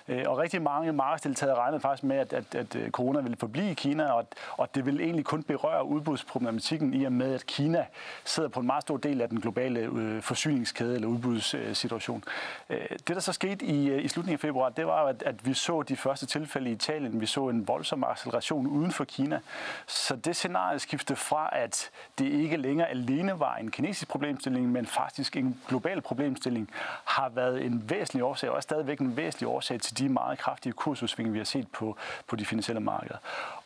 Øh, 0.07 0.23
og 0.27 0.37
rigtig 0.37 0.61
mange 0.61 0.93
markedsdeltagere 0.93 1.55
regnede 1.55 1.81
faktisk 1.81 2.03
med, 2.03 2.17
at, 2.17 2.33
at, 2.33 2.55
at 2.55 2.75
øh, 2.75 2.89
corona 2.89 3.21
ville 3.21 3.37
forblive 3.37 3.71
i 3.71 3.73
Kina, 3.73 4.11
og, 4.11 4.27
og 4.51 4.75
det 4.75 4.85
ville 4.85 5.03
egentlig 5.03 5.25
kun 5.25 5.43
berøre 5.43 5.85
udbudsproblematikken 5.85 6.93
i 6.93 7.03
og 7.03 7.11
med, 7.11 7.33
at 7.33 7.45
Kina 7.45 7.85
sidder 8.25 8.49
på 8.49 8.59
en 8.59 8.65
meget 8.65 8.81
stor 8.81 8.97
del 8.97 9.21
af 9.21 9.29
den 9.29 9.41
globale 9.41 9.79
øh, 9.79 10.21
forsyningskæde 10.21 10.95
eller 10.95 11.07
udbudssituation. 11.07 12.23
Øh, 12.69 12.77
det, 12.89 13.07
der 13.07 13.19
så 13.19 13.33
skete 13.33 13.65
i, 13.65 13.89
øh, 13.89 14.05
i 14.05 14.07
slutningen 14.07 14.35
af 14.35 14.39
februar, 14.39 14.69
det 14.69 14.85
var, 14.87 15.05
at, 15.05 15.23
at 15.25 15.47
vi 15.47 15.53
så 15.53 15.81
de 15.81 15.95
første 15.95 16.25
tilfælde 16.33 16.69
i 16.69 16.73
Italien. 16.73 17.21
Vi 17.21 17.25
så 17.25 17.49
en 17.49 17.67
voldsom 17.67 18.03
acceleration 18.03 18.67
uden 18.67 18.91
for 18.91 19.03
Kina. 19.03 19.39
Så 19.87 20.15
det 20.15 20.35
scenarie 20.35 20.79
skiftede 20.79 21.19
fra, 21.19 21.49
at 21.51 21.89
det 22.17 22.25
ikke 22.25 22.57
længere 22.57 22.87
alene 22.89 23.39
var 23.39 23.55
en 23.55 23.71
kinesisk 23.71 24.07
problemstilling, 24.07 24.71
men 24.71 24.85
faktisk 24.85 25.37
en 25.37 25.61
global 25.67 26.01
problemstilling, 26.01 26.69
har 27.05 27.29
været 27.29 27.65
en 27.65 27.89
væsentlig 27.89 28.23
årsag, 28.23 28.49
og 28.49 28.57
er 28.57 28.61
stadigvæk 28.61 28.99
en 28.99 29.17
væsentlig 29.17 29.47
årsag 29.47 29.81
til 29.81 29.97
de 29.97 30.09
meget 30.09 30.39
kraftige 30.39 30.73
kursudsving, 30.73 31.33
vi 31.33 31.37
har 31.37 31.45
set 31.45 31.67
på, 31.67 31.97
på 32.27 32.35
de 32.35 32.45
finansielle 32.45 32.79
markeder. 32.79 33.17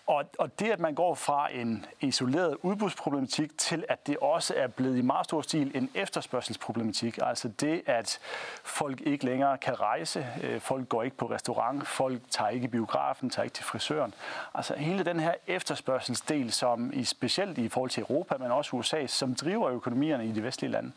Og, 0.08 0.26
og 0.40 0.60
det, 0.60 0.72
at 0.72 0.80
man 0.80 0.94
går 0.94 1.16
fra 1.16 1.54
en 1.54 1.86
isoleret 2.02 2.58
udbudsproblematik 2.62 3.58
til, 3.58 3.86
at 3.90 4.08
det 4.08 4.18
også 4.18 4.54
er 4.58 4.68
blevet 4.68 4.98
i 4.98 5.02
meget 5.02 5.26
stor 5.26 5.42
stil 5.42 5.72
en 5.76 5.90
efterspørgselsproblematik, 5.96 7.20
altså 7.22 7.48
det, 7.48 7.82
at 7.86 8.20
folk 8.64 9.02
ikke 9.02 9.26
længere 9.26 9.58
kan 9.58 9.80
rejse, 9.80 10.28
øh, 10.44 10.60
folk 10.60 10.90
går 10.90 11.04
ikke 11.04 11.18
på 11.18 11.26
restaurant, 11.26 11.88
folk 11.88 12.22
tager 12.30 12.50
ikke 12.50 12.66
i 12.66 12.68
biografen, 12.68 13.30
tager 13.30 13.44
ikke 13.44 13.54
til 13.54 13.66
frisøren. 13.66 14.14
Altså 14.54 14.76
hele 14.76 15.04
den 15.06 15.20
her 15.20 15.34
efterspørgselsdel, 15.48 16.52
som 16.52 16.92
i, 16.94 17.04
specielt 17.04 17.58
i 17.58 17.70
forhold 17.70 17.90
til 17.90 18.02
Europa, 18.02 18.38
men 18.38 18.52
også 18.52 18.76
USA, 18.76 19.08
som 19.08 19.36
driver 19.36 19.70
økonomierne 19.70 20.26
i 20.26 20.32
de 20.32 20.44
vestlige 20.44 20.72
lande, 20.72 20.92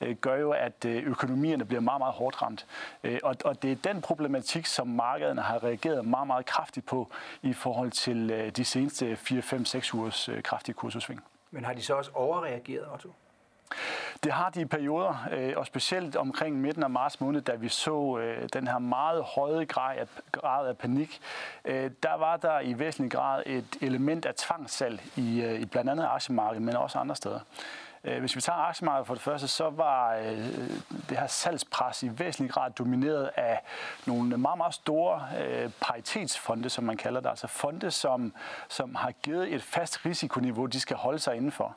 øh, 0.00 0.16
gør 0.16 0.36
jo, 0.36 0.50
at 0.50 0.84
øh, 0.84 1.02
økonomierne 1.02 1.64
bliver 1.64 1.80
meget, 1.80 2.00
meget 2.00 2.14
hårdt 2.14 2.42
ramt. 2.42 2.66
Og, 3.22 3.36
og 3.44 3.62
det 3.62 3.72
er 3.72 3.92
den 3.92 4.02
problematik, 4.02 4.66
som 4.66 4.86
markederne 4.86 5.42
har 5.42 5.64
reageret 5.64 6.04
meget, 6.04 6.26
meget 6.26 6.46
kraftigt 6.46 6.86
på 6.86 7.08
i 7.42 7.52
forhold 7.52 7.90
til 7.90 8.52
de 8.56 8.64
seneste 8.64 9.18
4-5-6 9.30 9.94
ugers 9.94 10.30
kraftige 10.44 10.74
kursudsving. 10.74 11.24
Men 11.50 11.64
har 11.64 11.72
de 11.72 11.82
så 11.82 11.94
også 11.94 12.10
overreageret, 12.14 12.92
Otto? 12.92 13.12
Det 14.24 14.32
har 14.32 14.50
de 14.50 14.66
perioder, 14.66 15.28
øh, 15.32 15.52
og 15.56 15.66
specielt 15.66 16.16
omkring 16.16 16.60
midten 16.60 16.82
af 16.82 16.90
marts 16.90 17.20
måned, 17.20 17.40
da 17.40 17.54
vi 17.54 17.68
så 17.68 18.18
øh, 18.18 18.48
den 18.52 18.68
her 18.68 18.78
meget 18.78 19.24
høje 19.24 19.64
grad 19.64 20.68
af, 20.68 20.78
panik, 20.78 21.20
øh, 21.64 21.90
der 22.02 22.14
var 22.14 22.36
der 22.36 22.60
i 22.60 22.78
væsentlig 22.78 23.12
grad 23.12 23.42
et 23.46 23.76
element 23.80 24.26
af 24.26 24.34
tvangssalg 24.34 25.02
i, 25.16 25.44
i 25.44 25.64
blandt 25.64 25.90
andet 25.90 26.08
aktiemarkedet, 26.10 26.62
men 26.62 26.76
også 26.76 26.98
andre 26.98 27.16
steder. 27.16 27.40
Øh, 28.06 28.20
hvis 28.20 28.36
vi 28.36 28.40
tager 28.40 28.58
aktiemarkedet 28.58 29.06
for 29.06 29.14
det 29.14 29.22
første, 29.22 29.48
så 29.48 29.70
var 29.70 30.14
øh, 30.14 30.38
det 31.08 31.18
her 31.18 31.26
salgspres 31.26 32.02
i 32.02 32.18
væsentlig 32.18 32.52
grad 32.52 32.70
domineret 32.70 33.30
af 33.36 33.60
nogle 34.06 34.38
meget, 34.38 34.58
meget 34.58 34.74
store 34.74 35.22
øh, 35.40 35.70
paritetsfonde, 35.80 36.70
som 36.70 36.84
man 36.84 36.96
kalder 36.96 37.20
det. 37.20 37.28
Altså 37.28 37.46
fonde, 37.46 37.90
som, 37.90 38.34
som 38.68 38.94
har 38.94 39.10
givet 39.10 39.54
et 39.54 39.62
fast 39.62 40.06
risikoniveau, 40.06 40.66
de 40.66 40.80
skal 40.80 40.96
holde 40.96 41.18
sig 41.18 41.36
indenfor. 41.36 41.76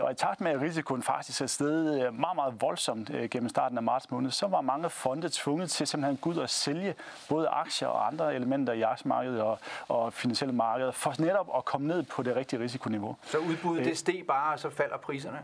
Og 0.00 0.12
i 0.12 0.14
takt 0.14 0.40
med, 0.40 0.50
at 0.50 0.60
risikoen 0.60 1.02
faktisk 1.02 1.40
er 1.40 1.46
steget 1.46 2.14
meget, 2.14 2.36
meget 2.36 2.60
voldsomt 2.60 3.10
gennem 3.30 3.48
starten 3.48 3.78
af 3.78 3.82
marts 3.82 4.10
måned, 4.10 4.30
så 4.30 4.46
var 4.46 4.60
mange 4.60 4.90
fonde 4.90 5.28
tvunget 5.32 5.70
til 5.70 5.86
simpelthen 5.86 6.14
at 6.14 6.20
gå 6.20 6.30
ud 6.30 6.36
og 6.36 6.50
sælge 6.50 6.94
både 7.28 7.48
aktier 7.48 7.88
og 7.88 8.06
andre 8.06 8.34
elementer 8.34 8.72
i 8.72 8.82
aktiemarkedet 8.82 9.42
og, 9.42 9.58
og 9.88 10.12
finansielle 10.12 10.54
markeder, 10.54 10.92
for 10.92 11.14
netop 11.18 11.50
at 11.56 11.64
komme 11.64 11.86
ned 11.86 12.02
på 12.02 12.22
det 12.22 12.36
rigtige 12.36 12.60
risikoniveau. 12.60 13.16
Så 13.22 13.38
udbuddet 13.38 13.84
det 13.84 13.98
steg 13.98 14.24
bare, 14.28 14.52
og 14.52 14.58
så 14.58 14.70
falder 14.70 14.96
priserne? 14.96 15.38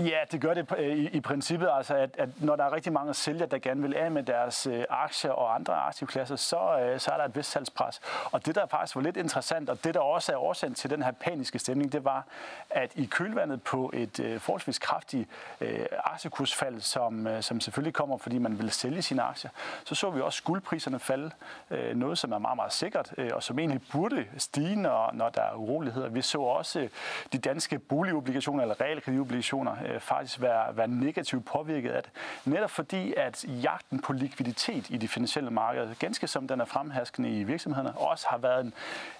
Ja, 0.00 0.18
det 0.32 0.40
gør 0.40 0.54
det 0.54 0.74
øh, 0.78 0.96
i, 0.96 1.08
i 1.08 1.20
princippet. 1.20 1.68
Altså, 1.72 1.94
at, 1.94 2.10
at 2.18 2.28
når 2.42 2.56
der 2.56 2.64
er 2.64 2.72
rigtig 2.72 2.92
mange 2.92 3.14
sælgere, 3.14 3.48
der 3.48 3.58
gerne 3.58 3.82
vil 3.82 3.94
af 3.94 4.10
med 4.10 4.22
deres 4.22 4.66
øh, 4.66 4.84
aktier 4.90 5.30
og 5.30 5.54
andre 5.54 5.74
aktivklasser, 5.74 6.36
så, 6.36 6.78
øh, 6.80 7.00
så 7.00 7.10
er 7.10 7.16
der 7.16 7.24
et 7.24 7.36
vist 7.36 7.50
salgspres. 7.50 8.00
Og 8.24 8.46
det, 8.46 8.54
der 8.54 8.66
faktisk 8.66 8.96
var 8.96 9.02
lidt 9.02 9.16
interessant, 9.16 9.70
og 9.70 9.84
det, 9.84 9.94
der 9.94 10.00
også 10.00 10.32
er 10.32 10.36
årsagen 10.36 10.74
til 10.74 10.90
den 10.90 11.02
her 11.02 11.10
paniske 11.10 11.58
stemning, 11.58 11.92
det 11.92 12.04
var, 12.04 12.24
at 12.70 12.92
i 12.94 13.04
kølvandet 13.04 13.62
på 13.62 13.90
et 13.94 14.20
øh, 14.20 14.40
forholdsvis 14.40 14.78
kraftigt 14.78 15.28
øh, 15.60 15.86
aktiekursfald, 16.04 16.80
som, 16.80 17.26
øh, 17.26 17.42
som 17.42 17.60
selvfølgelig 17.60 17.94
kommer, 17.94 18.18
fordi 18.18 18.38
man 18.38 18.58
vil 18.58 18.70
sælge 18.70 19.02
sine 19.02 19.22
aktier, 19.22 19.50
så 19.84 19.94
så 19.94 20.10
vi 20.10 20.20
også 20.20 20.42
guldpriserne 20.42 20.98
falde. 20.98 21.30
Øh, 21.70 21.96
noget, 21.96 22.18
som 22.18 22.32
er 22.32 22.38
meget, 22.38 22.56
meget 22.56 22.72
sikkert, 22.72 23.14
øh, 23.18 23.30
og 23.34 23.42
som 23.42 23.58
egentlig 23.58 23.80
burde 23.92 24.26
stige, 24.36 24.76
når, 24.76 25.10
når 25.12 25.28
der 25.28 25.42
er 25.42 25.54
uroligheder. 25.54 26.08
Vi 26.08 26.22
så 26.22 26.38
også 26.38 26.80
øh, 26.80 26.88
de 27.32 27.38
danske 27.38 27.78
boligobligationer, 27.78 28.62
eller 28.62 28.80
realkreditobligationer, 28.80 29.76
øh, 29.88 30.00
faktisk 30.00 30.40
være, 30.40 30.76
være 30.76 30.88
negativt 30.88 31.44
påvirket 31.44 31.90
af 31.90 32.02
det. 32.02 32.12
Netop 32.44 32.70
fordi, 32.70 33.14
at 33.16 33.44
jagten 33.44 34.02
på 34.02 34.12
likviditet 34.12 34.90
i 34.90 34.96
de 34.96 35.08
finansielle 35.08 35.50
markeder, 35.50 35.94
ganske 35.94 36.26
som 36.26 36.48
den 36.48 36.60
er 36.60 36.64
fremhaskende 36.64 37.40
i 37.40 37.44
virksomhederne, 37.44 37.98
også 37.98 38.26
har 38.28 38.38
været 38.38 38.60
en, 38.60 38.74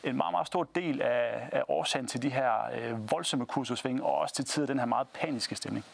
en 0.04 0.16
meget, 0.16 0.32
meget 0.32 0.46
stor 0.46 0.68
del 0.74 1.02
af, 1.02 1.48
af 1.52 1.62
årsagen 1.68 2.06
til 2.06 2.22
de 2.22 2.30
her 2.30 2.52
øh, 2.74 3.10
voldsomme 3.10 3.46
kursudsving, 3.46 4.02
og 4.02 4.14
også 4.18 4.34
til 4.34 4.44
tider 4.44 4.66
den 4.66 4.78
her 4.78 4.86
meget 4.86 5.06
paniske 5.08 5.54
stemning. 5.54 5.84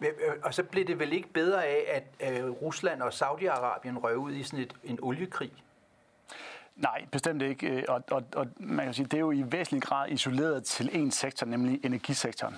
Øh, 0.00 0.08
og 0.42 0.54
så 0.54 0.62
blev 0.62 0.86
det 0.86 0.98
vel 0.98 1.12
ikke 1.12 1.28
bedre 1.28 1.64
af, 1.64 2.02
at 2.20 2.32
øh, 2.32 2.50
Rusland 2.50 3.02
og 3.02 3.08
Saudi-Arabien 3.08 3.98
røg 3.98 4.16
ud 4.16 4.32
i 4.32 4.42
sådan 4.42 4.58
et, 4.58 4.74
en 4.84 4.98
oliekrig? 5.02 5.52
Nej, 6.76 7.04
bestemt 7.12 7.42
ikke. 7.42 7.68
Øh, 7.68 7.84
og, 7.88 8.02
og, 8.10 8.24
og 8.36 8.46
man 8.56 8.84
kan 8.84 8.94
sige, 8.94 9.06
det 9.06 9.14
er 9.14 9.20
jo 9.20 9.30
i 9.30 9.44
væsentlig 9.52 9.82
grad 9.82 10.08
isoleret 10.08 10.64
til 10.64 10.90
en 10.92 11.10
sektor, 11.10 11.46
nemlig 11.46 11.80
energisektoren. 11.84 12.56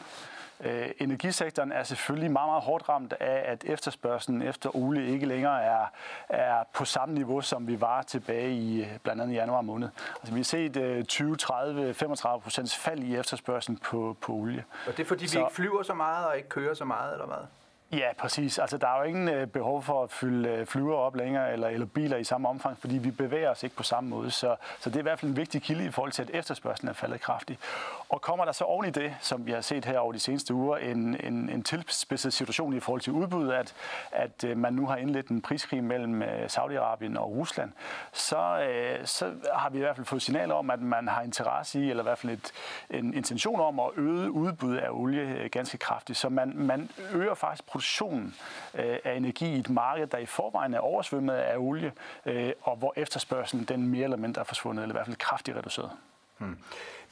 Øh, 0.63 0.91
energisektoren 0.99 1.73
er 1.73 1.83
selvfølgelig 1.83 2.31
meget, 2.33 2.49
meget 2.49 2.63
hårdt 2.63 2.89
ramt 2.89 3.15
af, 3.21 3.43
at 3.47 3.65
efterspørgselen 3.65 4.43
efter 4.43 4.77
olie 4.77 5.07
ikke 5.07 5.27
længere 5.27 5.63
er, 5.63 5.87
er 6.29 6.65
på 6.75 6.85
samme 6.85 7.15
niveau, 7.15 7.41
som 7.41 7.67
vi 7.69 7.81
var 7.81 8.03
tilbage 8.03 8.53
i 8.53 8.87
blandt 9.03 9.23
andet 9.23 9.35
januar 9.35 9.61
måned. 9.61 9.89
Altså, 10.17 10.33
vi 10.33 10.39
har 10.39 10.45
set 10.45 10.77
øh, 10.77 11.05
20, 11.05 11.37
30, 11.37 11.95
35 11.95 12.41
procents 12.41 12.77
fald 12.77 13.01
i 13.03 13.17
efterspørgselen 13.17 13.79
på, 13.79 14.17
på 14.21 14.33
olie. 14.33 14.65
Og 14.87 14.97
det 14.97 15.03
er 15.03 15.07
fordi, 15.07 15.27
så, 15.27 15.39
vi 15.39 15.45
ikke 15.45 15.55
flyver 15.55 15.83
så 15.83 15.95
meget 15.95 16.27
og 16.27 16.37
ikke 16.37 16.49
kører 16.49 16.75
så 16.75 16.85
meget, 16.85 17.13
eller 17.13 17.27
hvad? 17.27 17.47
Ja, 17.93 18.13
præcis. 18.19 18.59
Altså, 18.59 18.77
der 18.77 18.89
er 18.89 18.99
jo 18.99 19.03
ingen 19.03 19.29
øh, 19.29 19.47
behov 19.47 19.83
for 19.83 20.03
at 20.03 20.11
fylde 20.11 20.49
øh, 20.49 20.67
flyver 20.67 20.97
op 20.97 21.17
længere, 21.17 21.53
eller, 21.53 21.69
eller 21.69 21.87
biler 21.87 22.17
i 22.17 22.25
samme 22.25 22.49
omfang, 22.49 22.79
fordi 22.79 22.99
vi 22.99 23.11
bevæger 23.11 23.51
os 23.51 23.63
ikke 23.63 23.77
på 23.77 23.83
samme 23.83 24.11
måde. 24.11 24.31
Så, 24.31 24.57
så 24.81 24.91
det 24.91 24.97
er 24.97 25.01
i 25.01 25.03
hvert 25.03 25.21
fald 25.21 25.31
en 25.31 25.37
vigtig 25.37 25.63
kilde 25.63 25.85
i 25.85 25.91
forhold 25.91 26.13
til, 26.13 26.23
at 26.23 26.31
efterspørgselen 26.33 26.89
er 26.89 26.93
faldet 26.93 27.21
kraftigt. 27.21 27.61
Og 28.09 28.21
kommer 28.21 28.45
der 28.45 28.53
så 28.53 28.65
oven 28.65 28.87
i 28.87 28.91
det, 28.91 29.15
som 29.21 29.47
vi 29.47 29.53
har 29.53 29.61
set 29.61 29.85
her 29.85 29.99
over 29.99 30.13
de 30.13 30.19
seneste 30.19 30.55
uger, 30.55 30.77
en, 30.77 31.17
en, 31.27 31.49
en 31.49 31.63
tilspidset 31.63 32.33
situation 32.33 32.77
i 32.77 32.81
forhold 32.81 33.01
til 33.01 33.13
udbuddet, 33.13 33.53
at, 33.53 33.75
at 34.13 34.45
øh, 34.45 34.57
man 34.57 34.73
nu 34.73 34.87
har 34.87 34.97
indledt 34.97 35.29
en 35.29 35.43
priskrig 35.43 35.85
mellem 35.85 36.23
Saudi-Arabien 36.23 37.19
og 37.19 37.31
Rusland, 37.31 37.73
så, 38.13 38.67
så 39.05 39.33
har 39.55 39.71
vi 39.71 39.79
i 39.79 39.81
hvert 39.81 39.97
fald 39.97 40.07
fået 40.07 40.23
signaler 40.23 40.55
om, 40.55 40.71
at 40.71 40.81
man 40.81 41.09
har 41.09 41.23
interesse 41.23 41.81
i, 41.81 41.91
eller 41.91 42.03
i 42.03 42.07
hvert 42.07 42.19
fald 42.19 42.33
et, 42.33 42.53
en 42.91 43.15
intention 43.15 43.61
om 43.61 43.81
at 43.81 43.91
øge 43.97 44.31
udbuddet 44.31 44.79
af 44.79 44.89
olie 44.91 45.49
ganske 45.49 45.79
kraftigt. 45.79 46.19
Så 46.19 46.29
man, 46.29 46.53
man 46.57 46.91
øger 47.13 47.35
faktisk 47.35 47.67
produktionen 47.83 48.35
øh, 48.75 48.99
af 49.05 49.15
energi 49.15 49.55
i 49.55 49.59
et 49.59 49.71
marked, 49.71 50.07
der 50.07 50.19
i 50.19 50.27
forvejen 50.27 50.75
er 50.75 50.79
oversvømmet 50.79 51.35
af 51.35 51.57
olie, 51.59 51.93
øh, 52.27 52.53
og 52.63 52.77
hvor 52.77 52.93
efterspørgselen 52.97 53.65
den 53.65 53.87
mere 53.87 54.05
eller 54.05 54.17
mindre 54.17 54.41
er 54.41 54.45
forsvundet, 54.45 54.83
eller 54.83 54.95
i 54.95 54.97
hvert 54.97 55.07
fald 55.07 55.17
kraftigt 55.17 55.57
reduceret. 55.57 55.91
Hmm. 56.39 56.59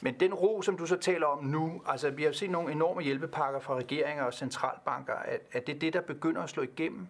Men 0.01 0.19
den 0.19 0.33
ro, 0.33 0.61
som 0.61 0.77
du 0.77 0.85
så 0.85 0.97
taler 0.97 1.27
om 1.27 1.43
nu, 1.43 1.81
altså 1.87 2.09
vi 2.09 2.23
har 2.23 2.31
set 2.31 2.49
nogle 2.49 2.71
enorme 2.71 3.01
hjælpepakker 3.01 3.59
fra 3.59 3.75
regeringer 3.75 4.23
og 4.23 4.33
centralbanker, 4.33 5.13
er, 5.13 5.37
er 5.53 5.59
det 5.59 5.81
det, 5.81 5.93
der 5.93 6.01
begynder 6.01 6.41
at 6.41 6.49
slå 6.49 6.63
igennem? 6.63 7.07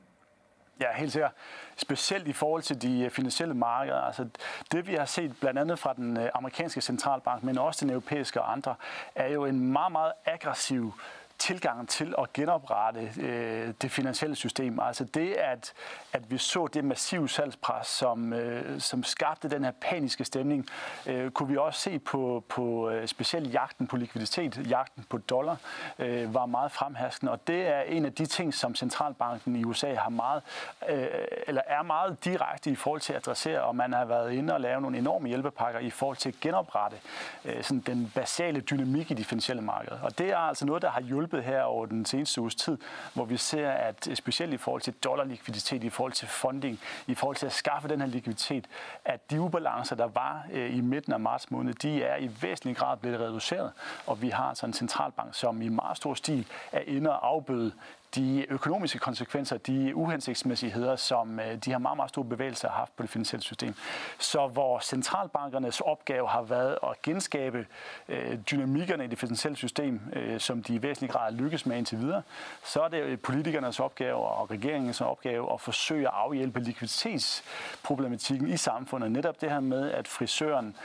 Ja, 0.82 0.88
helt 0.96 1.12
sikkert. 1.12 1.32
Specielt 1.78 2.28
i 2.28 2.34
forhold 2.34 2.62
til 2.62 2.82
de 2.82 3.02
øh, 3.02 3.10
finansielle 3.10 3.54
markeder. 3.54 4.02
Altså 4.02 4.28
det 4.72 4.88
vi 4.88 4.94
har 4.94 5.06
set 5.06 5.36
blandt 5.40 5.60
andet 5.60 5.80
fra 5.80 5.94
den 5.94 6.18
amerikanske 6.34 6.82
centralbank, 6.82 7.44
men 7.44 7.58
også 7.58 7.86
den 7.86 7.90
europæiske 7.94 8.42
og 8.42 8.52
andre, 8.52 8.76
er 9.16 9.28
jo 9.28 9.46
en 9.46 9.72
meget, 9.72 9.92
meget 9.92 10.12
aggressiv 10.26 10.94
tilgangen 11.42 11.88
til 11.88 12.14
at 12.18 12.34
genoprette 12.34 13.12
øh, 13.22 13.74
det 13.82 13.92
finansielle 13.92 14.36
system. 14.36 14.80
Altså 14.80 15.04
det, 15.04 15.34
at, 15.34 15.74
at 16.14 16.32
vi 16.32 16.38
så 16.38 16.68
det 16.74 16.86
massive 16.86 17.30
salgspres, 17.30 17.88
som, 17.88 18.34
øh, 18.34 18.82
som 18.82 19.04
skabte 19.04 19.50
den 19.50 19.64
her 19.64 19.72
paniske 19.82 20.26
stemning, 20.26 20.68
øh, 21.06 21.32
kunne 21.32 21.50
vi 21.50 21.58
også 21.58 21.80
se 21.80 22.00
på, 22.00 22.44
på 22.50 22.90
øh, 22.90 23.08
specielt 23.08 23.54
jagten 23.54 23.88
på 23.88 23.98
likviditet, 23.98 24.70
jagten 24.70 25.06
på 25.10 25.18
dollar, 25.18 25.58
øh, 26.00 26.34
var 26.34 26.46
meget 26.46 26.72
fremherskende. 26.72 27.32
Og 27.32 27.48
det 27.48 27.68
er 27.68 27.82
en 27.82 28.06
af 28.06 28.14
de 28.14 28.26
ting, 28.26 28.54
som 28.54 28.76
centralbanken 28.76 29.56
i 29.56 29.64
USA 29.64 29.94
har 29.94 30.10
meget, 30.10 30.42
øh, 30.90 31.08
eller 31.48 31.62
er 31.68 31.84
meget 31.84 32.26
direkte 32.26 32.70
i 32.70 32.76
forhold 32.76 33.02
til 33.02 33.14
at 33.14 33.18
adressere, 33.18 33.62
og 33.62 33.76
man 33.76 33.94
har 33.94 34.06
været 34.06 34.32
inde 34.32 34.54
og 34.54 34.62
lave 34.62 34.82
nogle 34.82 34.98
enorme 34.98 35.28
hjælpepakker 35.28 35.80
i 35.80 35.90
forhold 35.90 36.18
til 36.18 36.30
at 36.30 36.40
genoprette 36.42 36.98
øh, 37.46 37.64
sådan 37.64 37.80
den 37.80 38.12
basale 38.16 38.62
dynamik 38.62 39.12
i 39.12 39.14
de 39.14 39.24
finansielle 39.24 39.62
markeder. 39.62 40.00
Og 40.02 40.18
det 40.18 40.32
er 40.32 40.38
altså 40.38 40.66
noget, 40.66 40.82
der 40.82 40.90
har 40.90 41.02
hjulpet 41.02 41.31
løbet 41.32 41.46
her 41.46 41.62
over 41.62 41.86
den 41.86 42.06
seneste 42.06 42.42
uges 42.42 42.56
tid, 42.56 42.78
hvor 43.14 43.26
vi 43.26 43.38
ser, 43.38 43.72
at 43.72 44.08
eh, 44.08 44.16
specielt 44.16 44.54
i 44.54 44.58
forhold 44.58 44.82
til 44.82 44.94
dollarlikviditet, 44.94 45.84
i 45.84 45.90
forhold 45.90 46.12
til 46.12 46.28
funding, 46.28 46.80
i 47.08 47.16
forhold 47.16 47.36
til 47.36 47.46
at 47.46 47.54
skaffe 47.54 47.88
den 47.88 48.02
her 48.02 48.08
likviditet, 48.08 48.66
at 49.06 49.32
de 49.32 49.42
ubalancer, 49.42 49.96
der 49.96 50.08
var 50.08 50.46
eh, 50.52 50.78
i 50.78 50.82
midten 50.82 51.14
af 51.14 51.20
marts 51.20 51.52
måned, 51.52 51.74
de 51.74 52.04
er 52.04 52.18
i 52.18 52.30
væsentlig 52.42 52.78
grad 52.78 52.98
blevet 52.98 53.20
reduceret, 53.20 53.72
og 54.08 54.22
vi 54.22 54.30
har 54.30 54.54
sådan 54.54 54.70
en 54.70 54.74
centralbank, 54.74 55.36
som 55.36 55.62
i 55.62 55.70
meget 55.70 55.98
stor 55.98 56.14
stil 56.14 56.48
er 56.72 56.82
inde 56.88 57.10
og 57.10 57.28
afbøde 57.28 57.72
de 58.16 58.46
økonomiske 58.50 59.00
konsekvenser, 59.00 59.58
de 59.58 59.96
uhensigtsmæssigheder, 59.96 60.96
som 60.96 61.40
øh, 61.40 61.56
de 61.56 61.72
her 61.72 61.78
meget, 61.78 61.96
meget 61.96 62.10
store 62.10 62.26
bevægelser 62.26 62.70
har 62.70 62.78
haft 62.78 62.96
på 62.96 63.04
det 63.04 63.10
finansielle 63.10 63.44
system. 63.44 63.76
Så 64.20 64.48
hvor 64.48 64.80
centralbankernes 64.80 65.82
opgave 65.82 66.28
har 66.28 66.42
været 66.42 66.78
at 66.84 67.02
genskabe 67.02 67.68
øh, 68.10 68.38
dynamikkerne 68.52 69.04
i 69.04 69.08
det 69.08 69.20
finansielle 69.20 69.56
system, 69.56 70.02
øh, 70.14 70.40
som 70.40 70.64
de 70.64 70.76
i 70.76 70.82
væsentlig 70.82 71.10
grad 71.10 71.34
lykkes 71.34 71.66
med 71.66 71.78
indtil 71.78 72.00
videre, 72.00 72.22
så 72.64 72.82
er 72.82 72.88
det 72.88 73.22
politikernes 73.22 73.80
opgave 73.80 74.18
og 74.18 74.52
regeringens 74.52 75.02
opgave 75.02 75.54
at 75.54 75.62
forsøge 75.62 76.08
at 76.08 76.14
afhjælpe 76.14 76.60
likviditetsproblematikken 76.60 78.50
i 78.50 78.58
samfundet. 78.58 79.12
Netop 79.12 79.42
det 79.42 79.52
her 79.52 79.60
med, 79.60 79.92
at 79.92 80.08
frisøren, 80.08 80.76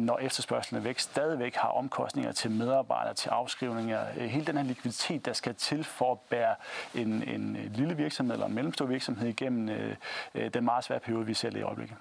når 0.00 0.18
efterspørgselen 0.18 0.80
er 0.80 0.82
væk, 0.82 0.98
stadigvæk 0.98 1.54
har 1.54 1.68
omkostninger 1.68 2.32
til 2.32 2.50
medarbejdere, 2.50 3.14
til 3.14 3.28
afskrivninger. 3.28 4.04
Hele 4.04 4.46
den 4.46 4.56
her 4.56 4.64
likviditet, 4.64 5.26
der 5.26 5.32
skal 5.32 5.54
til 5.54 5.84
for 5.84 6.12
at 6.12 6.18
bære 6.18 6.41
være 6.42 6.54
en, 6.94 7.28
en 7.28 7.70
lille 7.74 7.96
virksomhed 7.96 8.34
eller 8.34 8.46
en 8.46 8.54
mellemstor 8.54 8.86
virksomhed 8.86 9.28
igennem 9.28 9.68
øh, 9.68 9.96
øh, 10.34 10.54
den 10.54 10.64
meget 10.64 10.84
svære 10.84 11.00
periode, 11.00 11.26
vi 11.26 11.34
ser 11.34 11.56
i 11.56 11.62
øjeblikket. 11.62 11.96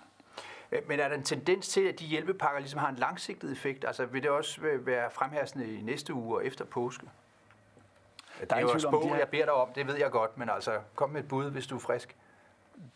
Men 0.88 1.00
er 1.00 1.08
der 1.08 1.16
en 1.16 1.24
tendens 1.24 1.68
til, 1.68 1.82
at 1.82 2.00
de 2.00 2.06
hjælpepakker 2.06 2.60
ligesom 2.60 2.80
har 2.80 2.90
en 2.90 2.96
langsigtet 2.96 3.52
effekt? 3.52 3.86
Altså 3.86 4.06
vil 4.06 4.24
det 4.24 4.32
også 4.32 4.62
være 4.62 5.12
fremhærsende 5.12 5.74
i 5.74 5.82
næste 5.82 6.14
uge 6.14 6.38
og 6.38 6.46
efter 6.46 6.66
påske? 6.66 7.06
Der 8.40 8.46
det 8.46 8.56
er 8.56 8.60
jo 8.60 8.80
spå, 8.80 9.08
her... 9.08 9.16
jeg 9.16 9.28
beder 9.28 9.46
dig 9.46 9.54
om, 9.54 9.70
det 9.76 9.88
ved 9.88 9.96
jeg 9.96 10.12
godt, 10.12 10.38
men 10.38 10.50
altså 10.50 10.80
kom 10.96 11.10
med 11.10 11.22
et 11.22 11.28
bud, 11.28 11.52
hvis 11.52 11.68
du 11.68 11.76
er 11.76 11.80
frisk 11.80 12.16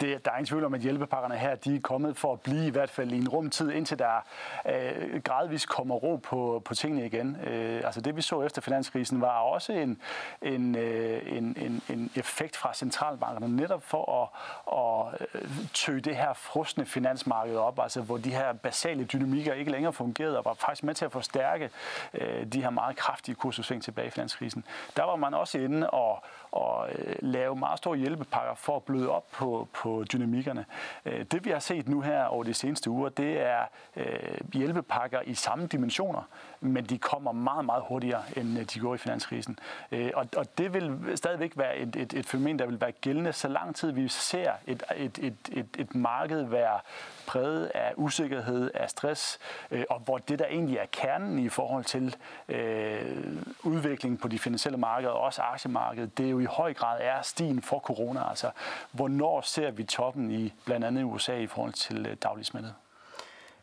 det, 0.02 0.26
der 0.26 0.32
er 0.32 0.36
ingen 0.36 0.46
tvivl 0.46 0.66
om, 0.66 0.74
at 0.74 0.82
hjælpepakkerne 0.82 1.38
her 1.38 1.56
de 1.56 1.76
er 1.76 1.82
kommet 1.82 2.18
for 2.18 2.34
at 2.34 2.40
blive 2.42 2.68
i 2.68 2.70
hvert 2.70 2.90
fald 2.90 3.12
i 3.12 3.18
en 3.18 3.28
rumtid, 3.28 3.72
indtil 3.72 4.00
der 4.00 4.26
øh, 4.66 5.22
gradvist 5.24 5.70
kommer 5.70 5.96
ro 5.96 6.16
på, 6.16 6.62
på 6.66 6.76
tingene 6.76 7.06
igen. 7.06 7.38
Øh, 7.48 7.82
altså 7.86 8.02
det 8.02 8.16
vi 8.16 8.22
så 8.22 8.42
efter 8.42 8.62
finanskrisen 8.62 9.22
var 9.22 9.40
også 9.40 9.74
en, 9.74 10.02
en, 10.42 10.76
øh, 10.76 11.38
en, 11.38 11.58
en, 11.62 11.82
en 11.90 12.12
effekt 12.16 12.58
fra 12.58 12.74
centralbankerne 12.74 13.56
netop 13.56 13.84
for 13.84 14.22
at, 14.22 14.30
at 14.78 15.28
øh, 15.34 15.50
tøge 15.74 16.02
det 16.02 16.16
her 16.16 16.34
frosne 16.34 16.86
finansmarked 16.86 17.56
op, 17.56 17.80
altså 17.80 18.02
hvor 18.02 18.18
de 18.18 18.30
her 18.30 18.54
basale 18.54 19.04
dynamikker 19.04 19.54
ikke 19.54 19.72
længere 19.72 19.94
fungerede 19.94 20.38
og 20.38 20.46
var 20.46 20.54
faktisk 20.54 20.84
med 20.84 20.94
til 20.94 21.06
at 21.06 21.12
forstærke 21.12 21.70
øh, 22.14 22.46
de 22.46 22.62
her 22.62 22.70
meget 22.70 22.96
kraftige 22.96 23.36
kursudsving 23.36 23.84
tilbage 23.84 24.08
i 24.08 24.10
finanskrisen. 24.10 24.66
Der 24.98 25.04
var 25.04 25.16
man 25.16 25.34
også 25.34 25.58
inde 25.58 25.90
og, 25.90 26.24
og 26.56 26.90
øh, 26.92 27.16
lave 27.20 27.56
meget 27.56 27.78
store 27.78 27.98
hjælpepakker 27.98 28.56
for 28.56 28.76
at 28.76 28.84
bløde 28.84 29.10
op 29.10 29.28
på, 29.32 29.68
på 29.74 30.04
dynamikkerne. 30.14 30.66
Øh, 31.06 31.26
det 31.32 31.46
vi 31.46 31.50
har 31.50 31.60
set 31.60 31.90
nu 31.90 32.02
her 32.02 32.24
over 32.24 32.44
de 32.44 32.54
seneste 32.54 32.90
uger, 32.90 33.10
det 33.10 33.42
er 33.42 33.62
øh, 33.96 34.40
hjælpepakker 34.54 35.22
i 35.26 35.34
samme 35.34 35.68
dimensioner, 35.68 36.22
men 36.62 36.86
de 36.86 36.98
kommer 36.98 37.32
meget, 37.32 37.66
meget 37.66 37.84
hurtigere, 37.88 38.24
end 38.38 38.60
øh, 38.60 38.66
de 38.66 38.80
gjorde 38.80 38.96
i 38.96 38.98
finanskrisen. 38.98 39.60
Øh, 39.92 40.12
og, 40.14 40.28
og 40.38 40.58
det 40.58 40.74
vil 40.74 41.00
stadigvæk 41.16 41.52
være 41.56 41.78
et, 41.78 41.96
et, 41.96 42.14
et 42.14 42.26
fænomen, 42.26 42.60
der 42.60 42.66
vil 42.66 42.82
være 42.82 42.92
gældende, 42.92 43.34
så 43.34 43.48
lang 43.48 43.76
tid 43.76 43.92
vi 43.92 44.08
ser 44.08 44.52
et, 44.68 44.84
et, 44.96 45.20
et, 45.22 45.36
et, 45.52 45.68
et 45.78 45.96
marked 45.96 46.44
være 46.44 46.80
præget 47.28 47.66
af 47.66 47.94
usikkerhed, 47.96 48.72
af 48.74 48.90
stress, 48.90 49.40
øh, 49.72 49.84
og 49.90 50.00
hvor 50.00 50.18
det, 50.18 50.40
der 50.40 50.46
egentlig 50.46 50.78
er 50.78 50.86
kernen 50.92 51.40
i 51.40 51.50
forhold 51.50 51.84
til 51.84 52.16
øh, 52.50 53.38
udviklingen 53.64 54.18
på 54.18 54.28
de 54.28 54.40
finansielle 54.40 54.78
markeder, 54.78 55.12
og 55.12 55.22
også 55.22 55.42
aktiemarkedet, 55.42 56.18
det 56.18 56.26
er 56.26 56.30
jo 56.30 56.40
i 56.40 56.46
høj 56.46 56.74
grad 56.74 57.00
er 57.02 57.22
stigen 57.22 57.62
for 57.62 57.80
corona. 57.80 58.30
Altså, 58.30 58.52
hvornår 58.92 59.42
ser 59.42 59.72
vi 59.72 59.84
toppen 59.84 60.32
i 60.32 60.54
blandt 60.66 60.86
andet 60.86 61.04
USA 61.04 61.38
i 61.38 61.48
forhold 61.48 61.74
til 61.74 62.18
øh. 62.24 62.85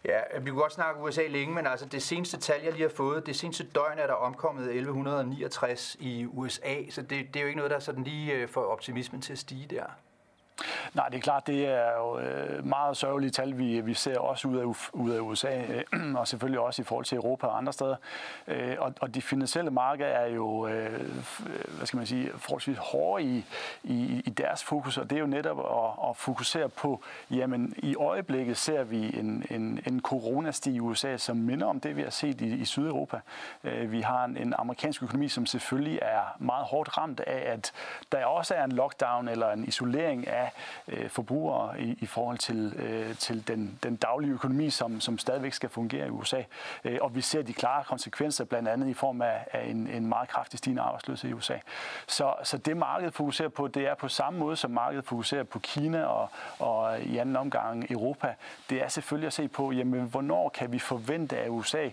Ja, 0.05 0.20
vi 0.40 0.50
kunne 0.50 0.61
godt 0.61 0.72
snakke 0.72 1.00
USA 1.00 1.26
længe, 1.26 1.55
men 1.55 1.66
altså 1.66 1.86
det 1.86 2.03
seneste 2.03 2.36
tal, 2.36 2.62
jeg 2.62 2.72
lige 2.72 2.82
har 2.82 2.94
fået, 2.96 3.26
det 3.26 3.36
seneste 3.36 3.64
døgn 3.64 3.98
er 3.98 4.07
der 4.07 4.14
omkommet 4.14 4.64
1169 4.64 5.96
i 6.00 6.26
USA, 6.26 6.90
så 6.90 7.03
det, 7.03 7.11
det 7.11 7.36
er 7.36 7.40
jo 7.40 7.46
ikke 7.46 7.57
noget, 7.57 7.70
der 7.70 7.78
sådan 7.78 8.05
lige 8.05 8.48
får 8.48 8.64
optimismen 8.64 9.20
til 9.20 9.32
at 9.32 9.38
stige 9.38 9.66
der. 9.66 9.84
Nej, 10.95 11.09
det 11.09 11.16
er 11.16 11.20
klart, 11.20 11.47
det 11.47 11.66
er 11.66 11.93
jo 11.99 12.18
øh, 12.18 12.66
meget 12.66 12.97
sørgelige 12.97 13.30
tal, 13.30 13.59
vi, 13.59 13.80
vi 13.80 13.95
ser 13.95 14.18
også 14.18 14.49
ud 14.49 14.57
af, 14.57 14.64
ud 14.93 15.11
af 15.11 15.20
USA, 15.20 15.62
øh, 15.93 16.14
og 16.18 16.28
selvfølgelig 16.28 16.61
også 16.61 16.82
i 16.82 16.84
forhold 16.84 17.05
til 17.05 17.16
Europa 17.16 17.47
og 17.47 17.59
andre 17.59 17.72
steder. 17.72 17.97
Øh, 18.49 18.76
og, 18.78 18.95
og 19.01 19.14
de 19.14 19.22
finansielle 19.22 19.70
markeder 19.70 20.09
er 20.09 20.26
jo, 20.26 20.68
hvad 21.76 21.86
skal 21.86 21.97
man 21.97 22.07
sige, 22.07 22.30
forholdsvis 22.36 22.76
hårde 22.78 23.24
i, 23.24 23.45
i, 23.82 24.22
i 24.24 24.30
deres 24.30 24.64
fokus, 24.64 24.99
og 24.99 25.11
det 25.11 25.16
er 25.16 25.20
jo 25.20 25.26
netop 25.26 25.59
at, 25.59 26.11
at 26.11 26.16
fokusere 26.16 26.68
på, 26.68 27.03
jamen 27.30 27.74
i 27.76 27.97
øjeblikket 27.97 28.57
ser 28.57 28.84
vi 28.84 29.18
en, 29.18 29.47
en, 29.51 29.80
en 29.86 30.01
coronastig 30.01 30.74
i 30.74 30.80
USA, 30.80 31.16
som 31.16 31.36
minder 31.36 31.66
om 31.66 31.80
det, 31.80 31.97
vi 31.97 32.03
har 32.03 32.11
set 32.11 32.40
i, 32.40 32.55
i 32.55 32.64
Sydeuropa. 32.64 33.20
Vi 33.86 34.01
har 34.01 34.24
en, 34.24 34.36
en 34.36 34.55
amerikansk 34.59 35.03
økonomi, 35.03 35.28
som 35.28 35.47
selvfølgelig 35.47 35.99
er 36.03 36.36
meget 36.38 36.66
hårdt 36.66 36.99
ramt 36.99 37.20
af, 37.20 37.53
at 37.53 37.72
der 38.12 38.24
også 38.24 38.55
er 38.55 38.64
en 38.64 38.72
lockdown 38.72 39.28
eller 39.28 39.53
en 39.53 39.64
isolering 39.64 40.28
af 40.28 40.53
øh, 40.89 41.11
forbrugere 41.11 41.80
i, 41.80 41.99
i 42.01 42.07
forhold 42.07 42.39
til, 42.39 42.72
øh, 42.76 43.16
til 43.16 43.49
den, 43.49 43.78
den 43.83 43.97
daglige 43.97 44.33
økonomi, 44.33 44.70
som, 44.70 45.01
som 45.01 45.18
stadigvæk 45.18 45.53
skal 45.53 45.68
fungere 45.68 46.07
i 46.07 46.11
USA. 46.11 46.43
Øh, 46.85 46.99
og 47.01 47.14
vi 47.14 47.20
ser 47.20 47.43
de 47.43 47.53
klare 47.53 47.85
konsekvenser, 47.85 48.45
blandt 48.45 48.68
andet 48.68 48.89
i 48.89 48.95
form 48.95 49.22
af, 49.22 49.47
af 49.53 49.66
en, 49.66 49.89
en 49.89 50.07
meget 50.07 50.28
kraftig 50.28 50.59
stigende 50.59 50.83
arbejdsløshed 50.83 51.30
i 51.30 51.33
USA. 51.33 51.57
Så, 52.07 52.35
så 52.45 52.59
det 52.59 52.76
markedet 52.76 53.14
fokuserer 53.14 53.49
på, 53.49 53.68
det 53.68 53.87
er 53.87 53.95
på 53.95 54.09
samme 54.09 54.39
måde, 54.39 54.57
som 54.57 54.70
markedet 54.70 55.05
fokuserer 55.05 55.45
på 55.45 55.59
Kina 55.59 56.05
og, 56.05 56.28
og 56.59 57.01
i 57.01 57.16
anden 57.16 57.37
omgang 57.37 57.91
Europa. 57.91 58.35
Det 58.70 58.83
er 58.83 58.89
selvfølgelig 58.89 59.26
at 59.26 59.33
se 59.33 59.49
på, 59.49 59.72
jamen, 59.72 60.05
hvornår 60.05 60.49
kan 60.49 60.72
vi 60.72 60.78
forvente 60.78 61.39
af 61.39 61.49
USA 61.49 61.89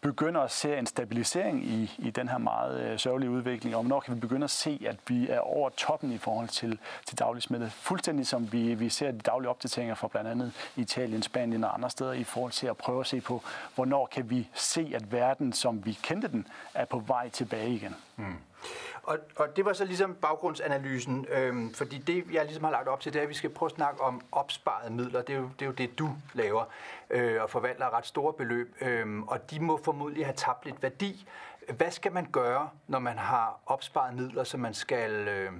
begynder 0.00 0.40
at 0.40 0.50
se 0.50 0.78
en 0.78 0.86
stabilisering 0.86 1.64
i, 1.64 1.94
i 1.98 2.10
den 2.10 2.28
her 2.28 2.38
meget 2.38 2.80
øh, 2.80 2.98
sørgelige 2.98 3.30
udvikling, 3.30 3.76
og 3.76 3.82
hvornår 3.82 4.00
kan 4.00 4.14
vi 4.14 4.20
begynde 4.20 4.44
at 4.44 4.50
se, 4.50 4.80
at 4.86 4.96
vi 5.08 5.28
er 5.28 5.38
over 5.38 5.68
toppen 5.68 6.12
i 6.12 6.18
forhold 6.18 6.48
til, 6.48 6.78
til 7.06 7.18
daglig 7.18 7.42
smitte. 7.42 7.70
Fuldstændig 7.70 8.26
som 8.26 8.52
vi, 8.52 8.74
vi 8.74 8.88
ser 8.88 9.10
de 9.10 9.18
daglige 9.18 9.50
opdateringer 9.50 9.94
fra 9.94 10.08
blandt 10.08 10.30
andet 10.30 10.52
Italien, 10.76 11.22
Spanien 11.22 11.64
og 11.64 11.74
andre 11.74 11.90
steder 11.90 12.12
i 12.12 12.24
forhold 12.24 12.52
til 12.52 12.66
at 12.66 12.76
prøve 12.76 13.00
at 13.00 13.06
se 13.06 13.20
på, 13.20 13.42
hvornår 13.74 14.06
kan 14.06 14.30
vi 14.30 14.48
se, 14.54 14.92
at 14.94 15.12
verden, 15.12 15.52
som 15.52 15.86
vi 15.86 15.98
kendte 16.02 16.28
den, 16.28 16.46
er 16.74 16.84
på 16.84 16.98
vej 16.98 17.28
tilbage 17.28 17.70
igen. 17.74 17.96
Mm. 18.16 18.36
Og, 19.10 19.18
og 19.36 19.56
det 19.56 19.64
var 19.64 19.72
så 19.72 19.84
ligesom 19.84 20.14
baggrundsanalysen, 20.14 21.26
øhm, 21.28 21.74
fordi 21.74 21.98
det, 21.98 22.24
jeg 22.32 22.44
ligesom 22.44 22.64
har 22.64 22.70
lagt 22.70 22.88
op 22.88 23.00
til, 23.00 23.12
det 23.12 23.18
er, 23.18 23.22
at 23.22 23.28
vi 23.28 23.34
skal 23.34 23.50
prøve 23.50 23.66
at 23.66 23.74
snakke 23.74 24.00
om 24.00 24.20
opsparede 24.32 24.92
midler. 24.92 25.22
Det 25.22 25.34
er 25.34 25.38
jo 25.38 25.50
det, 25.58 25.62
er 25.62 25.66
jo 25.66 25.72
det 25.72 25.98
du 25.98 26.10
laver 26.34 26.64
øh, 27.10 27.42
og 27.42 27.50
forvalter 27.50 27.96
ret 27.96 28.06
store 28.06 28.32
beløb, 28.32 28.74
øh, 28.80 29.20
og 29.20 29.50
de 29.50 29.60
må 29.60 29.80
formodentlig 29.84 30.26
have 30.26 30.34
tabt 30.36 30.64
lidt 30.64 30.82
værdi. 30.82 31.28
Hvad 31.76 31.90
skal 31.90 32.12
man 32.12 32.26
gøre, 32.32 32.70
når 32.86 32.98
man 32.98 33.18
har 33.18 33.60
opsparede 33.66 34.16
midler, 34.16 34.44
som 34.44 34.60
man 34.60 34.74
skal 34.74 35.10
øh, 35.28 35.52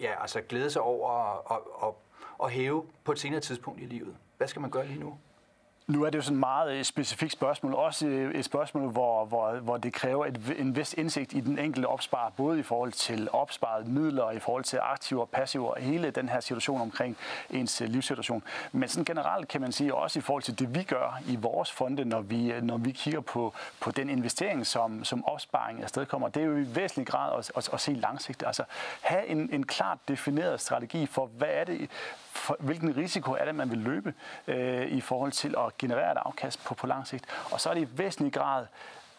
ja, 0.00 0.22
altså 0.22 0.40
glæde 0.40 0.70
sig 0.70 0.82
over 0.82 1.10
og, 1.10 1.50
og, 1.50 1.82
og, 1.82 2.02
og 2.38 2.50
hæve 2.50 2.84
på 3.04 3.12
et 3.12 3.18
senere 3.18 3.40
tidspunkt 3.40 3.80
i 3.80 3.84
livet? 3.84 4.16
Hvad 4.36 4.48
skal 4.48 4.62
man 4.62 4.70
gøre 4.70 4.86
lige 4.86 5.00
nu? 5.00 5.18
Nu 5.86 6.04
er 6.04 6.10
det 6.10 6.18
jo 6.18 6.22
sådan 6.22 6.36
et 6.36 6.40
meget 6.40 6.72
øh, 6.72 6.84
specifikt 6.84 7.32
spørgsmål, 7.32 7.74
også 7.74 8.06
øh, 8.06 8.34
et 8.34 8.44
spørgsmål, 8.44 8.90
hvor, 8.90 9.24
hvor, 9.24 9.52
hvor 9.52 9.76
det 9.76 9.92
kræver 9.92 10.26
et, 10.26 10.54
en 10.58 10.76
vis 10.76 10.94
indsigt 10.94 11.32
i 11.32 11.40
den 11.40 11.58
enkelte 11.58 11.86
opsparer, 11.86 12.30
både 12.30 12.58
i 12.58 12.62
forhold 12.62 12.92
til 12.92 13.28
opsparet 13.32 13.86
midler, 13.86 14.22
og 14.22 14.34
i 14.34 14.38
forhold 14.38 14.64
til 14.64 14.78
aktiver 14.82 15.20
og 15.20 15.28
passiver, 15.28 15.68
og 15.68 15.80
hele 15.80 16.10
den 16.10 16.28
her 16.28 16.40
situation 16.40 16.80
omkring 16.80 17.16
ens 17.50 17.80
øh, 17.80 17.88
livssituation. 17.88 18.42
Men 18.72 18.88
sådan 18.88 19.04
generelt 19.04 19.48
kan 19.48 19.60
man 19.60 19.72
sige 19.72 19.94
også 19.94 20.18
i 20.18 20.22
forhold 20.22 20.42
til 20.42 20.58
det, 20.58 20.74
vi 20.74 20.82
gør 20.82 21.20
i 21.28 21.36
vores 21.36 21.72
fonde, 21.72 22.04
når 22.04 22.20
vi, 22.20 22.60
når 22.60 22.78
vi 22.78 22.90
kigger 22.90 23.20
på, 23.20 23.54
på 23.80 23.90
den 23.90 24.10
investering, 24.10 24.66
som, 24.66 25.04
som 25.04 25.24
opsparing 25.24 25.82
afstedkommer, 25.82 26.28
det 26.28 26.42
er 26.42 26.46
jo 26.46 26.56
i 26.56 26.76
væsentlig 26.76 27.06
grad 27.06 27.38
at, 27.38 27.52
at, 27.56 27.70
at 27.72 27.80
se 27.80 27.92
langsigtet. 27.92 28.46
Altså 28.46 28.64
have 29.00 29.26
en, 29.26 29.48
en 29.52 29.66
klart 29.66 29.98
defineret 30.08 30.60
strategi 30.60 31.06
for, 31.06 31.26
hvad 31.26 31.48
er 31.50 31.64
det, 31.64 31.90
for, 32.34 32.56
hvilken 32.60 32.96
risiko 32.96 33.32
er 33.32 33.44
det, 33.44 33.54
man 33.54 33.70
vil 33.70 33.78
løbe 33.78 34.14
øh, 34.46 34.86
i 34.86 35.00
forhold 35.00 35.32
til 35.32 35.54
at 35.58 35.78
generere 35.78 36.12
et 36.12 36.18
afkast 36.18 36.64
på, 36.64 36.74
på 36.74 36.86
lang 36.86 37.06
sigt. 37.06 37.24
Og 37.50 37.60
så 37.60 37.70
er 37.70 37.74
det 37.74 37.80
i 37.80 37.98
væsentlig 37.98 38.32
grad 38.32 38.66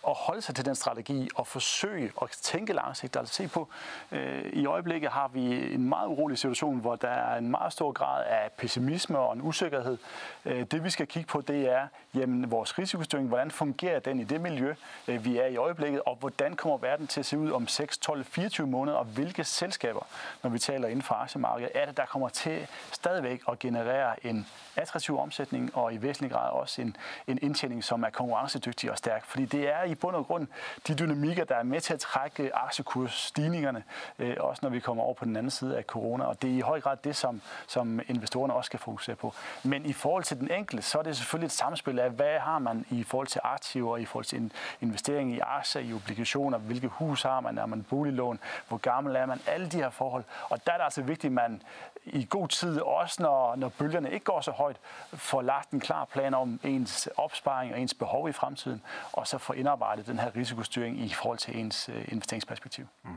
at 0.08 0.14
holde 0.14 0.42
sig 0.42 0.56
til 0.56 0.66
den 0.66 0.76
strategi 0.76 1.30
og 1.36 1.48
forsøge 1.48 2.12
at 2.22 2.30
tænke 2.30 2.74
langsigtet. 2.74 3.20
Altså 3.20 3.34
se 3.34 3.48
på, 3.48 3.68
øh, 4.12 4.46
i 4.54 4.66
øjeblikket 4.66 5.10
har 5.10 5.28
vi 5.28 5.74
en 5.74 5.90
meget 5.90 6.08
urolig 6.08 6.38
situation, 6.38 6.80
hvor 6.80 6.96
der 6.96 7.08
er 7.08 7.38
en 7.38 7.52
meget 7.52 7.74
stor 7.74 7.92
grad 7.92 8.24
af 8.26 8.52
pessimisme 8.58 9.20
og 9.20 9.34
en 9.34 9.42
usikkerhed. 9.42 9.98
Øh, 10.46 10.66
det 10.72 10.84
vi 10.84 10.90
skal 10.90 11.08
kigge 11.08 11.28
på, 11.28 11.42
det 11.42 11.70
er 11.70 11.88
jamen, 12.14 12.52
vores 12.52 12.80
risikostyring. 12.80 13.28
Hvordan 13.28 13.52
fungerer 13.52 14.00
den 14.00 14.20
i 14.20 14.24
det 14.24 14.42
miljø, 14.42 14.76
øh, 15.08 15.26
vi 15.26 15.38
er 15.38 15.46
i 15.46 15.56
øjeblikket, 15.56 16.02
og 16.06 16.16
hvordan 16.16 16.56
kommer 16.56 16.78
verden 16.78 17.08
til 17.08 17.20
at 17.20 17.26
se 17.26 17.38
ud 17.38 17.52
om 17.52 17.68
6, 17.68 17.98
12, 17.98 18.24
24 18.26 18.68
måneder, 18.68 18.98
og 18.98 19.06
hvilke 19.06 19.44
selskaber, 19.44 20.08
når 20.44 20.50
vi 20.50 20.60
taler 20.60 20.88
inden 20.88 21.02
for 21.02 21.16
aktiemarkedet, 21.16 21.72
er 21.76 21.86
det, 21.86 21.98
der 21.98 22.06
kommer 22.06 22.30
til 22.30 22.68
stadigvæk 22.92 23.42
at 23.48 23.60
generere 23.60 24.26
en 24.26 24.48
attraktiv 24.76 25.20
omsætning, 25.20 25.78
og 25.78 25.94
i 25.94 26.02
væsentlig 26.02 26.32
grad 26.32 26.52
også 26.52 26.82
en, 26.82 26.98
en 27.28 27.40
indtjening, 27.42 27.84
som 27.84 28.04
er 28.04 28.10
konkurrencedygtig 28.10 28.92
og 28.92 28.98
stærk. 28.98 29.26
Fordi 29.26 29.46
det 29.46 29.70
er 29.70 29.84
i 29.84 29.95
i 29.96 29.98
bund 29.98 30.16
og 30.16 30.26
grund 30.26 30.48
de 30.88 30.96
dynamikker, 30.96 31.44
der 31.44 31.56
er 31.56 31.64
med 31.64 31.82
til 31.82 31.94
at 31.94 32.00
trække 32.00 32.56
aktiekursstigningerne, 32.56 33.84
øh, 34.20 34.36
også 34.40 34.60
når 34.64 34.70
vi 34.70 34.80
kommer 34.80 35.04
over 35.04 35.14
på 35.14 35.26
den 35.26 35.36
anden 35.36 35.52
side 35.52 35.78
af 35.78 35.84
corona. 35.84 36.26
Og 36.26 36.42
det 36.42 36.50
er 36.50 36.56
i 36.56 36.60
høj 36.60 36.82
grad 36.82 36.98
det, 37.04 37.16
som, 37.16 37.42
som 37.68 38.00
investorerne 38.08 38.54
også 38.54 38.68
skal 38.68 38.80
fokusere 38.80 39.16
på. 39.16 39.34
Men 39.64 39.86
i 39.86 39.94
forhold 39.94 40.24
til 40.24 40.40
den 40.40 40.52
enkelte, 40.52 40.84
så 40.84 40.98
er 41.00 41.04
det 41.04 41.18
selvfølgelig 41.18 41.46
et 41.46 41.52
samspil 41.52 42.00
af, 42.00 42.10
hvad 42.10 42.40
har 42.40 42.60
man 42.60 42.86
i 42.90 43.04
forhold 43.04 43.28
til 43.28 43.42
aktiver, 43.44 43.98
i 43.98 44.06
forhold 44.06 44.26
til 44.26 44.52
investering 44.82 45.32
i 45.32 45.40
aktier, 45.40 45.82
i 45.82 45.94
obligationer, 45.94 46.58
hvilke 46.58 46.88
hus 46.88 47.24
har 47.24 47.40
man, 47.40 47.58
er 47.58 47.66
man 47.66 47.84
boliglån, 47.84 48.40
hvor 48.68 48.78
gammel 48.78 49.16
er 49.16 49.26
man, 49.26 49.42
alle 49.48 49.68
de 49.68 49.78
her 49.78 49.90
forhold. 49.90 50.24
Og 50.50 50.66
der 50.66 50.72
er 50.74 50.78
det 50.78 50.84
altså 50.84 51.02
vigtigt, 51.02 51.32
at 51.32 51.36
man 51.36 51.62
i 52.06 52.28
god 52.30 52.48
tid, 52.48 52.80
også 52.82 53.24
når, 53.24 53.56
når 53.56 53.70
bølgerne 53.70 54.12
ikke 54.12 54.24
går 54.24 54.42
så 54.42 54.52
højt, 54.52 54.78
får 55.14 55.42
lagt 55.42 55.72
en 55.72 55.80
klar 55.80 56.06
plan 56.06 56.34
om 56.34 56.60
ens 56.64 57.10
opsparing 57.18 57.74
og 57.74 57.80
ens 57.80 57.94
behov 57.94 58.30
i 58.30 58.32
fremtiden, 58.32 58.82
og 59.14 59.28
så 59.28 59.38
får 59.38 59.54
indarbejdet 59.54 59.85
den 60.08 60.20
her 60.20 60.36
risikostyring 60.36 61.00
i 61.00 61.10
forhold 61.10 61.38
til 61.38 61.58
ens 61.58 61.90
øh, 61.90 62.06
investeringsperspektiv. 62.08 62.86
Mm. 63.04 63.10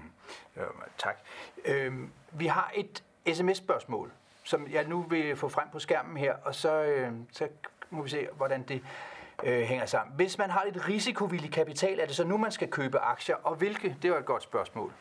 Ja, 0.56 0.62
tak. 0.98 1.18
Øh, 1.64 1.92
vi 2.32 2.46
har 2.46 2.72
et 2.74 3.02
sms-spørgsmål, 3.34 4.12
som 4.44 4.66
jeg 4.70 4.84
nu 4.84 5.02
vil 5.02 5.36
få 5.36 5.48
frem 5.48 5.68
på 5.72 5.78
skærmen 5.78 6.16
her, 6.16 6.34
og 6.44 6.54
så, 6.54 6.82
øh, 6.82 7.12
så 7.32 7.48
må 7.90 8.02
vi 8.02 8.10
se, 8.10 8.28
hvordan 8.36 8.62
det 8.62 8.82
øh, 9.42 9.62
hænger 9.62 9.86
sammen. 9.86 10.16
Hvis 10.16 10.38
man 10.38 10.50
har 10.50 10.64
lidt 10.64 10.88
risikovillig 10.88 11.52
kapital, 11.52 12.00
er 12.00 12.06
det 12.06 12.16
så 12.16 12.24
nu, 12.24 12.36
man 12.36 12.52
skal 12.52 12.68
købe 12.68 12.98
aktier, 12.98 13.36
og 13.36 13.54
hvilke? 13.54 13.96
Det 14.02 14.10
var 14.10 14.18
et 14.18 14.24
godt 14.24 14.42
spørgsmål. 14.42 14.92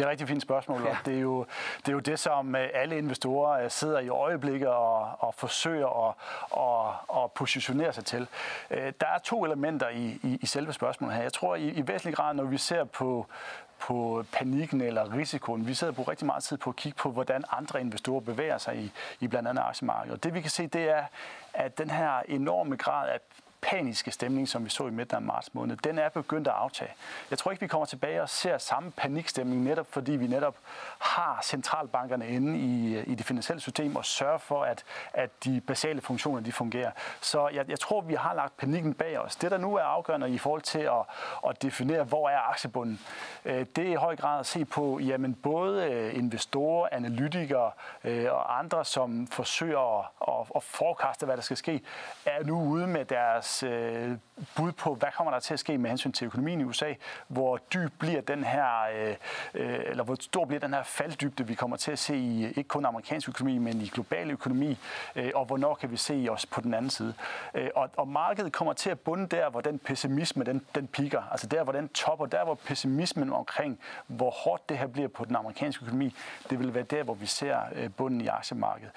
Det 0.00 0.06
er 0.06 0.08
et 0.08 0.12
rigtig 0.12 0.28
fint 0.28 0.42
spørgsmål, 0.42 0.82
ja. 0.82 0.90
og 0.90 0.96
det 1.06 1.14
er, 1.14 1.20
jo, 1.20 1.46
det 1.78 1.88
er 1.88 1.92
jo 1.92 1.98
det, 1.98 2.18
som 2.18 2.56
øh, 2.56 2.68
alle 2.74 2.98
investorer 2.98 3.64
øh, 3.64 3.70
sidder 3.70 3.98
i 3.98 4.08
øjeblikket 4.08 4.68
og, 4.68 5.08
og 5.18 5.34
forsøger 5.34 6.08
at, 6.08 6.14
at, 6.56 7.22
at 7.22 7.32
positionere 7.32 7.92
sig 7.92 8.04
til. 8.04 8.26
Øh, 8.70 8.92
der 9.00 9.06
er 9.06 9.18
to 9.18 9.44
elementer 9.44 9.88
i, 9.88 10.20
i, 10.22 10.38
i 10.42 10.46
selve 10.46 10.72
spørgsmålet 10.72 11.16
her. 11.16 11.22
Jeg 11.22 11.32
tror 11.32 11.54
i, 11.54 11.68
i 11.68 11.88
væsentlig 11.88 12.16
grad, 12.16 12.34
når 12.34 12.44
vi 12.44 12.58
ser 12.58 12.84
på 12.84 13.26
på 13.78 14.24
panikken 14.32 14.80
eller 14.80 15.16
risikoen. 15.16 15.66
Vi 15.66 15.74
sidder 15.74 15.92
på 15.92 16.02
rigtig 16.02 16.26
meget 16.26 16.42
tid 16.42 16.56
på 16.56 16.70
at 16.70 16.76
kigge 16.76 16.98
på, 16.98 17.10
hvordan 17.10 17.44
andre 17.50 17.80
investorer 17.80 18.20
bevæger 18.20 18.58
sig 18.58 18.76
i, 18.76 18.92
i 19.20 19.28
blandt 19.28 19.48
andet 19.48 19.62
aktiemarkedet. 19.62 20.16
Og 20.16 20.24
det 20.24 20.34
vi 20.34 20.40
kan 20.40 20.50
se, 20.50 20.66
det 20.66 20.90
er, 20.90 21.04
at 21.54 21.78
den 21.78 21.90
her 21.90 22.22
enorme 22.28 22.76
grad 22.76 23.08
af 23.08 23.20
paniske 23.62 24.10
stemning, 24.10 24.48
som 24.48 24.64
vi 24.64 24.70
så 24.70 24.86
i 24.86 24.90
midten 24.90 25.16
af 25.16 25.22
marts 25.22 25.54
måned, 25.54 25.76
den 25.76 25.98
er 25.98 26.08
begyndt 26.08 26.48
at 26.48 26.54
aftage. 26.54 26.90
Jeg 27.30 27.38
tror 27.38 27.50
ikke, 27.50 27.60
vi 27.60 27.66
kommer 27.66 27.86
tilbage 27.86 28.22
og 28.22 28.28
ser 28.28 28.58
samme 28.58 28.90
panikstemning, 28.90 29.62
netop 29.62 29.86
fordi 29.90 30.12
vi 30.12 30.26
netop 30.26 30.56
har 30.98 31.38
centralbankerne 31.42 32.28
inde 32.28 32.58
i, 32.58 32.98
i 33.12 33.14
det 33.14 33.26
finansielle 33.26 33.60
system 33.60 33.96
og 33.96 34.04
sørger 34.04 34.38
for, 34.38 34.62
at, 34.62 34.84
at 35.12 35.30
de 35.44 35.60
basale 35.60 36.00
funktioner 36.00 36.40
de 36.40 36.52
fungerer. 36.52 36.90
Så 37.20 37.48
jeg, 37.48 37.70
jeg 37.70 37.80
tror, 37.80 38.00
vi 38.00 38.14
har 38.14 38.34
lagt 38.34 38.56
panikken 38.56 38.94
bag 38.94 39.18
os. 39.18 39.36
Det, 39.36 39.50
der 39.50 39.58
nu 39.58 39.74
er 39.74 39.82
afgørende 39.82 40.30
i 40.30 40.38
forhold 40.38 40.62
til 40.62 40.78
at, 40.78 41.02
at 41.48 41.62
definere, 41.62 42.04
hvor 42.04 42.28
er 42.28 42.50
aktiebunden, 42.50 43.00
øh, 43.44 43.66
det 43.76 43.86
er 43.86 43.92
i 43.92 43.94
høj 43.94 44.16
grad 44.16 44.40
at 44.40 44.46
se 44.46 44.64
på 44.64 44.98
jamen, 44.98 45.34
både 45.34 45.84
øh, 45.84 46.16
investorer, 46.16 46.88
analytikere 46.92 47.70
øh, 48.04 48.32
og 48.32 48.58
andre, 48.58 48.84
som 48.84 49.26
forsøger 49.26 49.98
at, 49.98 50.06
at, 50.28 50.46
at 50.56 50.62
forekaste, 50.62 51.26
hvad 51.26 51.36
der 51.36 51.42
skal 51.42 51.56
ske, 51.56 51.80
er 52.26 52.44
nu 52.44 52.62
ude 52.62 52.86
med 52.86 53.04
deres 53.04 53.49
deres 53.50 53.62
øh, 53.62 54.16
bud 54.56 54.72
på, 54.72 54.94
hvad 54.94 55.08
kommer 55.16 55.32
der 55.32 55.40
til 55.40 55.54
at 55.54 55.60
ske 55.60 55.78
med 55.78 55.90
hensyn 55.90 56.12
til 56.12 56.24
økonomien 56.24 56.60
i 56.60 56.64
USA, 56.64 56.94
hvor 57.28 57.58
dyb 57.74 57.92
bliver 57.98 58.20
den 58.20 58.44
her, 58.44 58.66
øh, 58.96 59.16
øh, 59.54 59.80
eller 59.86 60.04
hvor 60.04 60.16
stor 60.20 60.44
bliver 60.44 60.60
den 60.60 60.74
her 60.74 60.82
falddybde, 60.82 61.46
vi 61.46 61.54
kommer 61.54 61.76
til 61.76 61.92
at 61.92 61.98
se 61.98 62.16
i 62.16 62.46
ikke 62.46 62.64
kun 62.64 62.84
amerikansk 62.84 63.28
økonomi, 63.28 63.58
men 63.58 63.80
i 63.80 63.86
global 63.86 64.30
økonomi, 64.30 64.78
øh, 65.16 65.30
og 65.34 65.44
hvornår 65.44 65.74
kan 65.74 65.90
vi 65.90 65.96
se 65.96 66.26
os 66.30 66.46
på 66.46 66.60
den 66.60 66.74
anden 66.74 66.90
side. 66.90 67.14
Øh, 67.54 67.68
og, 67.74 67.90
og 67.96 68.08
markedet 68.08 68.52
kommer 68.52 68.72
til 68.72 68.90
at 68.90 69.00
bunde 69.00 69.26
der, 69.26 69.50
hvor 69.50 69.60
den 69.60 69.78
pessimisme, 69.78 70.44
den, 70.44 70.66
den 70.74 70.86
piker, 70.86 71.22
altså 71.30 71.46
der, 71.46 71.64
hvor 71.64 71.72
den 71.72 71.88
topper, 71.88 72.26
der, 72.26 72.44
hvor 72.44 72.54
pessimismen 72.54 73.32
omkring, 73.32 73.78
hvor 74.06 74.30
hårdt 74.30 74.68
det 74.68 74.78
her 74.78 74.86
bliver 74.86 75.08
på 75.08 75.24
den 75.24 75.36
amerikanske 75.36 75.84
økonomi, 75.84 76.14
det 76.50 76.58
vil 76.58 76.74
være 76.74 76.84
der, 76.84 77.02
hvor 77.02 77.14
vi 77.14 77.26
ser 77.26 77.58
øh, 77.74 77.90
bunden 77.90 78.20
i 78.20 78.26
aktiemarkedet. 78.26 78.92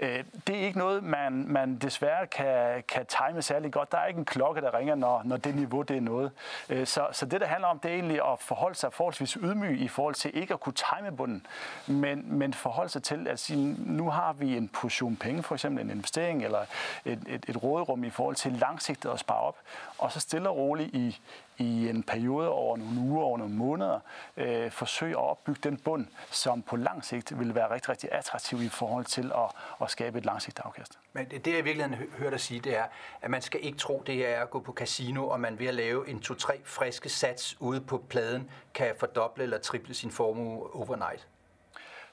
Øh, 0.00 0.24
det 0.46 0.56
er 0.56 0.66
ikke 0.66 0.78
noget, 0.78 1.02
man, 1.02 1.44
man 1.48 1.76
desværre 1.76 2.26
kan, 2.26 2.82
kan 2.88 3.06
time 3.06 3.42
særlig 3.42 3.72
godt. 3.72 3.92
Der 3.92 3.98
er 3.98 4.06
ikke 4.06 4.18
en 4.18 4.24
klokke, 4.24 4.60
der 4.60 4.74
ringer, 4.74 4.94
når, 4.94 5.22
når 5.24 5.36
det 5.36 5.54
niveau 5.54 5.82
det 5.82 5.96
er 5.96 6.00
noget. 6.00 6.30
Øh, 6.68 6.86
så, 6.86 7.06
så 7.12 7.26
det, 7.26 7.40
der 7.40 7.46
handler 7.46 7.68
om, 7.68 7.78
det 7.78 7.90
er 7.90 7.94
egentlig 7.94 8.32
at 8.32 8.40
forholde 8.40 8.74
sig 8.74 8.92
forholdsvis 8.92 9.32
ydmyg 9.32 9.80
i 9.80 9.88
forhold 9.88 10.14
til 10.14 10.36
ikke 10.36 10.54
at 10.54 10.60
kunne 10.60 10.72
time 10.72 11.16
bunden, 11.16 11.46
men, 11.86 12.38
men 12.38 12.54
forholde 12.54 12.90
sig 12.90 13.02
til 13.02 13.28
at 13.28 13.38
sige, 13.38 13.76
nu 13.78 14.10
har 14.10 14.32
vi 14.32 14.56
en 14.56 14.68
portion 14.68 15.16
penge, 15.16 15.42
for 15.42 15.54
eksempel 15.54 15.84
en 15.84 15.90
investering 15.90 16.44
eller 16.44 16.60
et, 17.04 17.22
et, 17.28 17.44
et 17.48 17.62
råderum 17.62 18.04
i 18.04 18.10
forhold 18.10 18.36
til 18.36 18.52
langsigtet 18.52 19.10
at 19.10 19.18
spare 19.18 19.40
op, 19.40 19.56
og 20.00 20.12
så 20.12 20.20
stille 20.20 20.48
og 20.48 20.56
roligt 20.56 20.94
i, 20.94 21.20
i 21.58 21.88
en 21.88 22.02
periode 22.02 22.48
over 22.48 22.76
nogle 22.76 23.00
uger, 23.00 23.24
over 23.24 23.38
nogle 23.38 23.54
måneder, 23.54 24.00
øh, 24.36 24.70
forsøge 24.70 25.10
at 25.10 25.30
opbygge 25.30 25.60
den 25.64 25.76
bund, 25.76 26.06
som 26.30 26.62
på 26.62 26.76
lang 26.76 27.04
sigt 27.04 27.38
vil 27.38 27.54
være 27.54 27.70
rigtig, 27.70 27.88
rigtig 27.88 28.12
attraktiv 28.12 28.62
i 28.62 28.68
forhold 28.68 29.04
til 29.04 29.32
at, 29.34 29.50
at 29.82 29.90
skabe 29.90 30.18
et 30.18 30.24
langsigtet 30.24 30.62
afkast. 30.64 30.98
Men 31.12 31.26
det, 31.30 31.46
jeg 31.46 31.58
i 31.58 31.62
virkeligheden 31.62 32.10
hører 32.18 32.30
dig 32.30 32.40
sige, 32.40 32.60
det 32.60 32.76
er, 32.76 32.84
at 33.22 33.30
man 33.30 33.42
skal 33.42 33.64
ikke 33.64 33.78
tro, 33.78 34.02
det 34.06 34.28
er 34.28 34.42
at 34.42 34.50
gå 34.50 34.60
på 34.60 34.72
casino, 34.72 35.28
og 35.28 35.40
man 35.40 35.58
ved 35.58 35.66
at 35.66 35.74
lave 35.74 36.08
en 36.08 36.20
to-tre 36.20 36.60
friske 36.64 37.08
sats 37.08 37.60
ude 37.60 37.80
på 37.80 38.04
pladen, 38.08 38.50
kan 38.74 38.94
fordoble 38.98 39.42
eller 39.42 39.58
triple 39.58 39.94
sin 39.94 40.10
formue 40.10 40.74
overnight 40.74 41.26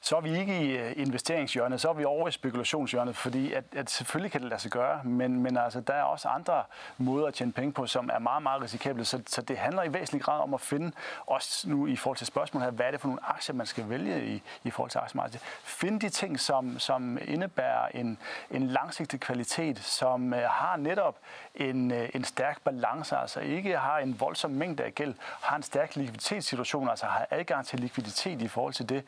så 0.01 0.15
er 0.17 0.21
vi 0.21 0.39
ikke 0.39 0.61
i 0.61 0.77
øh, 0.77 0.93
investeringshjørnet, 0.95 1.81
så 1.81 1.89
er 1.89 1.93
vi 1.93 2.05
over 2.05 2.27
i 2.27 2.31
spekulationshjørnet, 2.31 3.15
fordi 3.15 3.53
at, 3.53 3.63
at 3.71 3.89
selvfølgelig 3.89 4.31
kan 4.31 4.41
det 4.41 4.49
lade 4.49 4.61
sig 4.61 4.71
gøre, 4.71 5.03
men, 5.03 5.41
men 5.43 5.57
altså, 5.57 5.79
der 5.79 5.93
er 5.93 6.03
også 6.03 6.27
andre 6.27 6.63
måder 6.97 7.27
at 7.27 7.33
tjene 7.33 7.51
penge 7.51 7.71
på, 7.73 7.87
som 7.87 8.09
er 8.13 8.19
meget, 8.19 8.43
meget 8.43 8.63
risikable. 8.63 9.05
Så, 9.05 9.21
så 9.27 9.41
det 9.41 9.57
handler 9.57 9.83
i 9.83 9.93
væsentlig 9.93 10.21
grad 10.21 10.41
om 10.41 10.53
at 10.53 10.61
finde, 10.61 10.91
også 11.25 11.69
nu 11.69 11.87
i 11.87 11.95
forhold 11.95 12.17
til 12.17 12.27
spørgsmålet 12.27 12.65
her, 12.65 12.71
hvad 12.71 12.85
er 12.85 12.91
det 12.91 13.01
for 13.01 13.07
nogle 13.07 13.25
aktier, 13.25 13.55
man 13.55 13.65
skal 13.65 13.89
vælge 13.89 14.25
i, 14.25 14.43
i 14.63 14.71
forhold 14.71 14.91
til 14.91 14.99
aktiemarkedet. 14.99 15.41
Find 15.63 16.01
de 16.01 16.09
ting, 16.09 16.39
som, 16.39 16.79
som 16.79 17.17
indebærer 17.27 17.87
en, 17.87 18.17
en 18.51 18.67
langsigtet 18.67 19.19
kvalitet, 19.19 19.79
som 19.79 20.33
øh, 20.33 20.41
har 20.49 20.77
netop 20.77 21.17
en, 21.58 21.91
øh, 21.91 22.10
en 22.14 22.24
stærk 22.24 22.62
balance, 22.62 23.18
altså 23.18 23.39
ikke 23.39 23.78
har 23.78 23.97
en 23.97 24.20
voldsom 24.20 24.51
mængde 24.51 24.84
af 24.84 24.95
gæld, 24.95 25.14
har 25.20 25.55
en 25.55 25.64
stærk 25.64 25.95
likviditetssituation, 25.95 26.89
altså 26.89 27.05
har 27.05 27.28
adgang 27.30 27.66
til 27.66 27.80
likviditet 27.80 28.41
i 28.41 28.47
forhold 28.47 28.74
til 28.74 28.89
det, 28.89 29.03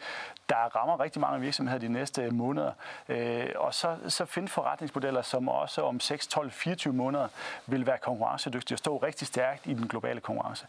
der 0.50 0.56
rammer 0.56 1.00
rigtig 1.00 1.22
mange 1.22 1.41
virksomheder 1.41 1.80
de 1.80 1.88
næste 1.88 2.22
øh, 2.22 2.34
måneder. 2.34 2.72
Øh, 3.10 3.47
og 3.56 3.74
så, 3.74 3.97
så 4.08 4.26
finde 4.26 4.47
forretningsmodeller, 4.47 5.22
som 5.22 5.50
også 5.50 5.82
om 5.82 6.00
6, 6.00 6.28
12, 6.28 6.52
24 6.52 6.93
måneder 6.93 7.28
vil 7.66 7.86
være 7.86 7.97
konkurrencedygtige 7.97 8.76
og 8.76 8.80
stå 8.80 8.97
rigtig 8.97 9.28
stærkt 9.28 9.68
i 9.68 9.74
den 9.74 9.88
globale 9.88 10.20
konkurrence. 10.20 10.68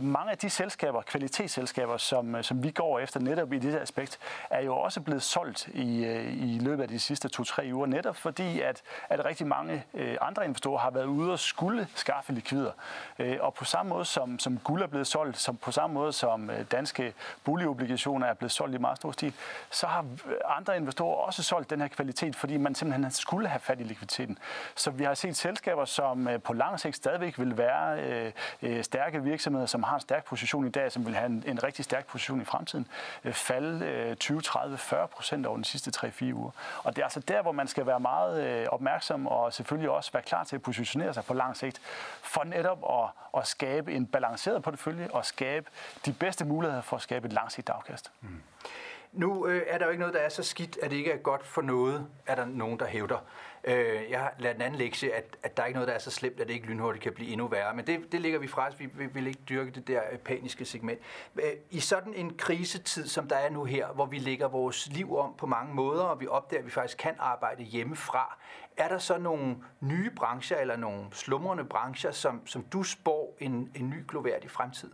Mange 0.00 0.30
af 0.30 0.38
de 0.38 0.50
selskaber, 0.50 1.02
kvalitetsselskaber, 1.02 1.96
som, 1.96 2.42
som 2.42 2.62
vi 2.62 2.70
går 2.70 2.98
efter 2.98 3.20
netop 3.20 3.52
i 3.52 3.58
det 3.58 3.78
aspekt, 3.78 4.18
er 4.50 4.60
jo 4.60 4.76
også 4.76 5.00
blevet 5.00 5.22
solgt 5.22 5.68
i, 5.68 6.06
i 6.54 6.58
løbet 6.58 6.82
af 6.82 6.88
de 6.88 6.98
sidste 6.98 7.28
to-tre 7.28 7.70
uger, 7.72 7.86
netop 7.86 8.16
fordi, 8.16 8.60
at, 8.60 8.82
at 9.08 9.24
rigtig 9.24 9.46
mange 9.46 9.84
andre 10.20 10.44
investorer 10.44 10.78
har 10.78 10.90
været 10.90 11.09
ude 11.10 11.32
og 11.32 11.38
skulle 11.38 11.88
skaffe 11.94 12.32
likvider. 12.32 12.72
Øh, 13.18 13.36
og 13.40 13.54
på 13.54 13.64
samme 13.64 13.90
måde 13.90 14.04
som, 14.04 14.38
som 14.38 14.58
guld 14.58 14.82
er 14.82 14.86
blevet 14.86 15.06
solgt, 15.06 15.38
som 15.38 15.56
på 15.56 15.72
samme 15.72 15.94
måde 15.94 16.12
som 16.12 16.50
øh, 16.50 16.64
danske 16.72 17.14
boligobligationer 17.44 18.26
er 18.26 18.34
blevet 18.34 18.52
solgt 18.52 18.74
i 18.74 18.78
meget 18.78 18.96
stor 18.96 19.12
stil, 19.12 19.34
så 19.70 19.86
har 19.86 20.00
øh, 20.00 20.34
andre 20.56 20.76
investorer 20.76 21.16
også 21.26 21.42
solgt 21.42 21.70
den 21.70 21.80
her 21.80 21.88
kvalitet, 21.88 22.36
fordi 22.36 22.56
man 22.56 22.74
simpelthen 22.74 23.10
skulle 23.10 23.48
have 23.48 23.60
fat 23.60 23.80
i 23.80 23.82
likviditeten. 23.82 24.38
Så 24.74 24.90
vi 24.90 25.04
har 25.04 25.14
set 25.14 25.36
selskaber, 25.36 25.84
som 25.84 26.28
på 26.44 26.52
lang 26.52 26.80
sigt 26.80 26.96
stadigvæk 26.96 27.38
vil 27.38 27.58
være 27.58 28.32
stærke 28.82 29.22
virksomheder, 29.22 29.66
som 29.66 29.82
har 29.82 29.94
en 29.94 30.00
stærk 30.00 30.24
position 30.24 30.66
i 30.66 30.70
dag, 30.70 30.92
som 30.92 31.06
vil 31.06 31.14
have 31.14 31.26
en, 31.26 31.44
en 31.46 31.62
rigtig 31.62 31.84
stærk 31.84 32.06
position 32.06 32.40
i 32.40 32.44
fremtiden, 32.44 32.86
falde 33.32 34.14
20, 34.14 34.40
30, 34.40 34.78
40 34.78 35.08
procent 35.08 35.46
over 35.46 35.56
de 35.56 35.64
sidste 35.64 36.06
3-4 36.06 36.32
uger. 36.32 36.50
Og 36.84 36.96
det 36.96 37.02
er 37.02 37.04
altså 37.04 37.20
der, 37.20 37.42
hvor 37.42 37.52
man 37.52 37.68
skal 37.68 37.86
være 37.86 38.00
meget 38.00 38.68
opmærksom 38.68 39.26
og 39.26 39.52
selvfølgelig 39.52 39.90
også 39.90 40.12
være 40.12 40.22
klar 40.22 40.44
til 40.44 40.56
at 40.56 40.62
positionere 40.62 40.99
sig 41.12 41.24
på 41.24 41.34
lang 41.34 41.56
sigt, 41.56 41.80
for 42.22 42.44
netop 42.44 42.78
at, 42.90 43.40
at 43.40 43.46
skabe 43.46 43.92
en 43.92 44.06
balanceret 44.06 44.62
portefølje 44.62 45.08
og 45.12 45.26
skabe 45.26 45.70
de 46.06 46.12
bedste 46.12 46.44
muligheder 46.44 46.82
for 46.82 46.96
at 46.96 47.02
skabe 47.02 47.26
et 47.26 47.32
langsigtet 47.32 47.72
afkast. 47.72 48.12
Mm. 48.20 48.42
Nu 49.12 49.46
øh, 49.46 49.62
er 49.66 49.78
der 49.78 49.84
jo 49.84 49.90
ikke 49.90 50.00
noget, 50.00 50.14
der 50.14 50.20
er 50.20 50.28
så 50.28 50.42
skidt, 50.42 50.78
at 50.82 50.90
det 50.90 50.96
ikke 50.96 51.12
er 51.12 51.16
godt 51.16 51.46
for 51.46 51.62
noget, 51.62 52.06
er 52.26 52.34
der 52.34 52.44
nogen, 52.44 52.78
der 52.78 52.86
hævder. 52.86 53.18
Øh, 53.64 54.10
jeg 54.10 54.20
har 54.20 54.32
lært 54.38 54.56
en 54.56 54.62
anden 54.62 54.78
lektie, 54.78 55.14
at, 55.14 55.36
at 55.42 55.56
der 55.56 55.62
er 55.62 55.66
ikke 55.66 55.76
noget, 55.76 55.88
der 55.88 55.94
er 55.94 55.98
så 55.98 56.10
slemt, 56.10 56.40
at 56.40 56.48
det 56.48 56.54
ikke 56.54 56.66
lynhurtigt 56.66 57.02
kan 57.02 57.12
blive 57.12 57.30
endnu 57.30 57.46
værre. 57.46 57.74
Men 57.74 57.86
det, 57.86 58.12
det 58.12 58.20
ligger 58.20 58.38
vi 58.38 58.48
fra 58.48 58.68
os. 58.68 58.80
Vi, 58.80 58.86
vi 58.86 59.06
vil 59.06 59.26
ikke 59.26 59.40
dyrke 59.48 59.70
det 59.70 59.88
der 59.88 60.00
øh, 60.12 60.18
paniske 60.18 60.64
segment. 60.64 61.00
Øh, 61.36 61.50
I 61.70 61.80
sådan 61.80 62.14
en 62.14 62.34
krisetid, 62.36 63.06
som 63.06 63.28
der 63.28 63.36
er 63.36 63.50
nu 63.50 63.64
her, 63.64 63.88
hvor 63.88 64.06
vi 64.06 64.18
lægger 64.18 64.48
vores 64.48 64.88
liv 64.88 65.18
om 65.18 65.34
på 65.38 65.46
mange 65.46 65.74
måder, 65.74 66.02
og 66.02 66.20
vi 66.20 66.26
opdager, 66.26 66.60
at 66.60 66.66
vi 66.66 66.70
faktisk 66.70 66.98
kan 66.98 67.14
arbejde 67.18 67.62
hjemmefra, 67.62 68.38
er 68.80 68.88
der 68.88 68.98
så 68.98 69.18
nogle 69.18 69.56
nye 69.80 70.10
brancher 70.10 70.56
eller 70.56 70.76
nogle 70.76 71.04
slumrende 71.12 71.64
brancher, 71.64 72.10
som, 72.10 72.46
som 72.46 72.62
du 72.62 72.82
spår 72.82 73.36
en, 73.40 73.70
en 73.74 73.90
ny 73.90 74.06
gloværdig 74.08 74.50
fremtid? 74.50 74.90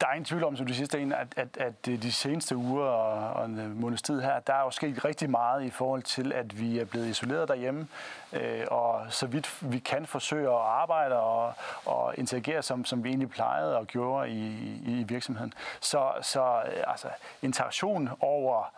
Der 0.00 0.06
er 0.06 0.12
ingen 0.12 0.24
tvivl 0.24 0.44
om, 0.44 0.56
som 0.56 0.66
du 0.66 0.74
siger, 0.74 0.86
Sten, 0.86 1.12
at, 1.12 1.34
at, 1.36 1.56
at 1.56 1.86
de 1.86 2.12
seneste 2.12 2.56
uger 2.56 2.84
og, 2.84 3.32
og 3.34 3.46
en 3.46 3.58
øh, 3.58 3.76
måneds 3.76 4.02
tid 4.02 4.20
her, 4.20 4.40
der 4.40 4.54
er 4.54 4.60
jo 4.60 4.70
sket 4.70 5.04
rigtig 5.04 5.30
meget 5.30 5.64
i 5.64 5.70
forhold 5.70 6.02
til, 6.02 6.32
at 6.32 6.60
vi 6.60 6.78
er 6.78 6.84
blevet 6.84 7.06
isoleret 7.06 7.48
derhjemme, 7.48 7.88
øh, 8.32 8.66
og 8.70 9.06
så 9.08 9.26
vidt 9.26 9.72
vi 9.72 9.78
kan 9.78 10.06
forsøge 10.06 10.48
at 10.48 10.60
arbejde 10.60 11.20
og, 11.20 11.54
og 11.84 12.14
interagere, 12.18 12.62
som, 12.62 12.84
som 12.84 13.04
vi 13.04 13.08
egentlig 13.08 13.30
plejede 13.30 13.78
og 13.78 13.86
gjorde 13.86 14.30
i, 14.30 14.46
i, 14.86 15.00
i 15.00 15.02
virksomheden. 15.02 15.54
Så, 15.80 16.12
så 16.22 16.62
øh, 16.66 16.82
altså, 16.86 17.08
interaktion 17.42 18.10
over 18.20 18.72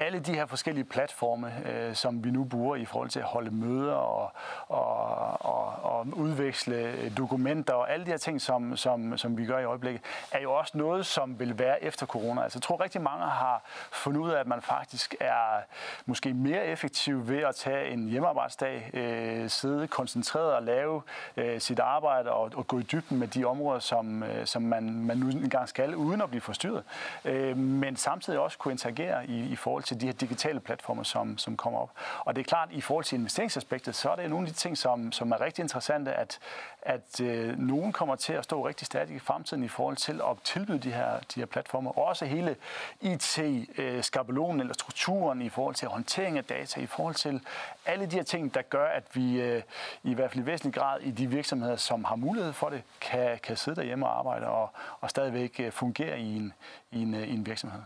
alle 0.00 0.20
de 0.20 0.34
her 0.34 0.46
forskellige 0.46 0.84
platforme, 0.84 1.54
øh, 1.66 1.94
som 1.94 2.24
vi 2.24 2.30
nu 2.30 2.44
bruger 2.44 2.76
i 2.76 2.84
forhold 2.84 3.10
til 3.10 3.18
at 3.20 3.24
holde 3.24 3.50
møder 3.50 3.94
og, 3.94 4.32
og, 4.68 5.46
og, 5.46 5.74
og 5.82 6.06
udveksle 6.12 6.76
øh, 6.76 7.16
dokumenter 7.16 7.74
og 7.74 7.92
alle 7.92 8.06
de 8.06 8.10
her 8.10 8.18
ting, 8.18 8.40
som, 8.40 8.76
som, 8.76 9.18
som 9.18 9.38
vi 9.38 9.46
gør 9.46 9.58
i 9.58 9.64
øjeblikket, 9.64 10.02
er 10.32 10.40
jo 10.40 10.52
også 10.52 10.78
noget, 10.78 11.06
som 11.06 11.38
vil 11.38 11.58
være 11.58 11.84
efter 11.84 12.06
corona. 12.06 12.42
Altså, 12.42 12.56
jeg 12.56 12.62
tror 12.62 12.80
rigtig 12.80 13.00
mange 13.00 13.24
har 13.26 13.62
fundet 13.92 14.20
ud 14.20 14.30
af, 14.30 14.40
at 14.40 14.46
man 14.46 14.62
faktisk 14.62 15.14
er 15.20 15.60
måske 16.06 16.34
mere 16.34 16.66
effektiv 16.66 17.28
ved 17.28 17.38
at 17.38 17.54
tage 17.54 17.90
en 17.90 18.08
hjemmearbejdsdag, 18.08 18.90
øh, 18.94 19.50
sidde 19.50 19.88
koncentreret 19.88 20.54
og 20.54 20.62
lave 20.62 21.02
øh, 21.36 21.60
sit 21.60 21.78
arbejde 21.78 22.30
og, 22.30 22.50
og 22.54 22.66
gå 22.66 22.78
i 22.78 22.82
dybden 22.82 23.18
med 23.18 23.28
de 23.28 23.44
områder, 23.44 23.80
som, 23.80 24.22
øh, 24.22 24.46
som 24.46 24.62
man, 24.62 25.04
man 25.04 25.16
nu 25.16 25.28
engang 25.28 25.68
skal, 25.68 25.94
uden 25.94 26.20
at 26.20 26.28
blive 26.28 26.40
forstyrret. 26.40 26.84
Øh, 27.24 27.56
men 27.56 27.96
samtidig 27.96 28.38
også 28.38 28.58
kunne 28.58 28.72
interagere 28.72 29.26
i, 29.26 29.40
i 29.40 29.56
forhold 29.56 29.69
forhold 29.70 29.82
til 29.82 30.00
de 30.00 30.06
her 30.06 30.12
digitale 30.12 30.60
platforme, 30.60 31.04
som, 31.04 31.38
som 31.38 31.56
kommer 31.56 31.78
op. 31.78 31.90
Og 32.18 32.36
det 32.36 32.40
er 32.40 32.44
klart, 32.44 32.68
i 32.72 32.80
forhold 32.80 33.04
til 33.04 33.18
investeringsaspektet, 33.18 33.94
så 33.94 34.10
er 34.10 34.16
det 34.16 34.30
nogle 34.30 34.46
af 34.46 34.52
de 34.52 34.58
ting, 34.58 34.78
som, 34.78 35.12
som 35.12 35.32
er 35.32 35.40
rigtig 35.40 35.62
interessante, 35.62 36.12
at, 36.12 36.38
at 36.82 37.20
øh, 37.20 37.58
nogen 37.58 37.92
kommer 37.92 38.16
til 38.16 38.32
at 38.32 38.44
stå 38.44 38.66
rigtig 38.66 38.86
stærkt 38.86 39.10
i 39.10 39.18
fremtiden 39.18 39.64
i 39.64 39.68
forhold 39.68 39.96
til 39.96 40.20
at 40.30 40.36
tilbyde 40.44 40.78
de 40.78 40.92
her, 40.92 41.18
de 41.34 41.40
her 41.40 41.46
platformer. 41.46 41.98
Og 41.98 42.04
også 42.06 42.24
hele 42.24 42.56
IT-skabelonen 43.00 44.60
øh, 44.60 44.64
eller 44.64 44.74
strukturen 44.74 45.42
i 45.42 45.48
forhold 45.48 45.74
til 45.74 45.88
håndtering 45.88 46.38
af 46.38 46.44
data, 46.44 46.80
i 46.80 46.86
forhold 46.86 47.14
til 47.14 47.40
alle 47.86 48.06
de 48.06 48.16
her 48.16 48.22
ting, 48.22 48.54
der 48.54 48.62
gør, 48.62 48.86
at 48.86 49.04
vi 49.14 49.40
øh, 49.40 49.62
i 50.02 50.14
hvert 50.14 50.30
fald 50.30 50.44
i 50.44 50.46
væsentlig 50.46 50.74
grad 50.74 51.00
i 51.00 51.10
de 51.10 51.26
virksomheder, 51.26 51.76
som 51.76 52.04
har 52.04 52.16
mulighed 52.16 52.52
for 52.52 52.68
det, 52.68 52.82
kan, 53.00 53.38
kan 53.42 53.56
sidde 53.56 53.76
derhjemme 53.76 54.06
og 54.06 54.18
arbejde 54.18 54.46
og, 54.46 54.70
og 55.00 55.10
stadigvæk 55.10 55.60
øh, 55.60 55.72
fungere 55.72 56.20
i 56.20 56.36
en, 56.36 56.52
i 56.90 57.02
en, 57.02 57.14
øh, 57.14 57.28
i 57.28 57.34
en 57.34 57.46
virksomhed. 57.46 57.80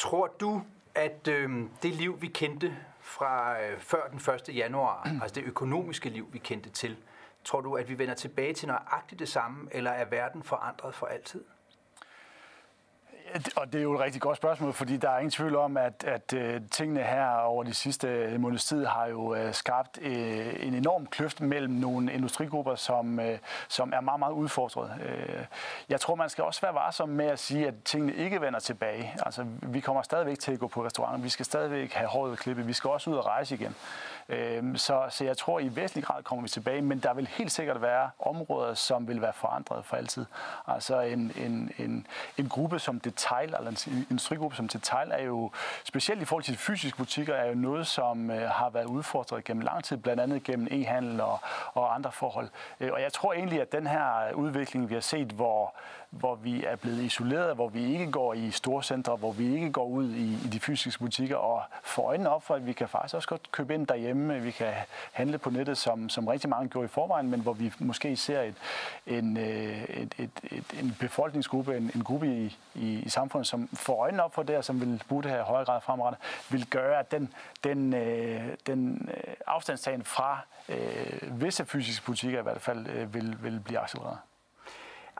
Tror 0.00 0.26
du, 0.40 0.62
at 0.94 1.28
øh, 1.28 1.50
det 1.82 1.94
liv, 1.94 2.22
vi 2.22 2.26
kendte 2.26 2.76
fra 3.00 3.62
øh, 3.62 3.80
før 3.80 4.08
den 4.08 4.34
1. 4.48 4.56
januar, 4.56 5.02
altså 5.22 5.34
det 5.34 5.44
økonomiske 5.44 6.08
liv, 6.08 6.28
vi 6.32 6.38
kendte 6.38 6.70
til, 6.70 6.96
tror 7.44 7.60
du, 7.60 7.74
at 7.74 7.88
vi 7.88 7.98
vender 7.98 8.14
tilbage 8.14 8.54
til 8.54 8.68
nøjagtigt 8.68 9.18
det 9.18 9.28
samme, 9.28 9.68
eller 9.72 9.90
er 9.90 10.04
verden 10.04 10.42
forandret 10.42 10.94
for 10.94 11.06
altid? 11.06 11.44
Og 13.56 13.72
det 13.72 13.78
er 13.78 13.82
jo 13.82 13.94
et 13.94 14.00
rigtig 14.00 14.20
godt 14.20 14.36
spørgsmål, 14.36 14.72
fordi 14.72 14.96
der 14.96 15.10
er 15.10 15.18
ingen 15.18 15.30
tvivl 15.30 15.56
om, 15.56 15.76
at, 15.76 16.04
at 16.04 16.32
øh, 16.32 16.60
tingene 16.70 17.02
her 17.02 17.30
over 17.30 17.64
de 17.64 17.74
sidste 17.74 18.08
øh, 18.08 18.40
måneds 18.40 18.64
tid 18.64 18.84
har 18.84 19.06
jo 19.06 19.34
øh, 19.34 19.54
skabt 19.54 19.98
en 20.02 20.74
enorm 20.74 21.06
kløft 21.06 21.40
mellem 21.40 21.72
nogle 21.72 22.12
industrigrupper, 22.12 22.74
som, 22.74 23.20
som 23.68 23.92
er 23.92 24.00
meget, 24.00 24.18
meget 24.18 24.32
udfordret. 24.32 24.90
Jeg 25.88 26.00
tror, 26.00 26.14
man 26.14 26.28
skal 26.28 26.44
også 26.44 26.60
være 26.60 26.74
varsom 26.74 27.08
med 27.08 27.26
at 27.26 27.38
sige, 27.38 27.66
at 27.66 27.74
tingene 27.84 28.14
ikke 28.14 28.40
vender 28.40 28.60
tilbage. 28.60 29.14
Altså, 29.26 29.46
vi 29.62 29.80
kommer 29.80 30.02
stadigvæk 30.02 30.38
til 30.38 30.52
at 30.52 30.58
gå 30.58 30.66
på 30.66 30.84
restaurant, 30.84 31.24
vi 31.24 31.28
skal 31.28 31.44
stadigvæk 31.46 31.92
have 31.92 32.08
håret 32.08 32.38
klippet, 32.38 32.66
vi 32.66 32.72
skal 32.72 32.90
også 32.90 33.10
ud 33.10 33.16
og 33.16 33.26
rejse 33.26 33.54
igen. 33.54 33.76
Øhm, 34.30 34.76
så, 34.76 35.06
så 35.08 35.24
jeg 35.24 35.36
tror, 35.36 35.60
i 35.60 35.76
væsentlig 35.76 36.04
grad 36.04 36.22
kommer 36.22 36.42
vi 36.42 36.48
tilbage, 36.48 36.82
men 36.82 36.98
der 36.98 37.14
vil 37.14 37.26
helt 37.26 37.52
sikkert 37.52 37.82
være 37.82 38.10
områder, 38.18 38.74
som 38.74 39.08
vil 39.08 39.22
være 39.22 39.32
forandret 39.32 39.84
for 39.84 39.96
altid. 39.96 40.26
Altså 40.66 41.00
en, 41.00 41.32
en, 41.36 41.72
en, 41.78 42.06
en 42.38 42.48
gruppe 42.48 42.78
som 42.78 43.00
detail, 43.00 43.54
eller 43.58 43.70
en 43.70 44.06
industrigruppe 44.10 44.56
som 44.56 44.68
detail, 44.68 45.10
er 45.12 45.22
jo 45.22 45.50
specielt 45.84 46.22
i 46.22 46.24
forhold 46.24 46.44
til 46.44 46.54
de 46.54 46.58
fysiske 46.58 46.98
butikker, 46.98 47.34
er 47.34 47.48
jo 47.48 47.54
noget, 47.54 47.86
som 47.86 48.30
øh, 48.30 48.50
har 48.50 48.70
været 48.70 48.84
udfordret 48.86 49.44
gennem 49.44 49.62
lang 49.62 49.84
tid, 49.84 49.96
blandt 49.96 50.22
andet 50.22 50.44
gennem 50.44 50.68
e-handel 50.70 51.20
og, 51.20 51.40
og 51.74 51.94
andre 51.94 52.12
forhold. 52.12 52.48
Øh, 52.80 52.92
og 52.92 53.02
jeg 53.02 53.12
tror 53.12 53.32
egentlig, 53.32 53.60
at 53.60 53.72
den 53.72 53.86
her 53.86 54.32
udvikling, 54.34 54.88
vi 54.88 54.94
har 54.94 55.00
set, 55.00 55.28
hvor 55.28 55.74
hvor 56.10 56.34
vi 56.34 56.64
er 56.64 56.76
blevet 56.76 57.02
isoleret, 57.02 57.54
hvor 57.54 57.68
vi 57.68 57.92
ikke 57.92 58.10
går 58.10 58.34
i 58.34 58.50
store 58.50 58.82
centre, 58.82 59.16
hvor 59.16 59.32
vi 59.32 59.54
ikke 59.54 59.70
går 59.70 59.84
ud 59.84 60.10
i, 60.10 60.32
i 60.44 60.48
de 60.52 60.60
fysiske 60.60 61.04
butikker 61.04 61.36
og 61.36 61.62
får 61.82 62.08
øjnene 62.08 62.30
op 62.30 62.42
for, 62.42 62.54
at 62.54 62.66
vi 62.66 62.72
kan 62.72 62.88
faktisk 62.88 63.14
også 63.14 63.28
godt 63.28 63.52
købe 63.52 63.74
ind 63.74 63.86
derhjemme. 63.86 64.40
Vi 64.40 64.50
kan 64.50 64.72
handle 65.12 65.38
på 65.38 65.50
nettet, 65.50 65.78
som, 65.78 66.08
som 66.08 66.26
rigtig 66.28 66.50
mange 66.50 66.68
gjorde 66.68 66.84
i 66.84 66.88
forvejen, 66.88 67.30
men 67.30 67.40
hvor 67.40 67.52
vi 67.52 67.72
måske 67.78 68.16
ser 68.16 68.40
et, 68.40 68.54
en, 69.06 69.36
øh, 69.36 69.84
et, 69.84 70.14
et, 70.18 70.30
et, 70.42 70.64
en 70.80 70.96
befolkningsgruppe, 71.00 71.76
en, 71.76 71.90
en 71.94 72.04
gruppe 72.04 72.26
i, 72.26 72.56
i, 72.74 72.98
i 72.98 73.08
samfundet, 73.08 73.46
som 73.46 73.68
får 73.72 74.02
øjnene 74.02 74.22
op 74.22 74.34
for 74.34 74.42
det, 74.42 74.56
og 74.56 74.64
som 74.64 74.80
vil 74.80 75.02
bruge 75.08 75.22
det 75.22 75.30
her 75.30 75.38
i 75.38 75.42
højere 75.42 75.64
grad 75.64 75.80
fremrettet, 75.80 76.20
vil 76.50 76.66
gøre, 76.66 76.98
at 76.98 77.10
den, 77.10 77.32
den, 77.64 77.94
øh, 77.94 78.42
den 78.66 79.08
øh, 79.16 79.34
afstandstagen 79.46 80.04
fra 80.04 80.38
øh, 80.68 81.40
visse 81.40 81.64
fysiske 81.64 82.06
butikker 82.06 82.38
i 82.38 82.42
hvert 82.42 82.60
fald 82.60 82.86
øh, 82.86 83.14
vil, 83.14 83.42
vil 83.42 83.60
blive 83.60 83.78
accelereret. 83.78 84.18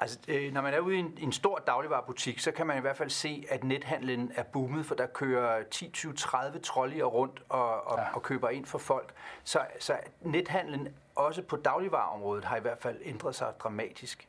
Altså, 0.01 0.19
øh, 0.29 0.53
når 0.53 0.61
man 0.61 0.75
er 0.75 0.79
ude 0.79 0.97
i 0.97 0.99
en, 0.99 1.19
en 1.21 1.33
stor 1.33 1.59
dagligvarerbutik, 1.67 2.39
så 2.39 2.51
kan 2.51 2.67
man 2.67 2.79
i 2.79 2.81
hvert 2.81 2.97
fald 2.97 3.11
se, 3.11 3.45
at 3.51 3.65
nethandlen 3.65 4.33
er 4.35 4.43
boomet, 4.43 4.87
for 4.87 4.95
der 4.95 5.07
kører 5.07 5.63
10, 5.63 5.91
20, 5.91 6.13
30 6.13 6.59
trolleyer 6.59 7.05
rundt 7.05 7.43
og, 7.49 7.87
og, 7.87 7.99
ja. 7.99 8.15
og 8.15 8.23
køber 8.23 8.49
ind 8.49 8.67
for 8.67 8.79
folk. 8.79 9.13
Så, 9.45 9.61
så 9.81 9.97
nethandlen 10.21 10.89
også 11.15 11.43
på 11.43 11.57
dagligvarerområdet 11.57 12.45
har 12.45 12.57
i 12.57 12.61
hvert 12.61 12.79
fald 12.79 12.99
ændret 13.05 13.35
sig 13.35 13.55
dramatisk. 13.59 14.29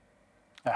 Ja, 0.66 0.74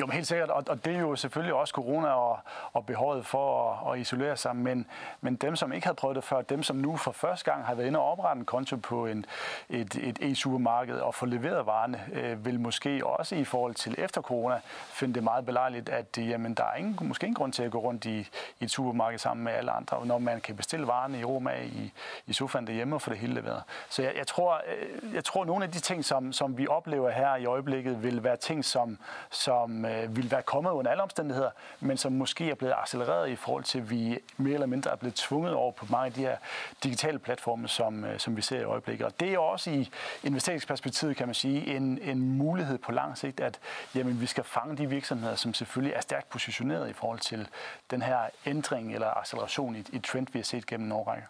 jo, 0.00 0.06
men 0.06 0.12
helt 0.12 0.26
sikkert, 0.26 0.50
og, 0.50 0.64
og 0.68 0.84
det 0.84 0.94
er 0.94 1.00
jo 1.00 1.16
selvfølgelig 1.16 1.54
også 1.54 1.72
corona 1.72 2.08
og, 2.08 2.38
og 2.72 2.86
behovet 2.86 3.26
for 3.26 3.72
at, 3.72 3.92
at 3.94 4.00
isolere 4.00 4.36
sig, 4.36 4.56
men, 4.56 4.86
men 5.20 5.36
dem, 5.36 5.56
som 5.56 5.72
ikke 5.72 5.86
havde 5.86 5.96
prøvet 5.96 6.16
det 6.16 6.24
før, 6.24 6.42
dem, 6.42 6.62
som 6.62 6.76
nu 6.76 6.96
for 6.96 7.12
første 7.12 7.50
gang 7.52 7.66
har 7.66 7.74
været 7.74 7.86
inde 7.86 7.98
og 7.98 8.12
oprette 8.12 8.38
en 8.38 8.44
konto 8.44 8.76
på 8.76 9.06
en, 9.06 9.26
et, 9.68 9.94
et 9.94 10.18
e-supermarked 10.22 11.00
og 11.00 11.14
få 11.14 11.26
leveret 11.26 11.66
varerne, 11.66 12.00
øh, 12.12 12.44
vil 12.44 12.60
måske 12.60 13.06
også 13.06 13.34
i 13.34 13.44
forhold 13.44 13.74
til 13.74 13.94
efter 13.98 14.22
corona 14.22 14.60
finde 14.90 15.14
det 15.14 15.24
meget 15.24 15.46
belejligt, 15.46 15.88
at 15.88 16.18
øh, 16.18 16.28
jamen, 16.28 16.54
der 16.54 16.64
er 16.64 16.74
ingen, 16.74 17.08
måske 17.08 17.26
ingen 17.26 17.34
grund 17.34 17.52
til 17.52 17.62
at 17.62 17.70
gå 17.70 17.78
rundt 17.78 18.04
i, 18.04 18.18
i 18.60 18.64
et 18.64 18.70
supermarked 18.70 19.18
sammen 19.18 19.44
med 19.44 19.52
alle 19.52 19.70
andre, 19.70 20.06
når 20.06 20.18
man 20.18 20.40
kan 20.40 20.56
bestille 20.56 20.86
varerne 20.86 21.20
i 21.20 21.24
Roma 21.24 21.50
i, 21.62 21.92
i 22.26 22.32
sofaen 22.32 22.66
derhjemme 22.66 22.96
og 22.96 23.02
få 23.02 23.10
det 23.10 23.18
hele 23.18 23.34
leveret. 23.34 23.62
Så 23.88 24.02
jeg, 24.02 24.12
jeg, 24.16 24.26
tror, 24.26 24.62
øh, 24.66 25.14
jeg 25.14 25.24
tror, 25.24 25.40
at 25.40 25.46
nogle 25.46 25.64
af 25.64 25.70
de 25.70 25.80
ting, 25.80 26.04
som, 26.04 26.32
som 26.32 26.58
vi 26.58 26.66
oplever 26.66 27.10
her 27.10 27.36
i 27.36 27.44
øjeblikket, 27.44 28.02
vil 28.02 28.24
være 28.24 28.36
ting, 28.36 28.64
som, 28.64 28.98
som 29.30 29.84
øh, 29.84 30.16
ville 30.16 30.30
være 30.30 30.42
kommet 30.42 30.70
under 30.70 30.90
alle 30.90 31.02
omstændigheder, 31.02 31.50
men 31.80 31.96
som 31.96 32.12
måske 32.12 32.50
er 32.50 32.54
blevet 32.54 32.74
accelereret 32.82 33.28
i 33.28 33.36
forhold 33.36 33.64
til, 33.64 33.78
at 33.78 33.90
vi 33.90 34.18
mere 34.36 34.54
eller 34.54 34.66
mindre 34.66 34.90
er 34.90 34.96
blevet 34.96 35.14
tvunget 35.14 35.54
over 35.54 35.72
på 35.72 35.86
mange 35.90 36.06
af 36.06 36.12
de 36.12 36.20
her 36.20 36.36
digitale 36.82 37.18
platforme, 37.18 37.68
som, 37.68 38.04
øh, 38.04 38.18
som 38.18 38.36
vi 38.36 38.42
ser 38.42 38.60
i 38.60 38.64
øjeblikket. 38.64 39.06
Og 39.06 39.20
det 39.20 39.34
er 39.34 39.38
også 39.38 39.70
i 39.70 39.90
investeringsperspektivet, 40.22 41.16
kan 41.16 41.28
man 41.28 41.34
sige, 41.34 41.76
en, 41.76 41.98
en 42.02 42.20
mulighed 42.38 42.78
på 42.78 42.92
lang 42.92 43.18
sigt, 43.18 43.40
at 43.40 43.58
jamen, 43.94 44.20
vi 44.20 44.26
skal 44.26 44.44
fange 44.44 44.76
de 44.76 44.86
virksomheder, 44.86 45.34
som 45.34 45.54
selvfølgelig 45.54 45.94
er 45.94 46.00
stærkt 46.00 46.28
positioneret 46.28 46.90
i 46.90 46.92
forhold 46.92 47.18
til 47.18 47.48
den 47.90 48.02
her 48.02 48.18
ændring 48.46 48.94
eller 48.94 49.18
acceleration 49.18 49.76
i, 49.76 49.84
i 49.92 49.98
trend, 49.98 50.26
vi 50.32 50.38
har 50.38 50.44
set 50.44 50.66
gennem 50.66 50.86
en 50.86 50.92
årrække. 50.92 51.26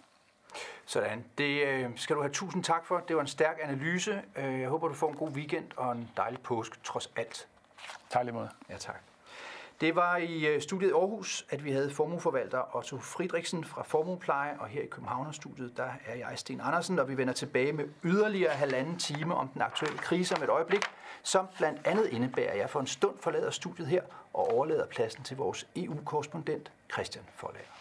Sådan. 0.86 1.24
Det 1.38 1.66
øh, 1.66 1.90
skal 1.96 2.16
du 2.16 2.20
have 2.20 2.32
tusind 2.32 2.64
tak 2.64 2.86
for. 2.86 2.98
Det 3.08 3.16
var 3.16 3.22
en 3.22 3.28
stærk 3.28 3.58
analyse. 3.62 4.22
Øh, 4.36 4.60
jeg 4.60 4.68
håber, 4.68 4.88
du 4.88 4.94
får 4.94 5.08
en 5.08 5.16
god 5.16 5.30
weekend 5.30 5.64
og 5.76 5.92
en 5.92 6.10
dejlig 6.16 6.40
påske, 6.40 6.76
trods 6.84 7.10
alt. 7.16 7.48
Tak 8.12 8.24
lige 8.24 8.34
måde. 8.34 8.48
Ja, 8.70 8.76
tak. 8.76 9.00
Det 9.80 9.96
var 9.96 10.16
i 10.16 10.46
øh, 10.46 10.62
studiet 10.62 10.92
Aarhus, 10.92 11.46
at 11.50 11.64
vi 11.64 11.72
havde 11.72 11.90
formueforvalter 11.90 12.76
Otto 12.76 12.98
Friedrichsen 12.98 13.64
fra 13.64 13.82
Formuepleje, 13.82 14.56
og 14.58 14.66
her 14.66 14.82
i 14.82 14.86
Københavnerstudiet, 14.86 15.76
der 15.76 15.88
er 16.06 16.14
jeg 16.14 16.38
Sten 16.38 16.60
Andersen, 16.60 16.98
og 16.98 17.08
vi 17.08 17.16
vender 17.16 17.32
tilbage 17.32 17.72
med 17.72 17.84
yderligere 18.04 18.52
halvanden 18.52 18.98
time 18.98 19.34
om 19.34 19.48
den 19.48 19.62
aktuelle 19.62 19.98
krise 19.98 20.36
om 20.36 20.42
et 20.42 20.48
øjeblik, 20.48 20.82
som 21.22 21.46
blandt 21.56 21.86
andet 21.86 22.06
indebærer, 22.06 22.52
at 22.52 22.58
jeg 22.58 22.70
for 22.70 22.80
en 22.80 22.86
stund 22.86 23.14
forlader 23.20 23.50
studiet 23.50 23.88
her 23.88 24.02
og 24.32 24.52
overlader 24.52 24.86
pladsen 24.86 25.24
til 25.24 25.36
vores 25.36 25.66
EU-korrespondent 25.76 26.72
Christian 26.92 27.24
Forlager. 27.34 27.71